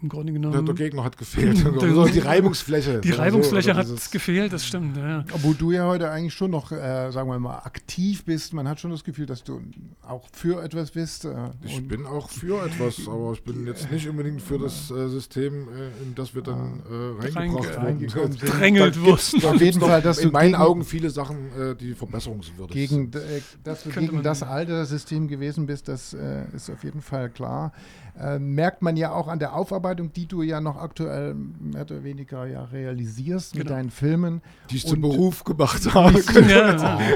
Im 0.00 0.08
Grunde 0.08 0.32
der, 0.32 0.40
genommen. 0.40 0.64
der 0.66 0.74
Gegner 0.74 1.02
hat 1.04 1.18
gefehlt. 1.18 1.58
So 1.80 2.06
die 2.06 2.18
Reibungsfläche. 2.20 3.00
die 3.00 3.10
Reibungsfläche 3.10 3.70
oder 3.70 3.78
hat 3.80 3.86
dieses- 3.86 4.10
gefehlt, 4.10 4.52
das 4.52 4.64
stimmt. 4.64 4.96
Ja. 4.96 5.24
Obwohl 5.32 5.54
du 5.54 5.72
ja 5.72 5.86
heute 5.86 6.10
eigentlich 6.10 6.34
schon 6.34 6.50
noch, 6.52 6.70
äh, 6.70 7.10
sagen 7.10 7.28
wir 7.28 7.38
mal, 7.38 7.58
aktiv 7.58 8.24
bist. 8.24 8.52
Man 8.52 8.68
hat 8.68 8.78
schon 8.78 8.90
das 8.92 9.02
Gefühl, 9.02 9.26
dass 9.26 9.42
du 9.42 9.60
auch 10.02 10.28
für 10.32 10.62
etwas 10.62 10.92
bist. 10.92 11.24
Äh, 11.24 11.34
Ich 11.64 11.76
und 11.76 11.88
bin 11.88 12.06
auch 12.06 12.30
für 12.30 12.64
etwas, 12.64 13.00
aber 13.08 13.32
ich 13.32 13.42
bin 13.42 13.66
jetzt 13.66 13.90
nicht 13.90 14.08
unbedingt 14.08 14.40
für 14.40 14.58
das 14.58 14.90
äh, 14.90 15.08
System, 15.08 15.68
äh, 15.68 16.02
in 16.04 16.14
das 16.14 16.34
wir 16.34 16.42
dann 16.42 16.82
äh, 16.88 17.22
reingebracht 17.26 17.68
Reinge- 17.70 17.76
reingekommen 17.78 18.32
wurden. 18.40 18.50
Drängelt 18.58 19.00
wurden. 19.00 19.44
Auf 19.44 19.60
jeden 19.60 19.80
Fall, 19.80 20.02
dass 20.02 20.18
in 20.18 20.30
meinen 20.32 20.52
gegen- 20.52 20.62
Augen 20.62 20.84
viele 20.84 21.10
Sachen, 21.10 21.36
äh, 21.58 21.74
die 21.74 21.94
verbesserungswürdig 21.94 22.72
gegen, 22.74 23.10
sind. 23.12 23.16
äh, 23.16 23.40
dass 23.64 23.82
du 23.82 23.90
gegen 23.90 24.22
das 24.22 24.42
alte 24.42 24.84
System 24.86 25.26
gewesen 25.28 25.66
bist, 25.66 25.88
das 25.88 26.14
äh, 26.14 26.44
ist 26.54 26.70
auf 26.70 26.84
jeden 26.84 27.00
Fall 27.02 27.30
klar. 27.30 27.72
Äh, 28.20 28.38
merkt 28.40 28.82
man 28.82 28.96
ja 28.96 29.12
auch 29.12 29.28
an 29.28 29.38
der 29.38 29.54
Aufarbeitung, 29.54 30.12
die 30.12 30.26
du 30.26 30.42
ja 30.42 30.60
noch 30.60 30.76
aktuell 30.76 31.34
mehr 31.34 31.82
oder 31.82 32.02
weniger 32.02 32.46
ja 32.46 32.64
realisierst 32.64 33.54
mit 33.54 33.64
Genau. 33.66 33.76
deinen 33.76 33.90
Filmen. 33.90 34.42
Die 34.70 34.76
ich 34.76 34.86
zum 34.86 35.00
Beruf 35.00 35.44
gemacht 35.44 35.94
habe. 35.94 36.20
Ja, 36.32 36.40
ja. 36.76 36.96
Alles, 36.96 37.14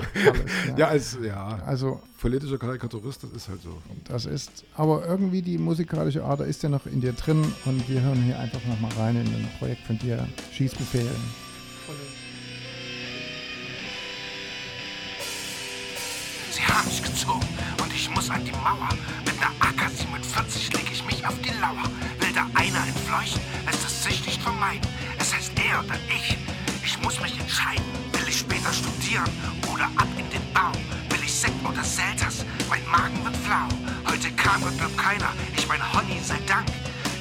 ja. 0.69 0.77
Ja, 0.77 0.87
als 0.89 1.19
ja, 1.25 1.59
Also 1.67 2.01
politischer 2.21 2.57
Karikaturist, 2.59 3.25
das 3.25 3.31
ist 3.33 3.49
halt 3.49 3.61
so. 3.63 3.77
das 4.05 4.27
ist, 4.27 4.65
aber 4.77 5.05
irgendwie 5.07 5.43
die 5.43 5.59
musikalische 5.59 6.23
Ader 6.25 6.45
ist 6.47 6.63
ja 6.63 6.69
noch 6.69 6.87
in 6.87 7.01
dir 7.01 7.15
drin 7.15 7.45
und 7.65 7.89
wir 7.89 8.01
hören 8.01 8.23
hier 8.23 8.39
einfach 8.39 8.61
noch 8.69 8.81
mal 8.81 8.93
rein 8.97 9.17
in 9.17 9.27
ein 9.27 9.49
Projekt 9.59 9.83
von 9.87 9.99
dir, 9.99 10.29
Schießbefehl. 10.53 11.11
Sie 16.51 16.63
haben 16.63 16.87
mich 16.87 17.03
gezogen 17.03 17.41
und 17.83 17.93
ich 17.95 18.11
muss 18.11 18.29
an 18.31 18.45
die 18.45 18.53
Mauer. 18.53 18.89
Mit 19.25 19.35
einer 19.41 19.53
AK-47 19.61 20.77
leg 20.77 20.92
ich 21.03 21.15
mich 21.15 21.27
auf 21.27 21.35
die 21.41 21.51
Lauer. 21.61 21.85
Will 22.19 22.33
da 22.35 22.47
einer 22.55 22.87
entfleuchen, 22.87 23.41
lässt 23.67 23.85
es 23.85 24.05
sich 24.05 24.25
nicht 24.27 24.43
vermeiden. 24.43 24.89
Es 25.19 25.35
heißt 25.35 25.53
er 25.57 25.81
oder 25.85 25.99
ich. 26.09 26.37
Ich 26.85 27.01
muss 27.03 27.21
mich 27.21 27.39
entscheiden. 27.39 27.85
Will 28.13 28.29
ich 28.29 28.39
später 28.39 28.73
studieren 28.73 29.31
oder 29.73 29.85
ab 29.97 30.09
in 30.19 30.29
den 30.31 30.53
Bau? 30.53 30.73
Will 31.11 31.23
ich 31.25 31.33
Sekt 31.33 31.65
oder 31.65 31.83
Selters? 31.83 32.45
Mein 32.69 32.87
Magen 32.91 33.25
wird 33.25 33.37
flau. 33.37 33.69
Heute 34.11 34.31
kam 34.33 34.63
und 34.63 34.77
blieb 34.77 34.97
keiner. 34.97 35.33
Ich 35.57 35.67
mein 35.69 35.81
Honey 35.93 36.21
sei 36.23 36.39
Dank. 36.47 36.69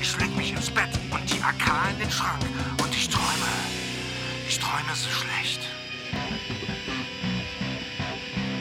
Ich 0.02 0.18
leg 0.20 0.36
mich 0.36 0.52
ins 0.52 0.70
Bett 0.70 0.90
und 1.12 1.30
die 1.30 1.42
AK 1.42 1.92
in 1.92 2.00
den 2.00 2.12
Schrank. 2.12 2.42
Und 2.84 2.94
ich 2.94 3.10
träume. 3.10 3.52
Ich 4.48 4.60
träume 4.60 4.94
so 4.96 5.10
schlecht. 5.10 5.62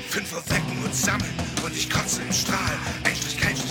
Fünf 0.09 0.33
Uhr 0.33 0.43
wecken 0.49 0.85
und 0.85 0.95
sammeln 0.95 1.35
und 1.64 1.77
ich 1.77 1.89
kotze 1.89 2.23
im 2.23 2.33
Strahl. 2.33 2.79
Ein 3.05 3.20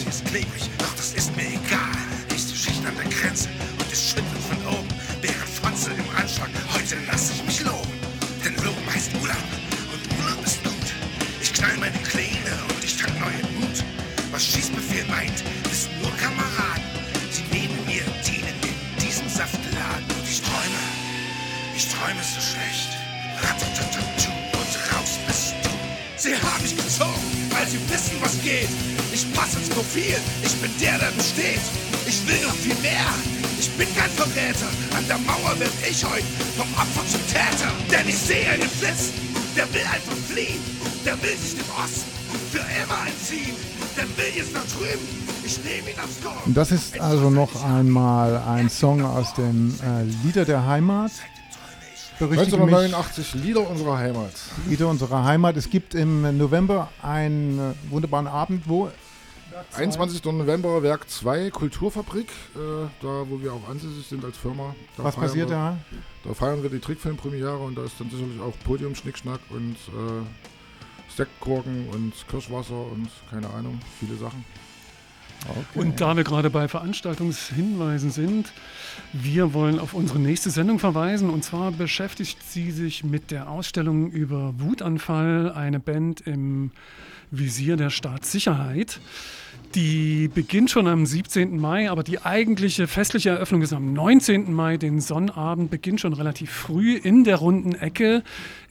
ist 0.10 0.26
klebrig, 0.26 0.70
doch 0.80 0.94
das 0.96 1.14
ist 1.14 1.36
mir 1.36 1.46
egal. 1.46 1.94
Nächste 2.32 2.56
Schicht 2.56 2.84
an 2.86 2.96
der 2.98 3.06
Grenze 3.14 3.48
und 3.78 3.92
es 3.92 4.10
schüttelt 4.10 4.42
von 4.50 4.58
oben. 4.74 4.90
Während 5.22 5.50
Fotze 5.62 5.92
im 5.92 6.10
Anschlag, 6.18 6.50
heute 6.74 6.98
lass 7.06 7.30
ich 7.30 7.44
mich 7.46 7.62
loben. 7.64 7.94
Denn 8.44 8.56
Loben 8.66 8.86
heißt 8.90 9.14
Urlaub 9.22 9.50
und 9.94 10.02
Urlaub 10.18 10.44
ist 10.44 10.64
gut. 10.64 10.90
Ich 11.42 11.54
knall 11.54 11.78
meine 11.78 11.98
Kläne 12.00 12.54
und 12.74 12.84
ich 12.84 12.98
tank 12.98 13.14
neuen 13.20 13.46
Mut. 13.60 13.84
Was 14.32 14.46
Schießbefehl 14.46 15.06
meint, 15.06 15.44
wissen 15.70 15.94
nur 16.02 16.12
Kameraden. 16.18 16.90
Sie 17.30 17.46
neben 17.52 17.78
mir 17.86 18.04
dienen 18.26 18.58
in 18.66 19.06
diesem 19.06 19.30
Saftladen 19.30 20.10
und 20.10 20.26
ich 20.26 20.42
träume. 20.42 20.84
Ich 21.78 21.86
träume 21.86 22.22
so 22.26 22.42
schlecht. 22.42 22.98
Ratatatatu 23.46 24.32
und 24.58 24.74
raus 24.90 25.20
bist 25.28 25.54
du. 25.62 25.70
Sie 26.18 26.34
haben 26.34 26.64
mich 26.64 26.76
gezogen, 26.76 27.30
weil 27.52 27.68
sie 27.68 27.80
wissen, 27.90 28.18
was 28.22 28.42
geht. 28.42 28.89
Profil, 29.80 30.18
ich 30.44 30.56
bin 30.58 30.72
der, 30.82 31.00
der 31.00 31.12
besteht. 31.12 31.64
Ich 32.06 32.28
will 32.28 32.46
noch 32.46 32.54
viel 32.54 32.76
mehr, 32.82 33.08
ich 33.58 33.72
bin 33.78 33.88
kein 33.96 34.10
Verräter. 34.10 34.68
An 34.92 35.08
der 35.08 35.18
Mauer 35.20 35.58
werd 35.58 35.72
ich 35.90 36.04
heute 36.04 36.26
vom 36.58 36.68
Opfer 36.74 37.08
zum 37.08 37.24
Täter. 37.28 37.72
Denn 37.90 38.10
ich 38.10 38.18
sehe 38.18 38.44
den 38.60 38.68
Blitz, 38.82 39.14
der 39.56 39.74
will 39.74 39.88
einfach 39.88 40.20
fliehen, 40.28 40.60
der 41.06 41.14
will 41.24 41.38
sich 41.38 41.56
dem 41.56 41.70
Osten 41.82 42.12
für 42.52 42.60
immer 42.60 43.08
entziehen, 43.08 43.56
der 43.96 44.04
will 44.18 44.34
jetzt 44.36 44.54
nach 44.54 44.68
drüben, 44.68 45.08
ich 45.46 45.64
nehme 45.64 45.92
ihn 45.92 46.00
aufs. 46.04 46.46
Und 46.46 46.58
das 46.58 46.74
ist 46.74 47.00
also 47.00 47.30
noch 47.30 47.64
einmal 47.64 48.36
ein 48.36 48.70
Song 48.70 49.06
aus 49.06 49.34
dem 49.36 49.74
äh, 49.82 50.04
Lieder 50.26 50.44
der 50.44 50.66
Heimat. 50.66 51.12
Berichtige 52.20 52.58
mich, 52.58 52.76
1989, 52.76 53.34
Lieder 53.36 53.70
unserer 53.70 53.98
Heimat. 53.98 54.34
Lieder 54.68 54.90
unserer 54.90 55.24
Heimat. 55.24 55.56
Es 55.56 55.70
gibt 55.70 55.96
im 55.96 56.38
November 56.38 56.90
einen 57.02 57.60
äh, 57.60 57.92
wunderbaren 57.92 58.28
Abend, 58.28 58.68
wo 58.68 58.92
21. 59.76 60.24
November, 60.26 60.84
Werk 60.84 61.10
2, 61.10 61.50
Kulturfabrik, 61.52 62.28
äh, 62.56 62.60
da 63.02 63.26
wo 63.30 63.42
wir 63.42 63.54
auch 63.54 63.68
ansässig 63.70 64.06
sind 64.08 64.24
als 64.24 64.38
Firma. 64.38 64.76
Da 64.98 65.04
was 65.04 65.16
passiert 65.16 65.50
wir, 65.50 65.56
da? 65.56 65.78
Da 66.24 66.34
feiern 66.34 66.62
wir 66.64 66.70
die 66.70 66.80
Trickfilmpremiere 66.80 67.58
und 67.58 67.76
da 67.76 67.84
ist 67.84 68.00
dann 68.00 68.10
sicherlich 68.10 68.40
auch 68.42 68.54
Podium, 68.64 68.96
Schnickschnack 68.96 69.40
und 69.50 69.76
äh, 69.76 71.16
Sektkorken 71.16 71.90
und 71.90 72.14
Kirschwasser 72.30 72.86
und 72.92 73.10
keine 73.30 73.50
Ahnung, 73.50 73.80
viele 74.00 74.16
Sachen. 74.16 74.46
Und 75.74 76.02
da 76.02 76.16
wir 76.18 76.24
gerade 76.24 76.50
bei 76.50 76.68
Veranstaltungshinweisen 76.68 78.12
sind, 78.12 78.52
wir 79.14 79.54
wollen 79.54 79.80
auf 79.80 79.94
unsere 79.94 80.20
nächste 80.20 80.50
Sendung 80.50 80.80
verweisen. 80.80 81.30
Und 81.30 81.44
zwar 81.44 81.72
beschäftigt 81.72 82.38
sie 82.48 82.72
sich 82.72 83.04
mit 83.04 83.32
der 83.32 83.50
Ausstellung 83.50 84.12
über 84.12 84.54
Wutanfall, 84.58 85.52
eine 85.52 85.80
Band 85.80 86.22
im 86.22 86.72
Visier 87.32 87.78
der 87.78 87.90
Staatssicherheit. 87.90 89.00
Die 89.76 90.30
beginnt 90.34 90.72
schon 90.72 90.88
am 90.88 91.06
17. 91.06 91.60
Mai, 91.60 91.92
aber 91.92 92.02
die 92.02 92.24
eigentliche 92.24 92.88
festliche 92.88 93.30
Eröffnung 93.30 93.62
ist 93.62 93.72
am 93.72 93.94
19. 93.94 94.52
Mai. 94.52 94.78
Den 94.78 95.00
Sonnabend 95.00 95.70
beginnt 95.70 96.02
schon 96.02 96.14
relativ 96.14 96.50
früh 96.50 96.96
in 96.96 97.24
der 97.24 97.36
runden 97.36 97.76
Ecke 97.76 98.24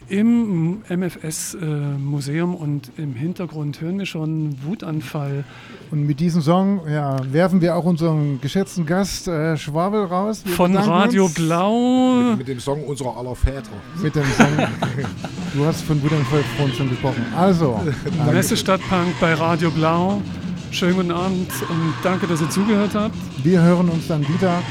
im 0.08 0.82
MFS-Museum 0.88 2.56
und 2.56 2.90
im 2.96 3.14
Hintergrund 3.14 3.80
hören 3.80 4.00
wir 4.00 4.06
schon 4.06 4.56
Wutanfall. 4.64 5.44
Und 5.92 6.04
mit 6.04 6.18
diesem 6.18 6.42
Song 6.42 6.57
ja, 6.90 7.16
werfen 7.32 7.60
wir 7.60 7.76
auch 7.76 7.84
unseren 7.84 8.40
geschätzten 8.40 8.86
Gast 8.86 9.28
äh, 9.28 9.56
Schwabel 9.56 10.04
raus. 10.04 10.42
Wir 10.44 10.54
Von 10.54 10.76
Radio 10.76 11.24
uns 11.26 11.34
Blau. 11.34 12.22
Mit, 12.30 12.38
mit 12.38 12.48
dem 12.48 12.60
Song 12.60 12.84
unserer 12.84 13.16
aller 13.16 13.34
Väter. 13.34 13.70
Mit 14.02 14.14
dem 14.14 14.24
Song. 14.36 14.46
du 15.54 15.64
hast 15.64 15.82
von 15.82 16.02
Wutanfall 16.02 16.44
vorhin 16.56 16.74
schon 16.74 16.88
gesprochen. 16.90 17.24
Also, 17.36 17.80
Messe 18.32 18.56
Stadtpunk 18.56 19.18
bei 19.20 19.34
Radio 19.34 19.70
Blau. 19.70 20.20
Schönen 20.70 20.96
guten 20.96 21.10
Abend 21.12 21.50
und 21.68 21.94
danke, 22.02 22.26
dass 22.26 22.40
ihr 22.40 22.50
zugehört 22.50 22.94
habt. 22.94 23.14
wir 23.42 23.62
hören 23.62 23.88
uns 23.88 24.06
dann 24.06 24.20
wieder 24.28 24.62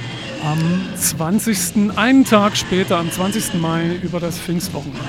am 0.46 0.60
20. 0.96 1.98
einen 1.98 2.24
Tag 2.24 2.56
später, 2.56 2.98
am 2.98 3.12
20. 3.12 3.56
Mai, 3.60 3.96
über 4.04 4.20
das 4.20 4.38
Pfingstwochenende. 4.38 5.02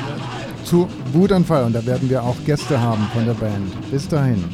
zu 0.64 0.88
Wutanfall 1.12 1.64
und 1.64 1.74
da 1.74 1.84
werden 1.84 2.08
wir 2.08 2.22
auch 2.22 2.36
Gäste 2.46 2.80
haben 2.80 3.06
von 3.12 3.24
der 3.26 3.34
Band. 3.34 3.90
Bis 3.90 4.08
dahin. 4.08 4.44